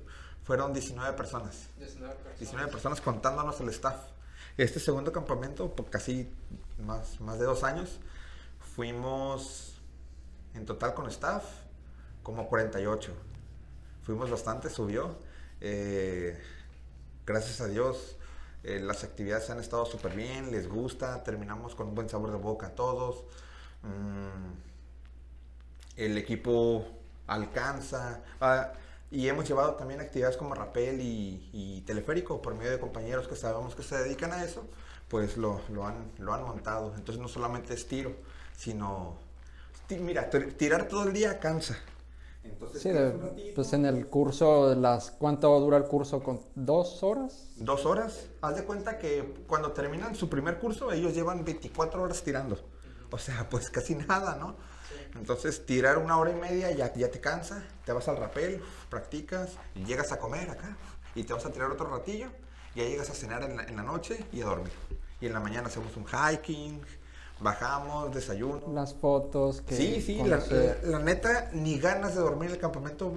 Fueron 0.52 0.74
19 0.74 1.16
personas. 1.16 1.70
19 1.78 2.14
personas. 2.14 2.39
19 2.39 2.72
personas 2.74 2.99
contándonos 2.99 3.62
el 3.62 3.70
staff. 3.70 3.95
Este 4.58 4.82
segundo 4.82 5.14
campamento, 5.14 5.74
por 5.74 5.89
casi 5.89 6.30
más, 6.78 7.22
más 7.22 7.39
de 7.39 7.45
dos 7.45 7.64
años, 7.64 8.02
fuimos 8.76 9.80
en 10.54 10.66
total 10.66 10.93
con 10.93 11.08
staff 11.08 11.45
como 12.22 12.49
48. 12.49 13.14
Fuimos 14.04 14.30
bastante, 14.30 14.70
subió. 14.70 15.16
Eh, 15.62 16.38
gracias 17.26 17.62
a 17.62 17.68
Dios, 17.68 18.18
eh, 18.66 18.82
las 18.82 19.06
actividades 19.06 19.49
han 19.52 19.62
estado 19.62 19.86
súper 19.86 20.14
bien, 20.14 20.52
les 20.52 20.68
gusta, 20.68 21.24
terminamos 21.24 21.76
con 21.76 21.88
un 21.88 21.95
buen 21.95 22.10
sabor 22.10 22.30
de 22.30 22.38
boca 22.38 22.68
a 22.68 22.76
todos. 22.76 23.24
Mm, 23.84 24.52
el 25.95 26.18
equipo 26.18 26.86
alcanza. 27.26 28.22
Ah, 28.41 28.74
y 29.12 29.28
hemos 29.28 29.45
llevado 29.47 29.76
también 29.76 29.99
actividades 29.99 30.38
como 30.38 30.55
rapel 30.55 30.99
y, 31.01 31.84
teleférico 31.86 32.41
por 32.41 32.55
medio 32.55 32.72
de 32.72 32.80
compañeros 32.80 33.28
que 33.28 33.36
sabemos 33.36 33.76
que 33.76 33.84
se 33.84 33.97
dedican 33.97 34.32
a 34.32 34.43
eso, 34.45 34.64
pues 35.09 35.36
lo, 35.36 35.59
lo, 35.70 35.86
han, 35.86 36.12
lo 36.18 36.34
han 36.34 36.43
montado. 36.43 36.93
Entonces 36.95 37.22
no 37.22 37.28
solamente 37.28 37.74
es 37.74 37.88
tiro, 37.88 38.14
sino... 38.55 39.18
Mira, 39.89 40.30
tirar 40.30 40.88
todo 40.88 41.03
el 41.03 41.12
día 41.12 41.38
cansa. 41.39 41.78
Entonces, 42.43 42.82
sí, 42.82 43.51
pues 43.53 43.74
en 43.74 43.86
el 43.86 44.07
curso, 44.07 44.74
las, 44.74 45.12
¿cuánto 45.12 45.59
dura 45.59 45.76
el 45.76 45.84
curso? 45.84 46.24
¿Con 46.24 46.39
¿Dos 46.55 47.03
horas? 47.03 47.49
Dos 47.57 47.86
horas. 47.86 48.28
Haz 48.41 48.55
de 48.55 48.64
cuenta 48.64 48.97
que 48.97 49.43
cuando 49.47 49.74
terminan 49.74 50.16
su 50.16 50.30
primer 50.30 50.59
curso, 50.59 50.93
ellos 50.93 51.14
llevan 51.14 51.43
24 51.43 52.01
horas 52.01 52.24
tirando. 52.24 52.57
O 53.12 53.18
sea, 53.18 53.49
pues 53.49 53.70
casi 53.70 53.95
nada, 53.95 54.38
¿no? 54.38 54.55
Entonces, 55.16 55.66
tirar 55.66 55.97
una 55.97 56.18
hora 56.18 56.32
y 56.32 56.36
media 56.36 56.72
ya, 56.72 56.93
ya 56.93 57.12
te 57.12 57.20
cansa, 57.20 57.64
te 57.86 57.91
vas 57.91 58.07
al 58.07 58.18
rapel, 58.18 58.62
practicas, 58.89 59.51
llegas 59.86 60.12
a 60.12 60.20
comer 60.20 60.49
acá, 60.49 60.78
y 61.16 61.24
te 61.24 61.34
vas 61.34 61.45
a 61.45 61.51
tirar 61.51 61.72
otro 61.72 61.89
ratillo, 61.89 62.30
ya 62.76 62.84
llegas 62.84 63.09
a 63.09 63.14
cenar 63.14 63.43
en 63.43 63.57
la, 63.57 63.64
en 63.64 63.76
la 63.76 63.84
noche 63.84 64.26
y 64.32 64.41
a 64.41 64.45
dormir. 64.45 64.72
Y 65.20 65.28
en 65.28 65.34
la 65.34 65.39
mañana 65.39 65.68
hacemos 65.68 65.95
un 65.97 66.05
hiking, 66.05 66.82
bajamos, 67.41 68.14
desayuno. 68.14 68.62
Las 68.74 68.93
fotos 68.93 69.62
que... 69.62 69.76
Sí, 69.76 70.01
sí, 70.01 70.22
la, 70.24 70.99
neta, 70.99 71.49
ni 71.53 71.80
ganas 71.80 72.16
de 72.16 72.22
dormir 72.22 72.49
en 72.49 72.55
el 72.55 72.62
campamento, 72.62 73.14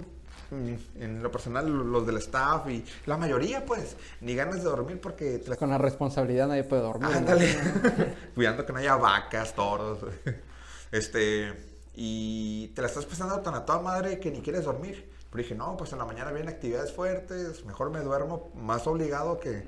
mm, 0.51 1.03
en 1.03 1.23
lo 1.23 1.31
personal, 1.31 1.67
los 1.67 2.07
del 2.07 2.17
staff 2.19 2.69
y 2.69 2.85
la 3.07 3.17
mayoría, 3.17 3.65
pues, 3.65 3.97
ni 4.21 4.35
ganas 4.35 4.57
de 4.57 4.65
dormir 4.65 5.01
porque... 5.01 5.43
Con 5.59 5.71
la 5.71 5.79
responsabilidad 5.79 6.49
nadie 6.49 6.65
puede 6.65 6.83
dormir. 6.83 7.09
Ándale, 7.15 7.55
cuidando 8.35 8.67
que 8.67 8.73
no 8.73 8.79
haya 8.79 8.97
vacas, 8.97 9.55
toros, 9.55 9.99
este... 10.93 11.74
Y 11.95 12.69
te 12.69 12.83
la 12.83 12.89
estás 12.89 13.07
pasando 13.07 13.39
tan 13.41 13.55
a 13.55 13.65
toda 13.65 13.81
madre 13.81 14.19
que 14.19 14.31
ni 14.31 14.41
quieres 14.41 14.65
dormir. 14.65 15.11
Pero 15.31 15.43
dije, 15.43 15.55
no, 15.55 15.77
pues 15.77 15.93
en 15.93 15.99
la 15.99 16.05
mañana 16.05 16.31
vienen 16.31 16.49
actividades 16.53 16.93
fuertes, 16.93 17.65
mejor 17.65 17.91
me 17.91 18.01
duermo 18.01 18.51
más 18.55 18.87
obligado 18.87 19.39
que, 19.39 19.65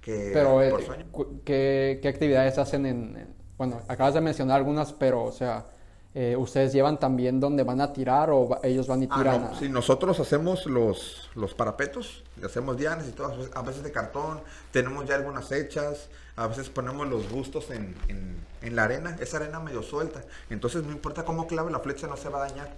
que 0.00 0.30
Pero, 0.32 0.52
por 0.70 0.80
eh, 0.80 0.86
sueño. 0.86 1.06
¿qué, 1.44 1.98
¿qué, 2.02 2.08
actividades 2.08 2.58
hacen 2.58 2.86
en, 2.86 3.34
bueno, 3.56 3.80
acabas 3.88 4.14
de 4.14 4.20
mencionar 4.20 4.56
algunas, 4.56 4.92
pero, 4.92 5.24
o 5.24 5.32
sea, 5.32 5.66
eh, 6.14 6.36
¿ustedes 6.36 6.72
llevan 6.72 7.00
también 7.00 7.40
donde 7.40 7.64
van 7.64 7.80
a 7.80 7.92
tirar 7.92 8.30
o 8.30 8.60
ellos 8.62 8.86
van 8.86 9.02
y 9.02 9.08
ah, 9.10 9.16
tiran? 9.16 9.50
Ah, 9.50 9.56
Sí, 9.58 9.68
nosotros 9.68 10.20
hacemos 10.20 10.64
los, 10.66 11.28
los 11.34 11.54
parapetos, 11.54 12.22
hacemos 12.44 12.76
dianas 12.76 13.08
y 13.08 13.12
todo, 13.12 13.34
a 13.52 13.62
veces 13.62 13.82
de 13.82 13.90
cartón, 13.90 14.40
tenemos 14.70 15.06
ya 15.06 15.16
algunas 15.16 15.50
hechas, 15.50 16.08
a 16.36 16.46
veces 16.46 16.68
ponemos 16.70 17.08
los 17.08 17.28
bustos 17.30 17.70
en, 17.70 17.96
en, 18.08 18.76
la 18.76 18.84
arena, 18.84 19.16
esa 19.20 19.38
arena 19.38 19.58
medio 19.60 19.82
suelta, 19.82 20.22
entonces 20.50 20.84
no 20.84 20.92
importa 20.92 21.24
cómo 21.24 21.46
clave 21.46 21.70
la 21.70 21.80
flecha, 21.80 22.06
no 22.06 22.16
se 22.16 22.28
va 22.28 22.44
a 22.44 22.48
dañar. 22.48 22.72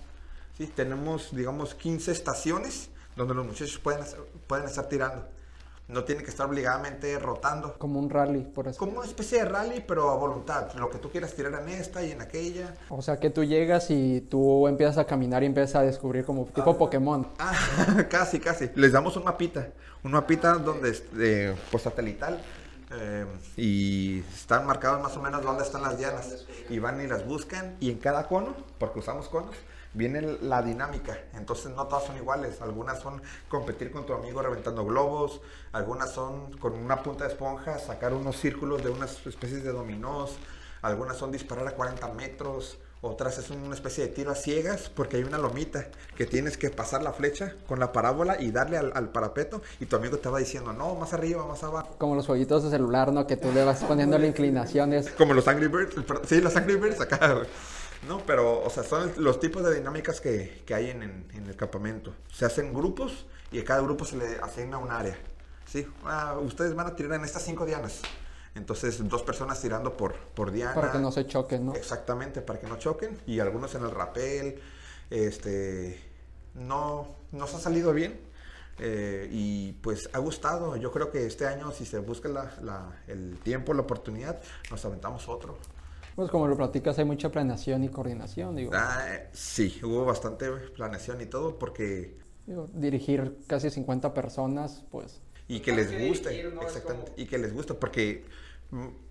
Sí, 0.57 0.67
tenemos, 0.67 1.37
digamos, 1.37 1.75
15 1.75 2.11
estaciones 2.13 2.89
donde 3.15 3.35
los 3.35 3.47
muchachos 3.47 3.79
pueden, 3.79 4.05
pueden 4.47 4.65
estar 4.65 4.89
tirando 4.89 5.27
no 5.89 6.03
tiene 6.05 6.23
que 6.25 6.31
estar 6.31 6.47
obligadamente 6.47 7.19
rotando. 7.19 7.79
Como 7.79 8.01
un 8.01 8.11
rally, 8.11 8.41
por 8.41 8.67
eso. 8.67 8.79
Como 8.79 8.99
una 8.99 9.07
especie 9.07 9.39
de 9.39 9.45
rally, 9.45 9.85
pero 9.87 10.11
a 10.11 10.17
voluntad. 10.17 10.73
Lo 10.75 10.91
que 10.91 10.99
tú 10.99 11.11
quieras 11.11 11.33
tirar 11.35 11.55
en 11.63 11.69
esta 11.69 12.03
y 12.03 12.11
en 12.11 12.21
aquella. 12.21 12.75
O 12.89 13.03
sea, 13.03 13.21
que 13.21 13.31
tú 13.31 13.45
llegas 13.45 13.91
y 13.91 14.21
tú 14.23 14.67
empiezas 14.67 14.99
a 14.99 15.07
caminar 15.07 15.43
y 15.45 15.47
empiezas 15.47 15.77
a 15.77 15.83
descubrir 15.83 16.25
como 16.25 16.47
tipo 16.47 16.71
ah. 16.71 16.79
Pokémon. 16.79 17.29
Ah, 17.39 17.55
casi, 18.11 18.41
casi. 18.41 18.71
Les 18.75 18.93
damos 18.93 19.17
un 19.17 19.25
mapita. 19.25 19.69
Un 20.03 20.13
mapita 20.13 20.55
donde, 20.55 20.97
eh, 21.19 21.55
pues 21.71 21.85
satelital. 21.85 22.41
Eh, 22.93 23.27
y 23.57 24.21
están 24.35 24.67
marcados 24.67 25.03
más 25.03 25.17
o 25.17 25.23
menos 25.23 25.43
dónde 25.43 25.63
están 25.63 25.83
las 25.83 25.99
dianas. 25.99 26.47
Y 26.69 26.81
van 26.81 27.01
y 27.01 27.07
las 27.07 27.25
buscan. 27.25 27.77
Y 27.79 27.91
en 27.91 27.99
cada 27.99 28.27
cono, 28.27 28.57
porque 28.79 28.99
usamos 28.99 29.29
conos, 29.29 29.55
viene 29.95 30.39
la 30.41 30.63
dinámica. 30.63 31.19
Entonces 31.35 31.73
no 31.73 31.87
todas 31.87 32.05
son 32.05 32.17
iguales. 32.17 32.61
Algunas 32.61 33.01
son 33.01 33.23
competir 33.49 33.91
con 33.91 34.07
tu 34.07 34.15
amigo 34.15 34.43
reventando 34.43 34.85
globos, 34.85 35.41
algunas 35.73 36.11
son 36.11 36.57
con 36.59 36.75
una 36.75 37.03
punta 37.03 37.25
de 37.25 37.31
esponja 37.31 37.79
sacar 37.79 38.15
unos 38.15 38.37
círculos 38.37 38.83
de 38.83 38.91
unas 38.91 39.27
especies 39.27 39.63
de 39.65 39.73
dominós, 39.73 40.37
algunas 40.83 41.17
son 41.17 41.33
disparar 41.33 41.67
a 41.67 41.73
40 41.73 42.09
metros, 42.15 42.79
otras 43.03 43.39
es 43.39 43.51
una 43.51 43.75
especie 43.75 44.05
de 44.05 44.13
tiro 44.13 44.31
a 44.31 44.35
ciegas 44.35 44.91
porque 44.93 45.19
hay 45.19 45.23
una 45.23 45.39
lomita 45.39 45.87
que 46.17 46.27
tienes 46.27 46.57
que 46.57 46.71
pasar 46.71 47.03
la 47.03 47.13
flecha 47.13 47.55
con 47.69 47.79
la 47.79 47.93
parábola 47.93 48.41
y 48.41 48.51
darle 48.51 48.79
al, 48.79 49.11
parapeto 49.11 49.63
y 49.81 49.87
tu 49.87 49.97
amigo 49.97 50.17
te 50.17 50.29
va 50.29 50.39
diciendo, 50.39 50.73
no, 50.73 50.95
más 50.95 51.13
arriba, 51.13 51.47
más 51.47 51.63
abajo. 51.63 51.95
Como 51.99 52.17
los 52.17 52.27
jueguitos 52.27 52.65
de 52.65 52.71
celular, 52.71 53.13
¿no? 53.13 53.27
Que 53.27 53.37
tú 53.37 53.53
le 53.53 53.65
vas 53.65 53.85
poniendo 53.85 54.19
las 54.19 54.29
inclinaciones. 54.31 55.11
Como 55.11 55.35
los 55.35 55.47
Angry 55.47 55.69
Birds, 55.69 55.95
sí, 56.27 56.41
los 56.41 56.57
Angry 56.57 56.77
Birds 56.77 57.01
acá, 57.01 57.43
no, 58.09 58.19
pero, 58.27 58.63
o 58.63 58.71
sea, 58.71 58.83
son 58.83 59.13
los 59.17 59.41
tipos 59.41 59.65
de 59.65 59.75
dinámicas 59.75 60.21
que, 60.21 60.63
que 60.67 60.75
hay 60.75 60.91
en, 60.91 61.03
en, 61.03 61.47
el 61.47 61.57
campamento. 61.57 62.15
Se 62.33 62.45
hacen 62.45 62.73
grupos 62.73 63.27
y 63.51 63.59
a 63.59 63.65
cada 63.65 63.81
grupo 63.81 64.05
se 64.05 64.17
le 64.17 64.37
asigna 64.43 64.79
un 64.79 64.91
área. 64.91 65.17
¿sí? 65.67 65.87
Ah, 66.05 66.39
ustedes 66.41 66.75
van 66.75 66.87
a 66.87 66.97
tirar 66.97 67.15
en 67.15 67.25
estas 67.25 67.43
cinco 67.43 67.67
dianas. 67.67 68.03
Entonces, 68.55 69.07
dos 69.07 69.23
personas 69.23 69.61
tirando 69.61 69.97
por, 69.97 70.15
por 70.15 70.51
diana. 70.51 70.75
Para 70.75 70.93
que 70.93 70.99
no 70.99 71.13
se 71.13 71.27
choquen, 71.27 71.67
¿no? 71.67 71.75
Exactamente, 71.75 72.41
para 72.41 72.59
que 72.59 72.67
no 72.67 72.79
choquen. 72.79 73.19
Y 73.27 73.41
algunos 73.41 73.75
en 73.75 73.83
el 73.83 73.91
rapel. 73.91 74.61
Este, 75.11 76.01
no 76.55 77.17
nos 77.33 77.55
ha 77.55 77.59
salido 77.61 77.93
bien. 77.93 78.21
Eh, 78.79 79.29
y 79.31 79.73
pues 79.73 80.09
ha 80.13 80.19
gustado. 80.19 80.77
Yo 80.77 80.91
creo 80.91 81.11
que 81.11 81.27
este 81.27 81.47
año, 81.47 81.71
si 81.73 81.85
se 81.85 81.99
busca 81.99 82.29
la, 82.29 82.51
la, 82.63 83.03
el 83.07 83.39
tiempo, 83.43 83.75
la 83.75 83.83
oportunidad, 83.83 84.41
nos 84.71 84.85
aventamos 84.85 85.29
otro. 85.29 85.59
Pues 86.17 86.31
como 86.31 86.49
lo 86.49 86.57
platicas, 86.57 86.99
hay 86.99 87.05
mucha 87.05 87.31
planeación 87.31 87.85
y 87.85 87.91
coordinación, 87.91 88.57
digo. 88.57 88.73
Ah, 88.75 89.05
sí, 89.33 89.79
hubo 89.85 90.07
bastante 90.07 90.51
planeación 90.75 91.21
y 91.21 91.27
todo 91.27 91.59
porque... 91.59 92.19
dirigir 92.73 93.37
casi 93.47 93.69
50 93.69 94.15
personas, 94.15 94.83
pues... 94.91 95.21
Y 95.47 95.61
que 95.61 95.73
les 95.73 96.09
guste, 96.09 96.41
exactamente, 96.63 97.13
y 97.17 97.27
que 97.27 97.39
les 97.39 97.53
guste, 97.53 97.75
porque, 97.75 98.25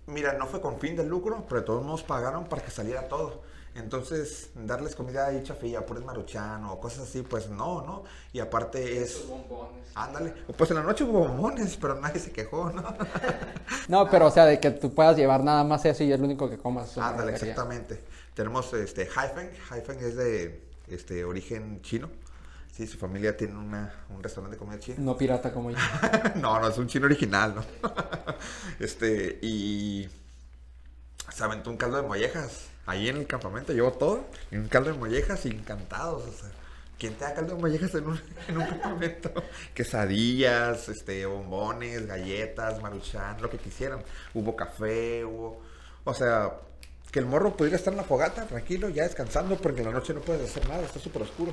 mira, 0.06 0.34
no 0.34 0.46
fue 0.46 0.60
con 0.60 0.78
fin 0.80 0.96
de 0.96 1.06
lucro, 1.06 1.46
pero 1.48 1.64
todos 1.64 1.86
nos 1.86 2.02
pagaron 2.02 2.44
para 2.46 2.62
que 2.62 2.70
saliera 2.72 3.08
todo. 3.08 3.42
Entonces, 3.78 4.50
darles 4.54 4.94
comida 4.94 5.26
ahí 5.26 5.42
chafilla, 5.42 5.84
pures 5.84 6.04
maruchan 6.04 6.64
o 6.64 6.80
cosas 6.80 7.08
así, 7.08 7.22
pues 7.22 7.50
no, 7.50 7.82
¿no? 7.82 8.04
Y 8.32 8.40
aparte 8.40 9.02
es... 9.02 9.26
bombones. 9.28 9.86
Ándale. 9.94 10.30
Pues 10.56 10.70
en 10.70 10.76
la 10.76 10.82
noche 10.82 11.04
hubo 11.04 11.20
bombones, 11.20 11.76
pero 11.76 11.94
nadie 11.94 12.20
se 12.20 12.32
quejó, 12.32 12.70
¿no? 12.70 12.82
no, 13.88 14.10
pero 14.10 14.26
o 14.26 14.30
sea, 14.30 14.46
de 14.46 14.58
que 14.58 14.70
tú 14.70 14.94
puedas 14.94 15.16
llevar 15.16 15.44
nada 15.44 15.62
más 15.62 15.84
eso 15.84 16.04
y 16.04 16.12
es 16.12 16.18
lo 16.18 16.24
único 16.24 16.48
que 16.48 16.56
comas. 16.56 16.96
Ándale, 16.96 17.32
exactamente. 17.32 18.02
Tenemos 18.34 18.72
este 18.72 19.08
Haifeng. 19.14 19.50
Haifeng 19.70 19.98
es 20.00 20.16
de 20.16 20.62
este 20.88 21.24
origen 21.24 21.82
chino. 21.82 22.08
Sí, 22.72 22.86
su 22.86 22.98
familia 22.98 23.36
tiene 23.36 23.56
una, 23.56 23.94
un 24.10 24.22
restaurante 24.22 24.56
de 24.56 24.58
comida 24.58 24.78
china. 24.78 24.98
No 25.00 25.16
pirata 25.16 25.52
como 25.52 25.70
yo. 25.70 25.78
no, 26.36 26.60
no, 26.60 26.68
es 26.68 26.76
un 26.78 26.86
chino 26.86 27.06
original, 27.06 27.54
¿no? 27.54 27.64
este, 28.80 29.38
y 29.40 30.08
se 31.32 31.44
aventó 31.44 31.70
un 31.70 31.76
caldo 31.76 31.96
de 31.96 32.02
mollejas 32.02 32.75
ahí 32.86 33.08
en 33.08 33.16
el 33.16 33.26
campamento, 33.26 33.72
llevo 33.72 33.92
todo, 33.92 34.24
y 34.50 34.56
un 34.56 34.68
caldo 34.68 34.92
de 34.92 34.98
mollejas 34.98 35.44
y 35.46 35.50
encantados, 35.50 36.24
o 36.24 36.32
sea, 36.32 36.48
¿quién 36.98 37.14
te 37.14 37.24
da 37.24 37.34
caldo 37.34 37.56
de 37.56 37.60
mollejas 37.60 37.94
en 37.94 38.06
un, 38.06 38.20
en 38.48 38.56
un 38.56 38.66
campamento? 38.66 39.32
Quesadillas, 39.74 40.88
este, 40.88 41.26
bombones, 41.26 42.06
galletas, 42.06 42.80
maruchan, 42.80 43.40
lo 43.42 43.50
que 43.50 43.58
quisieran. 43.58 44.02
Hubo 44.34 44.56
café, 44.56 45.24
hubo, 45.24 45.60
o 46.04 46.14
sea, 46.14 46.52
que 47.10 47.18
el 47.18 47.26
morro 47.26 47.56
pudiera 47.56 47.76
estar 47.76 47.92
en 47.92 47.98
la 47.98 48.04
fogata, 48.04 48.46
tranquilo, 48.46 48.88
ya 48.88 49.02
descansando, 49.02 49.56
porque 49.56 49.80
en 49.80 49.88
la 49.88 49.92
noche 49.92 50.14
no 50.14 50.20
puedes 50.20 50.50
hacer 50.50 50.68
nada, 50.68 50.82
está 50.82 50.98
súper 51.00 51.22
oscuro. 51.22 51.52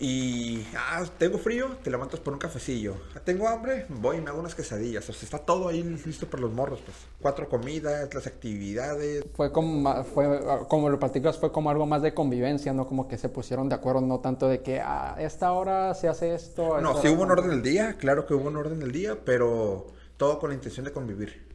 Y, 0.00 0.66
ah, 0.76 1.04
tengo 1.18 1.38
frío, 1.38 1.76
te 1.82 1.90
levantas 1.90 2.18
por 2.18 2.32
un 2.32 2.38
cafecillo. 2.38 2.96
Ah, 3.14 3.20
tengo 3.24 3.46
hambre, 3.46 3.86
voy 3.88 4.16
y 4.16 4.20
me 4.20 4.30
hago 4.30 4.40
unas 4.40 4.54
quesadillas. 4.54 5.08
O 5.08 5.12
sea, 5.12 5.24
está 5.24 5.38
todo 5.38 5.68
ahí 5.68 5.82
listo 5.82 6.26
para 6.26 6.42
los 6.42 6.52
morros, 6.52 6.80
pues. 6.84 6.96
Cuatro 7.20 7.48
comidas, 7.48 8.12
las 8.12 8.26
actividades. 8.26 9.24
Fue 9.34 9.52
como, 9.52 10.02
fue, 10.04 10.26
ah, 10.48 10.60
como 10.68 10.88
lo 10.88 10.98
platicas, 10.98 11.38
fue 11.38 11.52
como 11.52 11.70
algo 11.70 11.86
más 11.86 12.02
de 12.02 12.14
convivencia, 12.14 12.72
¿no? 12.72 12.86
Como 12.86 13.06
que 13.06 13.16
se 13.18 13.28
pusieron 13.28 13.68
de 13.68 13.76
acuerdo, 13.76 14.00
no 14.00 14.20
tanto 14.20 14.48
de 14.48 14.62
que 14.62 14.80
a 14.80 15.16
esta 15.20 15.52
hora 15.52 15.94
se 15.94 16.08
hace 16.08 16.34
esto. 16.34 16.80
No, 16.80 17.00
sí 17.00 17.08
hubo 17.08 17.22
un 17.22 17.30
orden 17.30 17.50
del 17.50 17.62
día, 17.62 17.96
claro 17.98 18.26
que 18.26 18.34
hubo 18.34 18.48
un 18.48 18.56
orden 18.56 18.80
del 18.80 18.92
día, 18.92 19.18
pero 19.24 19.86
todo 20.16 20.38
con 20.38 20.50
la 20.50 20.54
intención 20.54 20.84
de 20.84 20.92
convivir, 20.92 21.46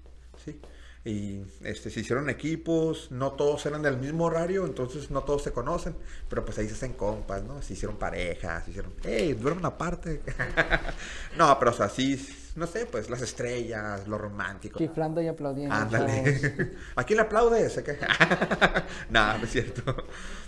¿sí? 0.43 0.59
Y 1.07 1.41
este, 1.63 1.89
se 1.89 2.01
hicieron 2.01 2.29
equipos, 2.29 3.09
no 3.11 3.31
todos 3.31 3.65
eran 3.65 3.81
del 3.81 3.95
mismo 3.95 4.25
horario, 4.25 4.65
entonces 4.65 5.09
no 5.09 5.23
todos 5.23 5.41
se 5.41 5.53
conocen, 5.53 5.95
pero 6.27 6.43
pues 6.43 6.57
ahí 6.57 6.67
se 6.67 6.73
hacen 6.73 6.93
compas, 6.93 7.43
¿no? 7.43 7.61
Se 7.61 7.73
hicieron 7.73 7.95
parejas, 7.95 8.65
se 8.65 8.71
hicieron, 8.71 8.93
hey, 9.03 9.33
duermen 9.33 9.63
aparte. 9.63 10.21
no, 11.37 11.57
pero 11.57 11.71
o 11.71 11.73
sea, 11.73 11.87
sí, 11.87 12.51
no 12.57 12.67
sé, 12.67 12.87
pues 12.87 13.09
las 13.09 13.21
estrellas, 13.21 14.05
lo 14.05 14.17
romántico. 14.17 14.77
Chiflando 14.77 15.21
y 15.21 15.29
aplaudiendo. 15.29 15.73
Ándale. 15.73 16.73
¿A 16.97 17.05
quién 17.05 17.15
le 17.15 17.23
aplaudes? 17.23 17.81
No, 19.09 19.37
no 19.37 19.45
es 19.45 19.51
cierto. 19.51 19.95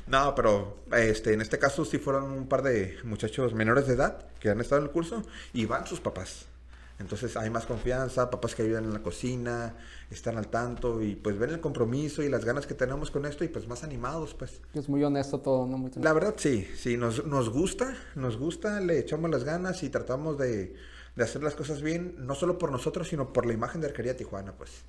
No, 0.07 0.35
pero 0.35 0.79
este, 0.91 1.33
en 1.33 1.39
este 1.39 1.57
caso 1.57 1.85
sí 1.85 1.99
fueron 1.99 2.31
un 2.31 2.49
par 2.49 2.63
de 2.63 2.97
muchachos 3.05 3.53
menores 3.53 3.87
de 3.87 3.93
edad 3.93 4.25
que 4.41 4.49
han 4.49 4.59
estado 4.59 4.81
en 4.81 4.87
el 4.87 4.91
curso 4.91 5.23
y 5.53 5.65
van 5.65 5.87
sus 5.87 6.01
papás. 6.01 6.48
Entonces 6.99 7.37
hay 7.37 7.49
más 7.49 7.65
confianza, 7.65 8.29
papás 8.29 8.55
que 8.55 8.63
ayudan 8.63 8.83
en 8.83 8.93
la 8.93 9.01
cocina, 9.01 9.75
están 10.11 10.37
al 10.37 10.49
tanto 10.49 11.01
y 11.01 11.15
pues 11.15 11.39
ven 11.39 11.51
el 11.51 11.61
compromiso 11.61 12.21
y 12.21 12.29
las 12.29 12.43
ganas 12.43 12.67
que 12.67 12.73
tenemos 12.73 13.09
con 13.09 13.25
esto 13.25 13.45
y 13.45 13.47
pues 13.47 13.67
más 13.67 13.83
animados, 13.85 14.33
pues. 14.33 14.59
Es 14.73 14.89
muy 14.89 15.01
honesto 15.03 15.39
todo, 15.39 15.65
¿no? 15.65 15.77
Muy 15.77 15.91
La 15.95 16.11
verdad 16.11 16.35
sí, 16.37 16.67
sí, 16.75 16.97
nos, 16.97 17.25
nos 17.25 17.49
gusta, 17.49 17.95
nos 18.15 18.37
gusta, 18.37 18.81
le 18.81 18.99
echamos 18.99 19.29
las 19.31 19.45
ganas 19.45 19.81
y 19.83 19.89
tratamos 19.89 20.37
de, 20.37 20.75
de 21.15 21.23
hacer 21.23 21.41
las 21.41 21.55
cosas 21.55 21.81
bien, 21.81 22.15
no 22.19 22.35
solo 22.35 22.57
por 22.57 22.69
nosotros, 22.69 23.07
sino 23.07 23.31
por 23.31 23.45
la 23.45 23.53
imagen 23.53 23.79
de 23.79 23.87
Arquería 23.87 24.17
Tijuana, 24.17 24.53
pues. 24.57 24.83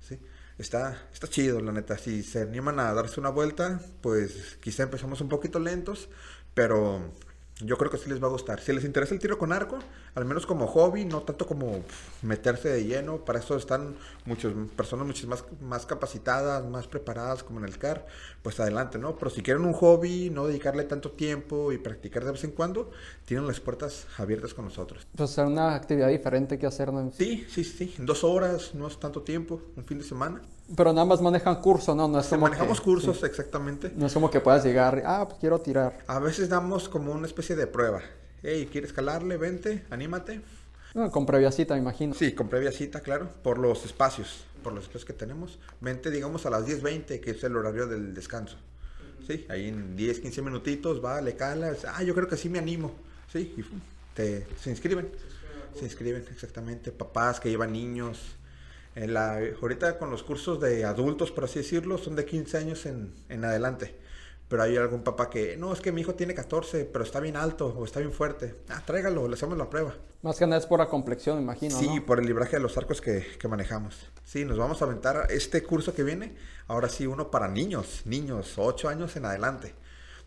Sí, 0.00 0.20
está, 0.58 1.08
está 1.12 1.26
chido, 1.26 1.60
la 1.60 1.72
neta. 1.72 1.98
Si 1.98 2.22
se 2.22 2.42
animan 2.42 2.78
a 2.78 2.92
darse 2.94 3.18
una 3.18 3.30
vuelta, 3.30 3.80
pues 4.02 4.56
quizá 4.60 4.84
empezamos 4.84 5.20
un 5.20 5.28
poquito 5.28 5.58
lentos, 5.58 6.08
pero 6.54 7.12
yo 7.60 7.78
creo 7.78 7.90
que 7.90 7.96
sí 7.96 8.10
les 8.10 8.22
va 8.22 8.26
a 8.26 8.30
gustar. 8.30 8.60
Si 8.60 8.72
les 8.72 8.84
interesa 8.84 9.14
el 9.14 9.20
tiro 9.20 9.38
con 9.38 9.52
arco, 9.52 9.78
al 10.14 10.26
menos 10.26 10.44
como 10.44 10.66
hobby, 10.66 11.06
no 11.06 11.22
tanto 11.22 11.46
como 11.46 11.82
meterse 12.22 12.68
de 12.68 12.84
lleno, 12.84 13.24
para 13.24 13.38
eso 13.38 13.56
están 13.56 13.96
muchas 14.26 14.52
personas 14.76 15.06
muchas 15.06 15.26
más, 15.26 15.44
más 15.62 15.86
capacitadas, 15.86 16.66
más 16.66 16.86
preparadas 16.86 17.42
como 17.42 17.60
en 17.60 17.64
el 17.64 17.78
CAR, 17.78 18.06
pues 18.42 18.60
adelante, 18.60 18.98
¿no? 18.98 19.16
Pero 19.16 19.30
si 19.30 19.42
quieren 19.42 19.64
un 19.64 19.72
hobby, 19.72 20.28
no 20.28 20.46
dedicarle 20.46 20.84
tanto 20.84 21.12
tiempo 21.12 21.72
y 21.72 21.78
practicar 21.78 22.24
de 22.24 22.32
vez 22.32 22.44
en 22.44 22.50
cuando, 22.50 22.90
tienen 23.24 23.46
las 23.46 23.60
puertas 23.60 24.06
abiertas 24.18 24.52
con 24.52 24.66
nosotros. 24.66 25.06
Pues 25.16 25.30
es 25.30 25.38
una 25.38 25.74
actividad 25.74 26.08
diferente 26.08 26.58
que 26.58 26.66
hacer, 26.66 26.92
¿no? 26.92 27.10
Sí, 27.12 27.46
sí, 27.48 27.64
sí, 27.64 27.94
dos 27.98 28.22
horas, 28.22 28.74
no 28.74 28.86
es 28.86 29.00
tanto 29.00 29.22
tiempo, 29.22 29.62
un 29.76 29.84
fin 29.84 29.98
de 29.98 30.04
semana. 30.04 30.42
Pero 30.74 30.92
nada 30.92 31.04
más 31.04 31.20
manejan 31.20 31.60
curso, 31.60 31.94
¿no? 31.94 32.08
No 32.08 32.18
es 32.18 32.26
como 32.26 32.42
manejamos 32.42 32.80
que- 32.80 32.84
cursos, 32.84 33.18
sí. 33.20 33.26
exactamente. 33.26 33.92
No 33.94 34.06
es 34.06 34.12
como 34.12 34.30
que 34.30 34.40
puedas 34.40 34.64
llegar, 34.64 35.02
ah, 35.06 35.24
pues 35.28 35.38
quiero 35.38 35.60
tirar. 35.60 36.02
A 36.06 36.18
veces 36.18 36.48
damos 36.48 36.88
como 36.88 37.12
una 37.12 37.26
especie 37.26 37.54
de 37.54 37.66
prueba. 37.66 38.00
Hey, 38.42 38.68
¿quieres 38.70 38.92
calarle? 38.92 39.36
Vente, 39.36 39.84
anímate. 39.90 40.40
No, 40.94 41.10
con 41.10 41.24
previa 41.26 41.52
cita, 41.52 41.74
me 41.74 41.80
imagino. 41.80 42.14
Sí, 42.14 42.32
con 42.32 42.48
previa 42.48 42.72
cita, 42.72 43.00
claro, 43.00 43.28
por 43.42 43.58
los 43.58 43.84
espacios, 43.84 44.44
por 44.64 44.72
los 44.72 44.84
espacios 44.84 45.04
que 45.04 45.12
tenemos. 45.12 45.58
Vente, 45.80 46.10
digamos, 46.10 46.46
a 46.46 46.50
las 46.50 46.66
10.20, 46.66 47.20
que 47.20 47.30
es 47.32 47.44
el 47.44 47.56
horario 47.56 47.86
del 47.86 48.14
descanso. 48.14 48.56
Sí, 49.26 49.44
ahí 49.48 49.68
en 49.68 49.94
10, 49.96 50.20
15 50.20 50.42
minutitos, 50.42 51.04
va, 51.04 51.20
le 51.20 51.36
calas. 51.36 51.84
Ah, 51.84 52.02
yo 52.02 52.14
creo 52.14 52.28
que 52.28 52.36
sí 52.36 52.48
me 52.48 52.58
animo. 52.58 52.92
Sí, 53.32 53.54
y 53.56 53.64
te, 54.14 54.46
se 54.60 54.70
inscriben. 54.70 55.10
Se 55.78 55.84
inscriben, 55.84 56.24
exactamente. 56.30 56.90
Papás 56.92 57.38
que 57.40 57.50
llevan 57.50 57.72
niños. 57.72 58.20
En 58.96 59.14
la, 59.14 59.38
ahorita 59.62 59.98
con 59.98 60.10
los 60.10 60.24
cursos 60.24 60.58
de 60.58 60.84
adultos, 60.84 61.30
por 61.30 61.44
así 61.44 61.60
decirlo, 61.60 61.98
son 61.98 62.16
de 62.16 62.24
15 62.24 62.56
años 62.56 62.86
en, 62.86 63.14
en 63.28 63.44
adelante. 63.44 63.94
Pero 64.48 64.62
hay 64.62 64.76
algún 64.76 65.02
papá 65.02 65.28
que, 65.28 65.56
no, 65.56 65.72
es 65.72 65.80
que 65.80 65.92
mi 65.92 66.00
hijo 66.00 66.14
tiene 66.14 66.32
14, 66.34 66.86
pero 66.86 67.04
está 67.04 67.20
bien 67.20 67.36
alto 67.36 67.66
o 67.76 67.84
está 67.84 68.00
bien 68.00 68.12
fuerte. 68.12 68.54
Ah, 68.68 68.82
tráigalo, 68.86 69.28
le 69.28 69.34
hacemos 69.34 69.58
la 69.58 69.68
prueba. 69.68 69.94
Más 70.22 70.38
que 70.38 70.46
nada 70.46 70.58
es 70.58 70.66
por 70.66 70.78
la 70.78 70.88
complexión, 70.88 71.38
imagino, 71.40 71.78
Sí, 71.78 71.96
¿no? 71.96 72.06
por 72.06 72.20
el 72.20 72.26
libraje 72.26 72.56
de 72.56 72.62
los 72.62 72.76
arcos 72.78 73.00
que, 73.00 73.26
que 73.38 73.48
manejamos. 73.48 74.08
Sí, 74.24 74.44
nos 74.44 74.56
vamos 74.56 74.80
a 74.80 74.86
aventar 74.86 75.26
este 75.30 75.62
curso 75.62 75.94
que 75.94 76.02
viene. 76.02 76.34
Ahora 76.66 76.88
sí, 76.88 77.06
uno 77.06 77.30
para 77.30 77.48
niños, 77.48 78.02
niños, 78.06 78.54
8 78.56 78.88
años 78.88 79.14
en 79.16 79.26
adelante. 79.26 79.74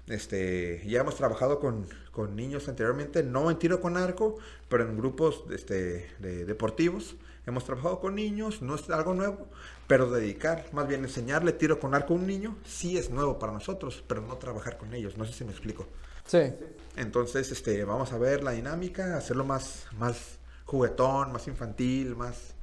Este, 0.07 0.83
ya 0.85 1.01
hemos 1.01 1.15
trabajado 1.15 1.59
con, 1.59 1.87
con 2.11 2.35
niños 2.35 2.67
anteriormente, 2.67 3.23
no 3.23 3.49
en 3.49 3.57
tiro 3.57 3.79
con 3.79 3.95
arco, 3.95 4.37
pero 4.67 4.83
en 4.83 4.97
grupos 4.97 5.43
este, 5.51 6.11
de 6.19 6.45
deportivos. 6.45 7.15
Hemos 7.45 7.65
trabajado 7.65 7.99
con 7.99 8.15
niños, 8.15 8.61
no 8.61 8.75
es 8.75 8.89
algo 8.89 9.13
nuevo, 9.13 9.47
pero 9.87 10.09
dedicar, 10.11 10.65
más 10.71 10.87
bien 10.87 11.03
enseñarle 11.03 11.53
tiro 11.53 11.79
con 11.79 11.95
arco 11.95 12.13
a 12.13 12.17
un 12.17 12.27
niño, 12.27 12.57
sí 12.65 12.97
es 12.97 13.09
nuevo 13.09 13.39
para 13.39 13.51
nosotros, 13.51 14.03
pero 14.07 14.21
no 14.21 14.37
trabajar 14.37 14.77
con 14.77 14.93
ellos. 14.93 15.17
No 15.17 15.25
sé 15.25 15.33
si 15.33 15.43
me 15.45 15.51
explico. 15.51 15.87
Sí. 16.25 16.53
Entonces, 16.95 17.51
este, 17.51 17.83
vamos 17.85 18.11
a 18.13 18.17
ver 18.17 18.43
la 18.43 18.51
dinámica, 18.51 19.17
hacerlo 19.17 19.45
más, 19.45 19.87
más 19.97 20.37
juguetón, 20.65 21.31
más 21.31 21.47
infantil, 21.47 22.15
más, 22.15 22.53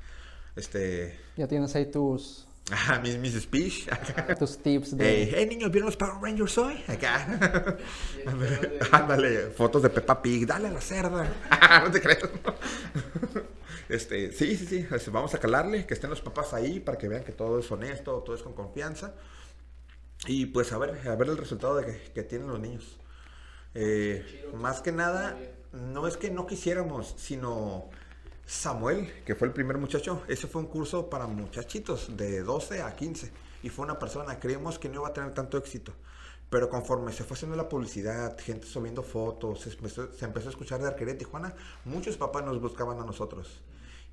este, 0.55 1.19
Ya 1.37 1.49
tienes 1.49 1.75
ahí 1.75 1.87
tus, 1.87 2.46
ah, 2.71 3.01
mis, 3.03 3.19
mis 3.19 3.41
speech. 3.41 3.89
tus 4.39 4.59
tips 4.59 4.97
de... 4.97 5.05
Hey, 5.05 5.33
hey, 5.35 5.47
niños, 5.47 5.71
¿vieron 5.71 5.87
los 5.87 5.97
Power 5.97 6.21
Rangers 6.21 6.59
hoy? 6.59 6.83
Acá. 6.89 7.77
Ándale, 8.93 9.51
fotos 9.51 9.83
de 9.83 9.91
Peppa 9.91 10.21
Pig, 10.21 10.47
dale 10.47 10.69
a 10.69 10.73
la 10.73 10.81
cerda. 10.81 11.29
no 11.85 11.91
te 11.91 12.01
creas. 12.01 12.29
Este, 13.89 14.33
sí, 14.33 14.57
sí, 14.57 14.67
sí, 14.67 14.87
este, 14.91 15.11
vamos 15.11 15.35
a 15.35 15.39
calarle, 15.39 15.87
que 15.87 15.95
estén 15.95 16.11
los 16.11 16.21
papás 16.21 16.55
ahí 16.55 16.81
para 16.81 16.99
que 16.99 17.09
vean 17.09 17.25
que 17.25 17.33
todo 17.33 17.61
es 17.61 17.71
honesto, 17.71 18.23
todo 18.23 18.35
es 18.35 18.43
con 18.43 18.53
confianza. 18.53 19.15
Y 20.27 20.47
pues 20.47 20.73
a 20.73 20.79
ver, 20.79 21.09
a 21.09 21.15
ver 21.15 21.29
el 21.29 21.37
resultado 21.37 21.77
de 21.77 21.87
que, 21.87 22.13
que 22.13 22.23
tienen 22.23 22.49
los 22.49 22.59
niños. 22.59 22.99
Eh, 23.75 24.49
más 24.55 24.81
que 24.81 24.91
nada, 24.91 25.39
no 25.73 26.07
es 26.07 26.17
que 26.17 26.31
no 26.31 26.47
quisiéramos, 26.47 27.15
sino 27.19 27.91
Samuel, 28.47 29.13
que 29.25 29.35
fue 29.35 29.49
el 29.49 29.53
primer 29.53 29.77
muchacho, 29.77 30.23
ese 30.29 30.47
fue 30.47 30.63
un 30.63 30.69
curso 30.69 31.11
para 31.11 31.27
muchachitos 31.27 32.17
de 32.17 32.43
12 32.45 32.81
a 32.81 32.95
15 32.95 33.33
y 33.65 33.69
fue 33.69 33.85
una 33.85 33.99
persona, 33.99 34.39
creímos 34.39 34.79
que 34.79 34.89
no 34.89 35.01
iba 35.01 35.09
a 35.09 35.13
tener 35.13 35.35
tanto 35.35 35.59
éxito. 35.59 35.93
Pero 36.49 36.71
conforme 36.71 37.13
se 37.13 37.25
fue 37.25 37.35
haciendo 37.35 37.57
la 37.57 37.69
publicidad, 37.69 38.39
gente 38.39 38.69
subiendo 38.69 39.03
fotos, 39.03 39.63
se 39.63 39.71
empezó, 40.25 40.49
a 40.49 40.51
escuchar 40.51 40.81
de 40.81 40.87
Arquería 40.87 41.19
Tijuana, 41.19 41.57
muchos 41.85 42.17
papás 42.17 42.45
nos 42.45 42.61
buscaban 42.61 43.01
a 43.01 43.05
nosotros. 43.05 43.63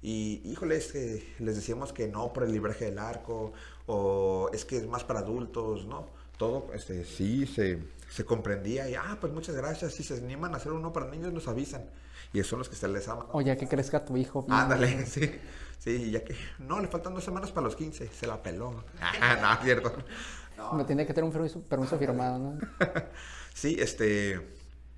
Y 0.02 0.42
híjole, 0.46 0.78
es 0.78 0.96
les 1.40 1.56
decíamos 1.56 1.94
que 1.94 2.08
no 2.08 2.34
por 2.34 2.44
el 2.44 2.52
libraje 2.52 2.86
del 2.86 2.98
arco, 2.98 3.54
o 3.86 4.50
es 4.52 4.66
que 4.66 4.78
es 4.78 4.88
más 4.88 5.04
para 5.04 5.20
adultos, 5.20 5.86
¿no? 5.86 6.08
Todo, 6.38 6.74
este, 6.74 7.06
sí, 7.06 7.46
se, 7.46 7.78
se 8.10 8.26
comprendía 8.26 8.90
y, 8.90 8.96
ah, 8.96 9.16
pues 9.22 9.32
muchas 9.32 9.56
gracias, 9.56 9.94
si 9.94 10.04
se 10.04 10.16
animan 10.16 10.56
a 10.56 10.58
hacer 10.58 10.72
uno 10.72 10.92
para 10.92 11.06
niños, 11.06 11.32
nos 11.32 11.48
avisan. 11.48 11.88
Y 12.34 12.40
esos 12.40 12.50
son 12.50 12.60
los 12.60 12.70
que 12.70 12.76
se 12.76 12.88
les 12.88 13.08
ama. 13.08 13.28
O 13.32 13.42
ya 13.42 13.56
que 13.56 13.68
crezca 13.68 14.04
tu 14.04 14.18
hijo. 14.18 14.46
Ándale, 14.50 15.06
sí. 15.06 15.40
Sí, 15.78 16.12
ya 16.12 16.24
que. 16.24 16.36
No, 16.60 16.80
le 16.80 16.88
faltan 16.88 17.14
dos 17.14 17.24
semanas 17.24 17.52
para 17.52 17.66
los 17.66 17.76
15. 17.76 18.08
Se 18.08 18.28
la 18.28 18.42
peló. 18.42 18.84
Ah, 19.00 19.38
no, 19.40 19.54
es 19.54 19.60
cierto. 19.64 19.94
Me 20.74 20.86
tiene 20.86 21.06
que 21.06 21.14
tener 21.14 21.26
un 21.26 21.32
permiso, 21.32 21.62
permiso 21.62 21.98
firmado, 21.98 22.40
¿no? 22.40 22.58
Sí, 23.54 23.78
este. 23.80 24.42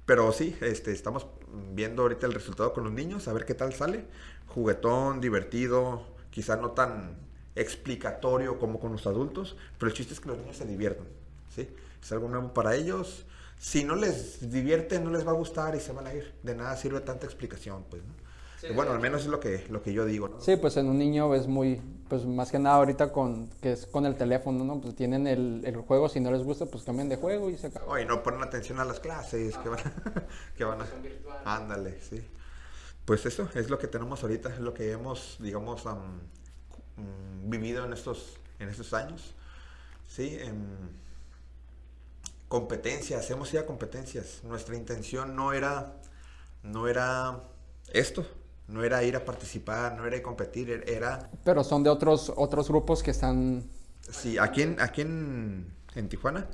Pero 0.05 0.31
sí, 0.31 0.55
este, 0.61 0.91
estamos 0.91 1.25
viendo 1.73 2.03
ahorita 2.03 2.27
el 2.27 2.33
resultado 2.33 2.73
con 2.73 2.83
los 2.83 2.93
niños, 2.93 3.27
a 3.27 3.33
ver 3.33 3.45
qué 3.45 3.55
tal 3.55 3.73
sale. 3.73 4.05
Juguetón, 4.47 5.19
divertido, 5.19 6.05
quizá 6.29 6.55
no 6.57 6.71
tan 6.71 7.17
explicatorio 7.55 8.59
como 8.59 8.79
con 8.79 8.91
los 8.91 9.07
adultos, 9.07 9.57
pero 9.79 9.89
el 9.89 9.97
chiste 9.97 10.13
es 10.13 10.19
que 10.19 10.29
los 10.29 10.37
niños 10.37 10.57
se 10.57 10.65
diviertan, 10.65 11.07
¿sí? 11.49 11.67
Es 12.01 12.11
algo 12.11 12.29
nuevo 12.29 12.53
para 12.53 12.75
ellos. 12.75 13.25
Si 13.59 13.83
no 13.83 13.95
les 13.95 14.51
divierte, 14.51 14.99
no 14.99 15.09
les 15.09 15.25
va 15.25 15.31
a 15.31 15.35
gustar 15.35 15.75
y 15.75 15.79
se 15.79 15.91
van 15.91 16.07
a 16.07 16.13
ir. 16.13 16.33
De 16.43 16.55
nada 16.55 16.75
sirve 16.77 17.01
tanta 17.01 17.25
explicación, 17.25 17.85
pues, 17.89 18.03
bueno, 18.73 18.91
al 18.91 18.99
menos 18.99 19.21
es 19.21 19.27
lo 19.27 19.39
que, 19.39 19.65
lo 19.69 19.81
que 19.81 19.93
yo 19.93 20.05
digo, 20.05 20.27
¿no? 20.27 20.41
Sí, 20.41 20.55
pues 20.55 20.75
en 20.77 20.87
un 20.87 20.97
niño 20.97 21.33
es 21.35 21.47
muy, 21.47 21.81
pues 22.07 22.25
más 22.25 22.51
que 22.51 22.57
nada 22.57 22.77
ahorita 22.77 23.11
con, 23.11 23.49
que 23.61 23.73
es 23.73 23.85
con 23.85 24.05
el 24.05 24.15
teléfono, 24.15 24.63
¿no? 24.63 24.81
Pues 24.81 24.95
tienen 24.95 25.27
el, 25.27 25.61
el 25.65 25.77
juego, 25.77 26.09
si 26.09 26.19
no 26.19 26.31
les 26.31 26.43
gusta, 26.43 26.65
pues 26.65 26.83
cambian 26.83 27.09
de 27.09 27.17
juego 27.17 27.49
y 27.49 27.57
se 27.57 27.67
acabó. 27.67 27.91
Oye, 27.91 28.05
no 28.05 28.23
ponen 28.23 28.41
atención 28.41 28.79
a 28.79 28.85
las 28.85 28.99
clases, 28.99 29.55
que 29.57 29.69
van, 29.69 29.79
que 30.57 30.63
van 30.63 30.79
a... 30.81 30.85
Ándale, 31.45 31.99
sí. 32.01 32.23
Pues 33.05 33.25
eso 33.25 33.47
es 33.53 33.69
lo 33.69 33.77
que 33.77 33.87
tenemos 33.87 34.23
ahorita, 34.23 34.49
es 34.49 34.59
lo 34.59 34.73
que 34.73 34.91
hemos, 34.91 35.37
digamos, 35.39 35.85
am, 35.85 36.21
mm, 36.97 37.49
vivido 37.49 37.85
en 37.85 37.93
estos, 37.93 38.37
en 38.59 38.69
estos 38.69 38.93
años. 38.93 39.35
Sí, 40.07 40.37
em, 40.39 40.65
competencias, 42.47 43.29
hemos 43.31 43.51
ido 43.53 43.63
a 43.63 43.65
competencias. 43.65 44.41
Nuestra 44.43 44.75
intención 44.75 45.35
no 45.35 45.53
era, 45.53 45.97
no 46.63 46.87
era 46.87 47.41
esto, 47.91 48.25
no 48.67 48.83
era 48.83 49.03
ir 49.03 49.15
a 49.15 49.25
participar, 49.25 49.95
no 49.97 50.05
era 50.05 50.15
ir 50.17 50.21
a 50.21 50.23
competir, 50.23 50.69
er- 50.69 50.89
era 50.89 51.29
Pero 51.43 51.63
son 51.63 51.83
de 51.83 51.89
otros, 51.89 52.31
otros 52.35 52.67
grupos 52.69 53.03
que 53.03 53.11
están... 53.11 53.63
Sí, 54.09 54.37
aquí 54.37 54.61
en, 54.61 54.79
aquí 54.81 55.01
en, 55.01 55.73
en 55.95 56.09
Tijuana 56.09 56.47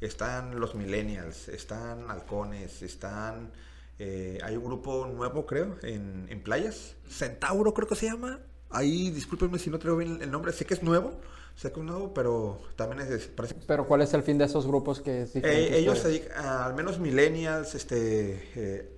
están 0.00 0.60
los 0.60 0.74
millennials, 0.74 1.48
están 1.48 2.10
halcones, 2.10 2.82
están... 2.82 3.50
eh, 3.98 4.38
hay 4.44 4.56
un 4.56 4.64
grupo 4.64 5.06
nuevo, 5.06 5.46
creo, 5.46 5.76
en, 5.82 6.26
en 6.28 6.42
playas. 6.42 6.94
Centauro 7.08 7.74
creo 7.74 7.88
que 7.88 7.96
se 7.96 8.06
llama. 8.06 8.40
Ahí, 8.70 9.10
discúlpenme 9.10 9.58
si 9.58 9.70
no 9.70 9.78
traigo 9.78 9.98
bien 9.98 10.18
el 10.20 10.30
nombre. 10.30 10.52
Sé 10.52 10.66
que 10.66 10.74
es 10.74 10.82
nuevo, 10.82 11.12
sé 11.56 11.72
que 11.72 11.80
es 11.80 11.86
nuevo, 11.86 12.12
pero 12.12 12.60
también 12.76 13.10
es... 13.10 13.26
parece 13.28 13.54
Pero 13.66 13.86
¿cuál 13.86 14.02
es 14.02 14.12
el 14.14 14.22
fin 14.22 14.36
de 14.38 14.44
esos 14.44 14.66
grupos 14.66 15.00
que 15.00 15.22
es 15.22 15.34
eh, 15.36 15.76
ellos 15.78 15.98
se 15.98 16.08
dedican, 16.08 16.44
a- 16.44 16.66
al 16.66 16.74
menos 16.74 16.98
millennials, 16.98 17.74
este... 17.74 18.50
eh, 18.54 18.92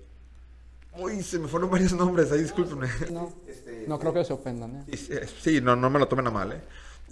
uy, 0.97 1.23
se 1.23 1.39
me 1.39 1.47
fueron 1.47 1.69
varios 1.69 1.93
nombres, 1.93 2.31
ahí 2.31 2.41
discúlpenme. 2.41 2.87
No, 3.11 3.33
Este, 3.47 3.85
no 3.87 3.97
creo 3.99 4.13
que 4.13 4.25
se 4.25 4.33
ofendan, 4.33 4.85
¿eh? 4.87 4.97
sí, 4.97 5.13
Sí, 5.41 5.61
no, 5.61 5.75
no 5.75 5.89
me 5.89 5.99
lo 5.99 6.07
tomen 6.07 6.27
a 6.27 6.31
mal, 6.31 6.51
¿eh? 6.51 6.61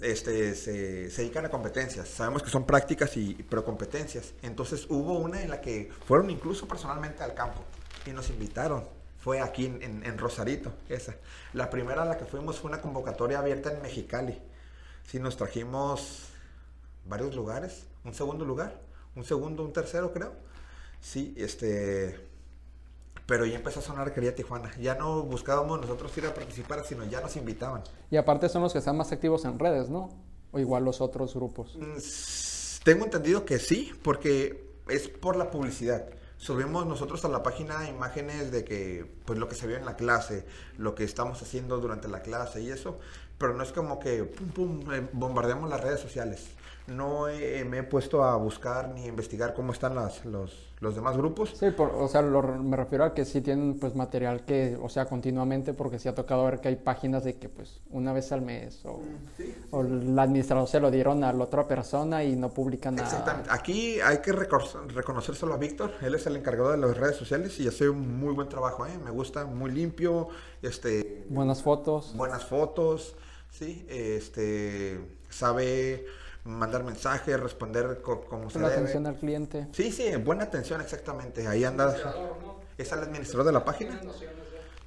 Este, 0.02 0.54
se, 0.54 1.10
se 1.10 1.22
dedican 1.22 1.44
a 1.44 1.50
competencias. 1.50 2.08
Sabemos 2.08 2.42
que 2.42 2.48
son 2.50 2.64
prácticas 2.64 3.14
y 3.18 3.34
pero 3.48 3.64
competencias. 3.64 4.32
Entonces 4.42 4.86
hubo 4.88 5.18
una 5.18 5.42
en 5.42 5.50
la 5.50 5.60
que 5.60 5.90
fueron 6.06 6.30
incluso 6.30 6.66
personalmente 6.66 7.22
al 7.22 7.34
campo 7.34 7.62
y 8.06 8.10
nos 8.10 8.30
invitaron. 8.30 8.84
Fue 9.20 9.40
aquí 9.40 9.66
en, 9.66 10.18
Rosarito, 10.18 10.72
esa. 10.88 11.14
La 11.52 11.68
primera 11.68 12.02
a 12.02 12.04
la 12.06 12.16
que 12.16 12.24
fuimos 12.24 12.58
fue 12.58 12.70
una 12.70 12.80
convocatoria 12.80 13.38
abierta 13.38 13.70
en 13.70 13.82
Mexicali. 13.82 14.38
Sí, 15.06 15.18
nos 15.18 15.36
trajimos 15.36 16.28
varios 17.06 17.34
lugares, 17.34 17.86
un 18.04 18.14
segundo 18.14 18.46
lugar, 18.46 18.80
un 19.14 19.24
segundo, 19.24 19.62
un 19.62 19.74
tercero 19.74 20.12
creo. 20.12 20.32
Sí, 21.02 21.34
este, 21.36 22.30
pero 23.26 23.44
ya 23.44 23.56
empezó 23.56 23.80
a 23.80 23.82
sonar 23.82 24.14
quería 24.14 24.34
Tijuana. 24.34 24.70
Ya 24.80 24.94
no 24.94 25.22
buscábamos 25.22 25.80
nosotros 25.80 26.16
ir 26.16 26.26
a 26.26 26.34
participar, 26.34 26.84
sino 26.86 27.04
ya 27.04 27.20
nos 27.20 27.36
invitaban. 27.36 27.82
Y 28.10 28.16
aparte 28.16 28.48
son 28.48 28.62
los 28.62 28.72
que 28.72 28.78
están 28.78 28.96
más 28.96 29.12
activos 29.12 29.44
en 29.44 29.58
redes, 29.58 29.90
¿no? 29.90 30.08
O 30.50 30.58
igual 30.58 30.84
los 30.84 31.00
otros 31.02 31.34
grupos. 31.34 31.76
Mm, 31.76 32.84
Tengo 32.84 33.04
entendido 33.04 33.44
que 33.44 33.58
sí, 33.58 33.92
porque 34.02 34.70
es 34.88 35.08
por 35.08 35.36
la 35.36 35.50
publicidad. 35.50 36.06
Subimos 36.40 36.86
nosotros 36.86 37.22
a 37.26 37.28
la 37.28 37.42
página 37.42 37.86
imágenes 37.86 38.50
de 38.50 38.64
que, 38.64 39.04
pues 39.26 39.38
lo 39.38 39.46
que 39.46 39.54
se 39.54 39.66
vio 39.66 39.76
en 39.76 39.84
la 39.84 39.96
clase, 39.96 40.46
lo 40.78 40.94
que 40.94 41.04
estamos 41.04 41.42
haciendo 41.42 41.76
durante 41.76 42.08
la 42.08 42.22
clase 42.22 42.62
y 42.62 42.70
eso, 42.70 42.98
pero 43.36 43.52
no 43.52 43.62
es 43.62 43.72
como 43.72 44.00
que, 44.00 44.24
pum, 44.24 44.48
pum, 44.48 44.92
eh, 44.94 45.06
bombardeamos 45.12 45.68
las 45.68 45.82
redes 45.82 46.00
sociales. 46.00 46.46
No 46.90 47.28
eh, 47.28 47.64
me 47.64 47.78
he 47.78 47.82
puesto 47.84 48.24
a 48.24 48.34
buscar 48.36 48.88
ni 48.88 49.06
investigar 49.06 49.54
cómo 49.54 49.72
están 49.72 49.94
las, 49.94 50.24
los, 50.24 50.74
los 50.80 50.96
demás 50.96 51.16
grupos. 51.16 51.50
Sí, 51.56 51.70
por- 51.70 51.90
o 51.94 52.08
sea, 52.08 52.20
lo- 52.20 52.42
me 52.42 52.76
refiero 52.76 53.04
a 53.04 53.14
que 53.14 53.24
sí 53.24 53.40
tienen 53.40 53.78
pues 53.78 53.94
material 53.94 54.44
que, 54.44 54.76
o 54.82 54.88
sea, 54.88 55.06
continuamente, 55.06 55.72
porque 55.72 56.00
sí 56.00 56.08
ha 56.08 56.16
tocado 56.16 56.44
ver 56.46 56.60
que 56.60 56.66
hay 56.66 56.74
páginas 56.76 57.22
de 57.22 57.36
que 57.36 57.48
pues 57.48 57.80
una 57.90 58.12
vez 58.12 58.32
al 58.32 58.42
mes 58.42 58.84
o, 58.84 59.00
o 59.70 59.80
el 59.82 60.18
administrador 60.18 60.66
se 60.66 60.80
lo 60.80 60.90
dieron 60.90 61.22
a 61.22 61.32
la 61.32 61.44
otra 61.44 61.68
persona 61.68 62.24
y 62.24 62.34
no 62.34 62.48
publican 62.50 62.96
nada. 62.96 63.08
Exactamente. 63.08 63.50
Aquí 63.52 64.00
hay 64.00 64.18
que 64.18 64.32
reconocérselo 64.32 65.54
a 65.54 65.58
Víctor. 65.58 65.92
Él 66.02 66.16
es 66.16 66.26
el 66.26 66.34
encargado 66.34 66.72
de 66.72 66.78
las 66.78 66.96
redes 66.96 67.14
sociales 67.14 67.58
y 67.60 67.68
hace 67.68 67.88
un 67.88 68.18
muy 68.18 68.34
buen 68.34 68.48
trabajo. 68.48 68.84
¿eh? 68.86 68.98
Me 69.04 69.12
gusta, 69.12 69.44
muy 69.46 69.70
limpio, 69.70 70.26
este, 70.60 71.24
Buenas 71.28 71.62
fotos. 71.62 72.16
buenas 72.16 72.44
fotos, 72.44 73.14
¿sí? 73.48 73.86
Este, 73.88 75.00
sabe 75.28 76.04
mandar 76.44 76.84
mensajes, 76.84 77.38
responder 77.38 78.00
co- 78.02 78.22
como 78.22 78.50
se 78.50 78.58
debe. 78.58 78.72
atención 78.72 79.06
al 79.06 79.16
cliente. 79.16 79.68
Sí, 79.72 79.92
sí, 79.92 80.14
buena 80.16 80.44
atención, 80.44 80.80
exactamente. 80.80 81.46
Ahí 81.46 81.64
anda. 81.64 81.94
¿Es 82.78 82.90
el 82.92 83.00
administrador 83.00 83.46
de 83.46 83.52
la 83.52 83.64
página? 83.64 84.00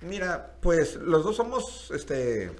Mira, 0.02 0.56
pues 0.62 0.96
los 0.96 1.24
dos 1.24 1.36
somos 1.36 1.92
este, 1.92 2.52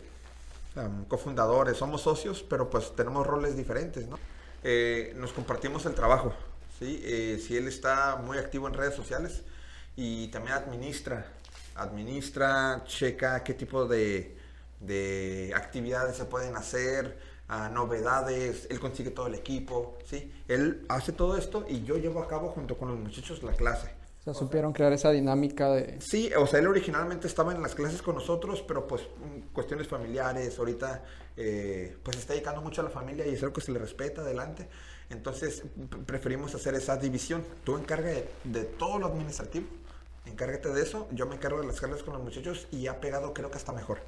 cofundadores, 1.08 1.78
somos 1.78 2.02
socios, 2.02 2.44
pero 2.48 2.70
pues 2.70 2.96
tenemos 2.96 3.26
roles 3.28 3.56
diferentes, 3.58 4.08
¿no? 4.08 4.18
Eh, 4.64 5.14
nos 5.18 5.34
compartimos 5.34 5.86
el 5.86 5.94
trabajo, 5.94 6.34
¿sí? 6.80 7.02
Eh, 7.04 7.42
si 7.46 7.58
él 7.58 7.68
está 7.68 8.16
muy 8.16 8.38
activo 8.38 8.68
en 8.68 8.74
redes 8.76 8.96
sociales 8.96 9.42
y 9.98 10.28
también 10.30 10.56
administra, 10.56 11.26
administra, 11.76 12.84
checa 12.86 13.44
qué 13.44 13.54
tipo 13.54 13.86
de, 13.86 14.38
de 14.80 15.52
actividades 15.56 16.16
se 16.16 16.26
pueden 16.26 16.56
hacer, 16.56 17.18
ah, 17.48 17.70
novedades, 17.70 18.68
él 18.70 18.80
consigue 18.80 19.12
todo 19.12 19.28
el 19.28 19.36
equipo, 19.36 19.98
¿sí? 20.06 20.32
Él 20.48 20.86
hace 20.90 21.12
todo 21.12 21.38
esto 21.38 21.66
y 21.68 21.84
yo 21.84 21.98
llevo 21.98 22.22
a 22.22 22.28
cabo 22.28 22.50
junto 22.50 22.78
con 22.78 22.90
los 22.90 23.00
muchachos 23.00 23.44
la 23.44 23.54
clase. 23.54 24.04
O 24.20 24.24
sea, 24.24 24.34
supieron 24.34 24.72
crear 24.72 24.94
esa 24.94 25.12
dinámica 25.12 25.70
de... 25.70 26.00
Sí, 26.00 26.32
o 26.38 26.48
sea, 26.48 26.60
él 26.60 26.68
originalmente 26.68 27.28
estaba 27.28 27.54
en 27.54 27.62
las 27.62 27.76
clases 27.76 28.02
con 28.02 28.16
nosotros, 28.16 28.64
pero 28.66 28.88
pues 28.88 29.02
mm, 29.02 29.54
cuestiones 29.54 29.90
familiares, 29.90 30.58
ahorita 30.58 31.04
eh, 31.36 31.98
pues 32.02 32.18
está 32.18 32.32
dedicando 32.32 32.62
mucho 32.62 32.80
a 32.80 32.86
la 32.86 32.90
familia 32.90 33.28
y 33.28 33.34
es 33.34 33.44
algo 33.44 33.56
que 33.56 33.60
se 33.62 33.74
le 33.74 33.80
respeta 33.80 34.22
adelante. 34.22 34.70
Entonces 35.10 35.64
preferimos 36.06 36.56
hacer 36.56 36.74
esa 36.76 36.96
división. 36.96 37.44
Tú 37.66 37.76
encárgate 37.76 38.30
de, 38.46 38.62
de 38.62 38.64
todo 38.64 38.98
lo 38.98 39.08
administrativo, 39.08 39.68
encárgate 40.26 40.70
de 40.70 40.82
eso, 40.82 41.10
yo 41.12 41.26
me 41.26 41.36
encargo 41.36 41.60
de 41.60 41.68
las 41.68 41.82
clases 41.82 42.02
con 42.02 42.14
los 42.14 42.24
muchachos 42.24 42.70
y 42.72 42.88
ha 42.88 43.02
pegado 43.02 43.34
creo 43.34 43.52
que 43.52 43.58
hasta 43.58 43.74
mejor. 43.74 44.00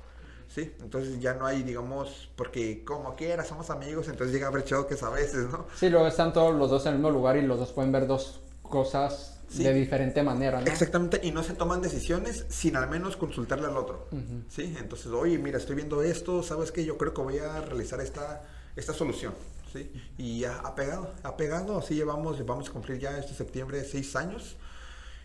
Sí, 0.47 0.71
entonces 0.79 1.19
ya 1.19 1.33
no 1.33 1.45
hay, 1.45 1.63
digamos, 1.63 2.29
porque 2.35 2.83
como 2.85 3.15
quiera, 3.15 3.43
somos 3.43 3.69
amigos, 3.69 4.07
entonces 4.07 4.33
llega 4.33 4.45
a 4.47 4.49
haber 4.49 4.63
choques 4.63 5.03
a 5.03 5.09
veces, 5.09 5.49
¿no? 5.51 5.65
Sí, 5.75 5.89
luego 5.89 6.07
están 6.07 6.31
todos 6.33 6.55
los 6.55 6.69
dos 6.69 6.85
en 6.85 6.93
el 6.93 6.99
mismo 6.99 7.11
lugar 7.11 7.35
y 7.37 7.41
los 7.41 7.59
dos 7.59 7.71
pueden 7.71 7.91
ver 7.91 8.07
dos 8.07 8.39
cosas 8.61 9.31
Sí. 9.47 9.63
de 9.63 9.73
diferente 9.73 10.23
manera, 10.23 10.59
¿no? 10.59 10.65
Exactamente, 10.65 11.19
y 11.21 11.31
no 11.31 11.43
se 11.43 11.53
toman 11.53 11.79
decisiones 11.81 12.45
sin 12.49 12.75
al 12.75 12.89
menos 12.89 13.15
consultarle 13.15 13.67
al 13.67 13.77
otro. 13.77 14.07
¿sí? 14.49 14.75
Entonces, 14.79 15.07
oye, 15.11 15.37
mira, 15.37 15.59
estoy 15.59 15.75
viendo 15.75 16.01
esto, 16.01 16.41
¿sabes 16.41 16.71
qué? 16.71 16.83
Yo 16.83 16.97
creo 16.97 17.13
que 17.13 17.21
voy 17.21 17.37
a 17.37 17.61
realizar 17.61 18.01
esta, 18.01 18.41
esta 18.75 18.91
solución. 18.93 19.35
¿sí? 19.71 19.91
Y 20.17 20.39
ya 20.39 20.57
ha 20.61 20.73
pegado, 20.73 21.11
ha 21.21 21.37
pegado, 21.37 21.77
así 21.77 21.93
llevamos, 21.93 22.43
vamos 22.43 22.69
a 22.69 22.71
cumplir 22.71 22.97
ya 22.97 23.17
este 23.19 23.35
septiembre 23.35 23.83
seis 23.83 24.15
años. 24.15 24.57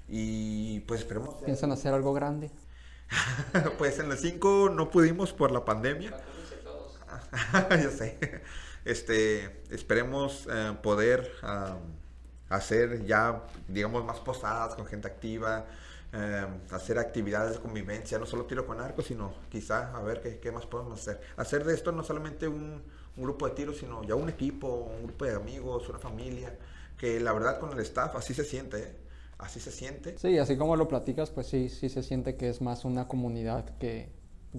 Y 0.07 0.81
pues 0.81 1.01
esperemos. 1.01 1.37
Piensan 1.45 1.73
hacer 1.73 1.95
algo 1.95 2.13
grande. 2.13 2.51
pues 3.79 3.99
en 3.99 4.09
los 4.09 4.21
cinco 4.21 4.71
no 4.73 4.91
pudimos 4.91 5.33
por 5.33 5.51
la 5.51 5.65
pandemia. 5.65 6.17
Yo 7.83 7.91
sé. 7.91 8.43
Este, 8.85 9.63
esperemos 9.71 10.49
eh, 10.51 10.77
poder 10.83 11.31
hacer 12.49 13.05
ya, 13.05 13.43
digamos, 13.69 14.05
más 14.05 14.19
posadas 14.21 14.75
con 14.75 14.87
gente 14.87 15.07
activa, 15.07 15.67
eh, 16.13 16.47
hacer 16.71 16.99
actividades 16.99 17.55
de 17.55 17.61
convivencia, 17.61 18.19
no 18.19 18.27
solo 18.27 18.47
tiro 18.47 18.67
con 18.67 18.81
arco, 18.81 19.03
sino 19.03 19.35
quizá 19.49 19.97
a 19.97 20.03
ver 20.03 20.21
qué, 20.21 20.39
qué 20.39 20.51
más 20.51 20.67
podemos 20.67 20.99
hacer. 20.99 21.21
Hacer 21.37 21.65
de 21.65 21.75
esto 21.75 21.93
no 21.93 22.03
solamente 22.03 22.49
un, 22.49 22.83
un 23.17 23.23
grupo 23.23 23.49
de 23.49 23.55
tiro, 23.55 23.73
sino 23.73 24.03
ya 24.03 24.15
un 24.15 24.29
equipo, 24.29 24.69
un 24.69 25.05
grupo 25.05 25.25
de 25.25 25.35
amigos, 25.35 25.89
una 25.89 25.99
familia, 25.99 26.57
que 26.97 27.21
la 27.21 27.33
verdad 27.33 27.59
con 27.59 27.73
el 27.73 27.81
staff 27.81 28.17
así 28.17 28.35
se 28.35 28.45
siente, 28.45 28.79
¿eh? 28.79 28.97
Así 29.43 29.61
se 29.61 29.71
siente. 29.71 30.17
Sí, 30.19 30.39
así 30.39 30.57
como 30.57 30.77
lo 30.77 30.89
platicas, 30.89 31.31
pues 31.31 31.47
sí, 31.47 31.69
sí 31.69 31.89
se 31.89 32.03
siente 32.03 32.37
que 32.37 32.49
es 32.49 32.61
más 32.61 32.85
una 32.85 33.09
comunidad 33.09 33.77
que, 33.79 34.11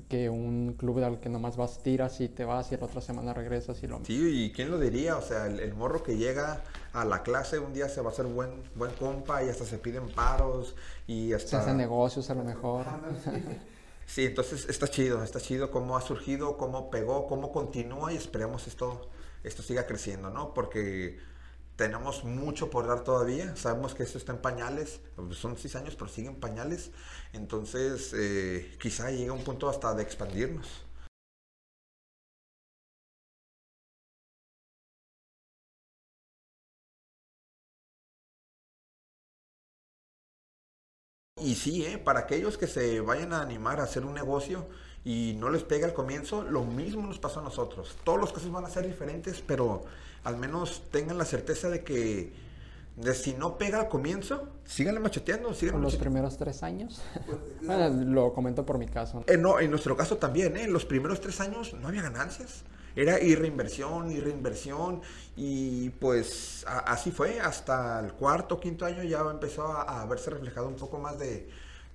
que 0.09 0.29
un 0.29 0.73
club 0.73 1.03
al 1.03 1.19
que 1.19 1.29
nomás 1.29 1.57
vas, 1.57 1.83
tiras 1.83 2.21
y 2.21 2.29
te 2.29 2.45
vas 2.45 2.71
y 2.71 2.77
la 2.77 2.85
otra 2.85 3.01
semana 3.01 3.33
regresas 3.33 3.81
y 3.83 3.87
lo 3.87 4.03
Sí, 4.05 4.45
y 4.45 4.51
quién 4.51 4.71
lo 4.71 4.79
diría, 4.79 5.17
o 5.17 5.21
sea, 5.21 5.47
el, 5.47 5.59
el 5.59 5.73
morro 5.73 6.03
que 6.03 6.17
llega 6.17 6.63
a 6.93 7.05
la 7.05 7.23
clase 7.23 7.59
un 7.59 7.73
día 7.73 7.89
se 7.89 8.01
va 8.01 8.09
a 8.09 8.13
hacer 8.13 8.25
buen, 8.25 8.63
buen 8.75 8.91
compa 8.95 9.43
y 9.43 9.49
hasta 9.49 9.65
se 9.65 9.77
piden 9.77 10.09
paros 10.09 10.75
y 11.07 11.29
Se 11.29 11.35
hasta... 11.35 11.59
hacen 11.61 11.77
negocios 11.77 12.29
a 12.29 12.35
lo 12.35 12.43
mejor. 12.43 12.85
Sí, 14.05 14.25
entonces 14.25 14.67
está 14.67 14.89
chido, 14.89 15.23
está 15.23 15.39
chido 15.39 15.71
cómo 15.71 15.95
ha 15.95 16.01
surgido, 16.01 16.57
cómo 16.57 16.89
pegó, 16.89 17.27
cómo 17.27 17.53
continúa 17.53 18.11
y 18.11 18.17
esperemos 18.17 18.67
esto, 18.67 19.09
esto 19.41 19.63
siga 19.63 19.87
creciendo, 19.87 20.29
¿no? 20.29 20.53
Porque 20.53 21.17
tenemos 21.81 22.23
mucho 22.23 22.69
por 22.69 22.85
dar 22.85 23.03
todavía, 23.03 23.55
sabemos 23.55 23.95
que 23.95 24.03
esto 24.03 24.19
está 24.19 24.33
en 24.33 24.37
pañales, 24.39 25.01
son 25.31 25.57
seis 25.57 25.75
años, 25.75 25.95
pero 25.95 26.11
siguen 26.11 26.35
pañales, 26.39 26.91
entonces 27.33 28.13
eh, 28.13 28.77
quizá 28.79 29.09
llegue 29.09 29.31
un 29.31 29.43
punto 29.43 29.67
hasta 29.67 29.95
de 29.95 30.03
expandirnos. 30.03 30.67
Y 41.37 41.55
sí, 41.55 41.83
¿eh? 41.85 41.97
para 41.97 42.19
aquellos 42.21 42.57
que 42.57 42.67
se 42.67 42.99
vayan 43.01 43.33
a 43.33 43.41
animar 43.41 43.79
a 43.79 43.83
hacer 43.83 44.05
un 44.05 44.13
negocio 44.13 44.67
y 45.03 45.35
no 45.39 45.49
les 45.49 45.63
pega 45.63 45.87
al 45.87 45.93
comienzo, 45.93 46.43
lo 46.43 46.63
mismo 46.63 47.07
nos 47.07 47.19
pasó 47.19 47.39
a 47.39 47.43
nosotros. 47.43 47.97
Todos 48.03 48.19
los 48.19 48.31
casos 48.31 48.51
van 48.51 48.65
a 48.65 48.69
ser 48.69 48.85
diferentes, 48.85 49.41
pero 49.45 49.83
al 50.23 50.37
menos 50.37 50.83
tengan 50.91 51.17
la 51.17 51.25
certeza 51.25 51.69
de 51.69 51.83
que 51.83 52.33
de 52.97 53.15
si 53.15 53.33
no 53.33 53.57
pega 53.57 53.79
al 53.79 53.87
comienzo, 53.89 54.49
síganle 54.65 54.99
macheteando, 54.99 55.53
síganle 55.53 55.81
Los 55.81 55.93
macheteando. 55.93 55.99
primeros 56.03 56.37
tres 56.37 56.61
años. 56.61 57.01
Bueno, 57.63 57.89
lo 57.89 58.33
comento 58.33 58.65
por 58.65 58.77
mi 58.77 58.87
caso. 58.87 59.23
Eh, 59.27 59.37
no, 59.37 59.59
en 59.59 59.69
nuestro 59.71 59.95
caso 59.95 60.17
también, 60.17 60.57
¿eh? 60.57 60.67
los 60.67 60.83
primeros 60.85 61.21
tres 61.21 61.39
años 61.39 61.73
no 61.73 61.87
había 61.87 62.01
ganancias. 62.01 62.63
Era 62.95 63.21
y 63.21 63.35
reinversión 63.35 64.11
y 64.11 64.19
reinversión 64.19 64.99
y 65.37 65.89
pues 65.91 66.65
a- 66.67 66.79
así 66.79 67.09
fue. 67.11 67.39
Hasta 67.39 67.99
el 68.01 68.11
cuarto, 68.13 68.59
quinto 68.59 68.85
año 68.85 69.01
ya 69.03 69.21
empezó 69.31 69.63
a, 69.67 70.01
a 70.01 70.05
verse 70.05 70.29
reflejado 70.29 70.67
un 70.67 70.75
poco 70.75 70.99
más 70.99 71.17
de, 71.17 71.47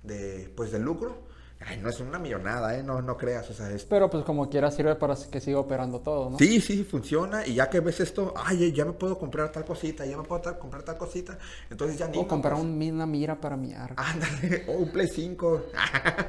de, 0.03 0.51
pues, 0.55 0.71
de 0.71 0.79
lucro. 0.79 1.26
Ay, 1.65 1.77
no 1.81 1.89
es 1.89 1.99
una 1.99 2.19
millonada, 2.19 2.77
¿eh? 2.77 2.83
No, 2.83 3.01
no 3.01 3.17
creas, 3.17 3.49
o 3.49 3.53
sea, 3.53 3.69
es... 3.71 3.83
Pero 3.83 4.09
pues 4.09 4.23
como 4.23 4.47
quiera 4.49 4.69
sirve 4.71 4.95
para 4.95 5.15
que 5.15 5.41
siga 5.41 5.59
operando 5.59 5.99
todo, 5.99 6.29
¿no? 6.29 6.37
Sí, 6.37 6.61
sí, 6.61 6.83
funciona. 6.83 7.45
Y 7.47 7.55
ya 7.55 7.69
que 7.69 7.79
ves 7.79 7.99
esto, 7.99 8.33
ay, 8.37 8.71
ya 8.71 8.85
me 8.85 8.93
puedo 8.93 9.17
comprar 9.17 9.51
tal 9.51 9.65
cosita, 9.65 10.05
ya 10.05 10.15
me 10.17 10.23
puedo 10.23 10.39
tal- 10.41 10.59
comprar 10.59 10.83
tal 10.83 10.97
cosita. 10.97 11.37
Entonces 11.69 11.97
ya 11.97 12.07
ni... 12.07 12.19
O 12.19 12.27
comprar 12.27 12.53
un- 12.53 12.79
una 12.81 13.05
mira 13.07 13.35
para 13.41 13.57
mi 13.57 13.73
arco. 13.73 14.01
Ándale, 14.01 14.65
o 14.67 14.73
un 14.73 14.89
Play 14.91 15.07
5. 15.07 15.65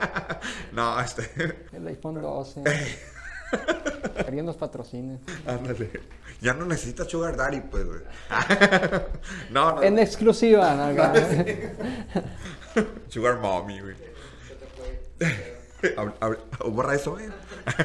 no, 0.73 1.01
este... 1.01 1.31
El 1.73 1.87
iPhone 1.89 2.21
12. 2.23 2.63
Querían 4.25 4.47
los 4.47 4.57
patrocines. 4.57 5.21
Ándale. 5.47 5.91
Ya 6.41 6.55
no 6.55 6.65
necesitas 6.65 7.07
Sugar 7.09 7.37
Daddy, 7.37 7.61
pues, 7.61 7.85
güey. 7.85 8.01
no, 9.51 9.73
no. 9.77 9.83
En 9.83 9.99
exclusiva, 9.99 10.75
nalga. 10.75 11.13
Sugar 13.09 13.39
Mommy, 13.41 13.81
güey. 13.81 13.95
Hab- 15.97 16.39
Borra 16.71 16.95
eso, 16.95 17.13
güey. 17.13 17.27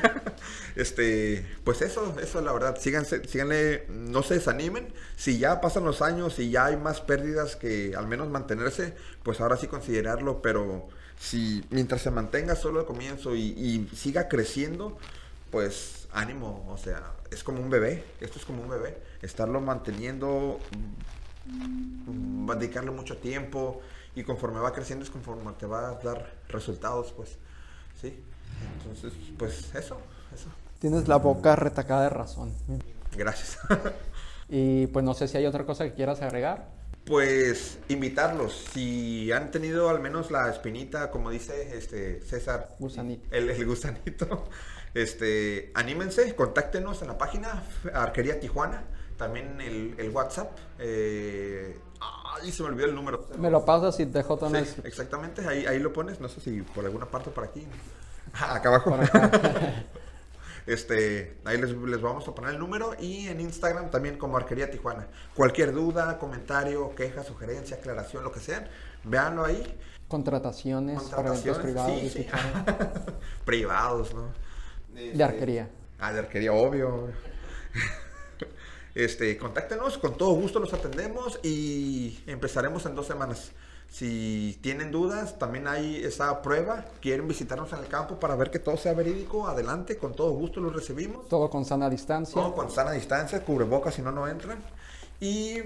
este, 0.75 1.45
pues 1.63 1.81
eso, 1.81 2.15
eso 2.19 2.41
la 2.41 2.51
verdad. 2.53 2.77
Síganse, 2.79 3.23
síganle, 3.27 3.85
no 3.89 4.23
se 4.23 4.35
desanimen. 4.35 4.91
Si 5.15 5.37
ya 5.37 5.61
pasan 5.61 5.83
los 5.85 6.01
años 6.01 6.39
y 6.39 6.49
ya 6.49 6.65
hay 6.65 6.77
más 6.77 7.01
pérdidas 7.01 7.55
que 7.55 7.93
al 7.95 8.07
menos 8.07 8.29
mantenerse, 8.29 8.95
pues 9.23 9.41
ahora 9.41 9.57
sí 9.57 9.67
considerarlo. 9.67 10.41
Pero 10.41 10.87
si 11.19 11.63
mientras 11.69 12.01
se 12.01 12.11
mantenga 12.11 12.55
solo 12.55 12.79
al 12.79 12.85
comienzo 12.85 13.35
y, 13.35 13.41
y 13.57 13.89
siga 13.95 14.27
creciendo, 14.27 14.97
pues 15.51 16.07
ánimo. 16.11 16.65
O 16.69 16.77
sea, 16.77 17.13
es 17.31 17.43
como 17.43 17.61
un 17.61 17.69
bebé. 17.69 18.03
Esto 18.21 18.39
es 18.39 18.45
como 18.45 18.63
un 18.63 18.69
bebé. 18.69 18.97
Estarlo 19.21 19.61
manteniendo, 19.61 20.59
mm, 21.45 22.51
dedicarle 22.51 22.91
mucho 22.91 23.17
tiempo 23.17 23.81
y 24.15 24.23
conforme 24.23 24.59
va 24.59 24.73
creciendo 24.73 25.03
es 25.03 25.11
conforme 25.11 25.51
te 25.53 25.65
va 25.65 25.89
a 25.89 25.93
dar 25.95 26.33
resultados, 26.49 27.11
pues, 27.13 27.37
¿sí? 27.99 28.23
Entonces, 28.77 29.13
pues 29.37 29.73
eso, 29.75 29.97
eso. 30.33 30.49
Tienes 30.79 31.07
la 31.07 31.17
boca 31.17 31.55
retacada 31.55 32.03
de 32.03 32.09
razón. 32.09 32.53
Gracias. 33.15 33.57
Y 34.49 34.87
pues 34.87 35.03
no 35.03 35.13
sé 35.13 35.27
si 35.27 35.37
hay 35.37 35.45
otra 35.47 35.65
cosa 35.65 35.85
que 35.85 35.93
quieras 35.93 36.21
agregar. 36.21 36.69
pues 37.05 37.79
invitarlos, 37.89 38.53
si 38.73 39.31
han 39.31 39.51
tenido 39.51 39.89
al 39.89 39.99
menos 39.99 40.31
la 40.31 40.49
espinita, 40.49 41.11
como 41.11 41.31
dice 41.31 41.77
este 41.77 42.21
César, 42.21 42.75
Gusanito. 42.79 43.27
el, 43.31 43.49
el 43.49 43.65
gusanito, 43.65 44.49
este, 44.93 45.71
anímense, 45.73 46.35
contáctenos 46.35 47.01
en 47.01 47.07
la 47.09 47.17
página 47.17 47.63
Arquería 47.93 48.39
Tijuana, 48.39 48.83
también 49.23 49.61
el, 49.61 49.95
el 49.97 50.09
WhatsApp, 50.09 50.51
eh, 50.79 51.79
ay, 52.41 52.51
se 52.51 52.61
me 52.63 52.69
olvidó 52.69 52.87
el 52.87 52.95
número. 52.95 53.25
Me 53.37 53.49
lo 53.49 53.63
pasas 53.63 53.97
y 54.01 54.05
te 54.05 54.17
dejo 54.17 54.37
Sí, 54.37 54.51
descripción. 54.51 54.85
exactamente, 54.87 55.47
ahí, 55.47 55.65
ahí 55.65 55.79
lo 55.79 55.93
pones, 55.93 56.19
no 56.19 56.27
sé 56.27 56.41
si 56.41 56.61
por 56.61 56.83
alguna 56.83 57.05
parte 57.05 57.29
por 57.31 57.45
aquí. 57.45 57.65
Acá 58.33 58.67
abajo. 58.69 58.89
Por 58.91 59.01
acá. 59.03 59.31
Este, 60.65 61.41
ahí 61.43 61.57
les, 61.59 61.71
les 61.71 62.01
vamos 62.01 62.25
a 62.25 62.33
poner 62.33 62.51
el 62.51 62.59
número 62.59 62.95
y 62.97 63.27
en 63.27 63.41
Instagram 63.41 63.91
también 63.91 64.17
como 64.17 64.37
Arquería 64.37 64.71
Tijuana. 64.71 65.07
Cualquier 65.35 65.73
duda, 65.73 66.17
comentario, 66.17 66.95
queja, 66.95 67.21
sugerencia, 67.25 67.75
aclaración, 67.75 68.23
lo 68.23 68.31
que 68.31 68.39
sea, 68.39 68.69
véanlo 69.03 69.43
ahí. 69.43 69.77
Contrataciones, 70.07 71.03
para 71.03 71.35
eventos 71.35 71.57
Contrataciones, 71.57 71.61
privados. 71.61 71.99
sí, 71.99 72.09
sí. 72.09 72.27
Privados, 73.45 74.13
¿no? 74.13 74.31
De 74.93 75.21
arquería. 75.21 75.67
Ah, 75.99 76.13
de 76.13 76.19
arquería, 76.19 76.53
obvio. 76.53 77.09
Este, 78.95 79.37
contáctenos, 79.37 79.97
con 79.97 80.17
todo 80.17 80.33
gusto 80.33 80.59
los 80.59 80.73
atendemos 80.73 81.39
y 81.43 82.19
empezaremos 82.27 82.85
en 82.85 82.95
dos 82.95 83.07
semanas. 83.07 83.51
Si 83.89 84.57
tienen 84.61 84.91
dudas, 84.91 85.37
también 85.37 85.67
hay 85.67 86.03
esa 86.03 86.41
prueba. 86.41 86.85
Quieren 86.99 87.27
visitarnos 87.27 87.71
en 87.73 87.79
el 87.79 87.87
campo 87.87 88.19
para 88.19 88.35
ver 88.35 88.49
que 88.49 88.59
todo 88.59 88.77
sea 88.77 88.93
verídico, 88.93 89.47
adelante, 89.47 89.97
con 89.97 90.13
todo 90.15 90.31
gusto 90.31 90.59
los 90.59 90.73
recibimos. 90.75 91.27
Todo 91.27 91.49
con 91.49 91.65
sana 91.65 91.89
distancia. 91.89 92.33
Todo 92.33 92.55
con 92.55 92.71
sana 92.71 92.91
distancia, 92.91 93.43
cubrebocas 93.45 93.95
si 93.95 94.01
no, 94.01 94.11
no 94.11 94.27
entran. 94.27 94.59
Y, 95.19 95.57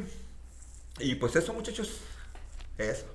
y 1.00 1.16
pues 1.16 1.36
eso, 1.36 1.54
muchachos. 1.54 2.02
Eso. 2.78 3.06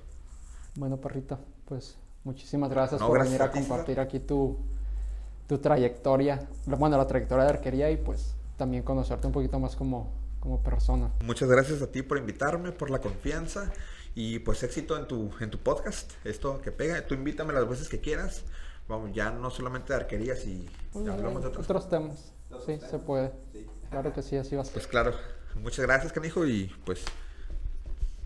Bueno, 0.75 0.97
perrito, 0.97 1.39
pues 1.65 1.97
muchísimas 2.23 2.69
gracias 2.69 2.99
No, 2.99 3.07
por 3.07 3.15
gracias 3.15 3.39
venir 3.39 3.41
a 3.41 3.45
a 3.45 3.51
ti, 3.51 3.59
César. 3.63 3.85
compartir 3.85 3.99
aquí 3.99 4.19
tu, 4.19 4.57
tu 5.47 5.59
trayectoria, 5.59 6.47
bueno, 6.65 6.97
la 6.97 7.07
trayectoria 7.07 7.45
de 7.45 7.49
arquería 7.51 7.91
y 7.91 7.97
pues 7.97 8.35
también 8.57 8.83
conocerte 8.83 9.27
un 9.27 9.33
poquito 9.33 9.59
más 9.59 9.75
como, 9.75 10.11
como 10.39 10.61
persona. 10.61 11.11
Muchas 11.23 11.49
gracias 11.49 11.81
a 11.81 11.91
ti 11.91 12.01
por 12.01 12.17
invitarme, 12.17 12.71
por 12.71 12.89
la 12.89 12.99
confianza 12.99 13.71
y 14.15 14.39
pues 14.39 14.63
éxito 14.63 14.97
en 14.97 15.07
tu, 15.07 15.31
en 15.39 15.49
tu 15.49 15.57
podcast. 15.57 16.11
Esto 16.23 16.61
que 16.61 16.71
pega, 16.71 17.05
tú 17.07 17.15
invítame 17.15 17.53
las 17.53 17.67
veces 17.67 17.89
que 17.89 17.99
quieras. 17.99 18.43
Vamos, 18.87 19.11
ya 19.13 19.31
no 19.31 19.49
solamente 19.49 19.93
de 19.93 19.99
arquerías 19.99 20.45
y 20.45 20.67
hablamos 20.93 21.41
de 21.41 21.47
otros. 21.47 21.65
otros 21.65 21.89
temas. 21.89 22.33
Sí, 22.65 22.79
se 22.89 22.99
puede. 22.99 23.31
Claro 23.89 24.13
que 24.13 24.21
sí, 24.21 24.35
así 24.35 24.55
va 24.55 24.61
a 24.61 24.65
ser. 24.65 24.73
Pues 24.73 24.87
claro, 24.87 25.13
muchas 25.61 25.85
gracias, 25.85 26.11
canijo, 26.11 26.45
y 26.45 26.71
pues, 26.85 27.03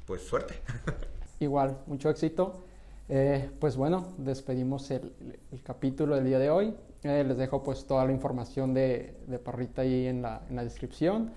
pues 0.05 0.23
suerte. 0.23 0.55
Igual, 1.39 1.77
mucho 1.85 2.09
éxito. 2.09 2.63
Eh, 3.09 3.49
pues 3.59 3.77
bueno, 3.77 4.13
despedimos 4.17 4.89
el, 4.91 5.13
el 5.51 5.63
capítulo 5.63 6.15
del 6.15 6.25
día 6.25 6.39
de 6.39 6.49
hoy. 6.49 6.75
Eh, 7.07 7.23
les 7.23 7.37
dejo 7.37 7.63
pues 7.63 7.87
toda 7.87 8.03
la 8.03 8.11
información 8.11 8.73
de, 8.73 9.17
de 9.27 9.39
Parrita 9.39 9.83
ahí 9.83 10.07
en 10.07 10.21
la, 10.21 10.41
en 10.49 10.57
la 10.57 10.63
descripción. 10.65 11.31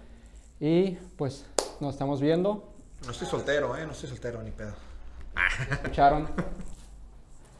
Y 0.59 0.97
pues 1.17 1.47
nos 1.79 1.95
estamos 1.95 2.21
viendo. 2.21 2.73
No 3.05 3.13
estoy 3.13 3.29
soltero, 3.29 3.77
eh, 3.77 3.87
no 3.87 3.93
estoy 3.93 4.09
soltero 4.09 4.43
ni 4.43 4.51
pedo. 4.51 4.73
Escucharon. 5.71 6.29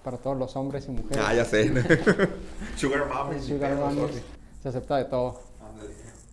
Para 0.03 0.17
todos 0.17 0.37
los 0.37 0.57
hombres 0.57 0.87
y 0.89 0.91
mujeres. 0.91 1.25
Ah, 1.25 1.35
ya 1.35 1.45
sé. 1.45 1.71
Sugar 2.77 3.07
Mom. 3.07 3.33
ni 3.33 3.41
Sugar 3.41 3.79
sorry. 3.95 4.23
Se 4.61 4.69
acepta 4.71 4.97
de 4.97 5.05
todo. 5.05 5.41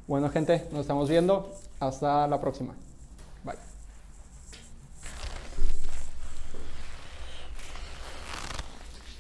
Bueno, 0.08 0.30
gente, 0.30 0.68
nos 0.72 0.82
estamos 0.82 1.08
viendo. 1.10 1.54
Hasta 1.80 2.28
la 2.28 2.42
próxima. 2.42 2.74
Bye. 3.44 3.56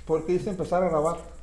¿Por 0.05 0.25
qué 0.25 0.33
hice 0.33 0.49
empezar 0.49 0.81
a 0.81 0.89
grabar? 0.89 1.36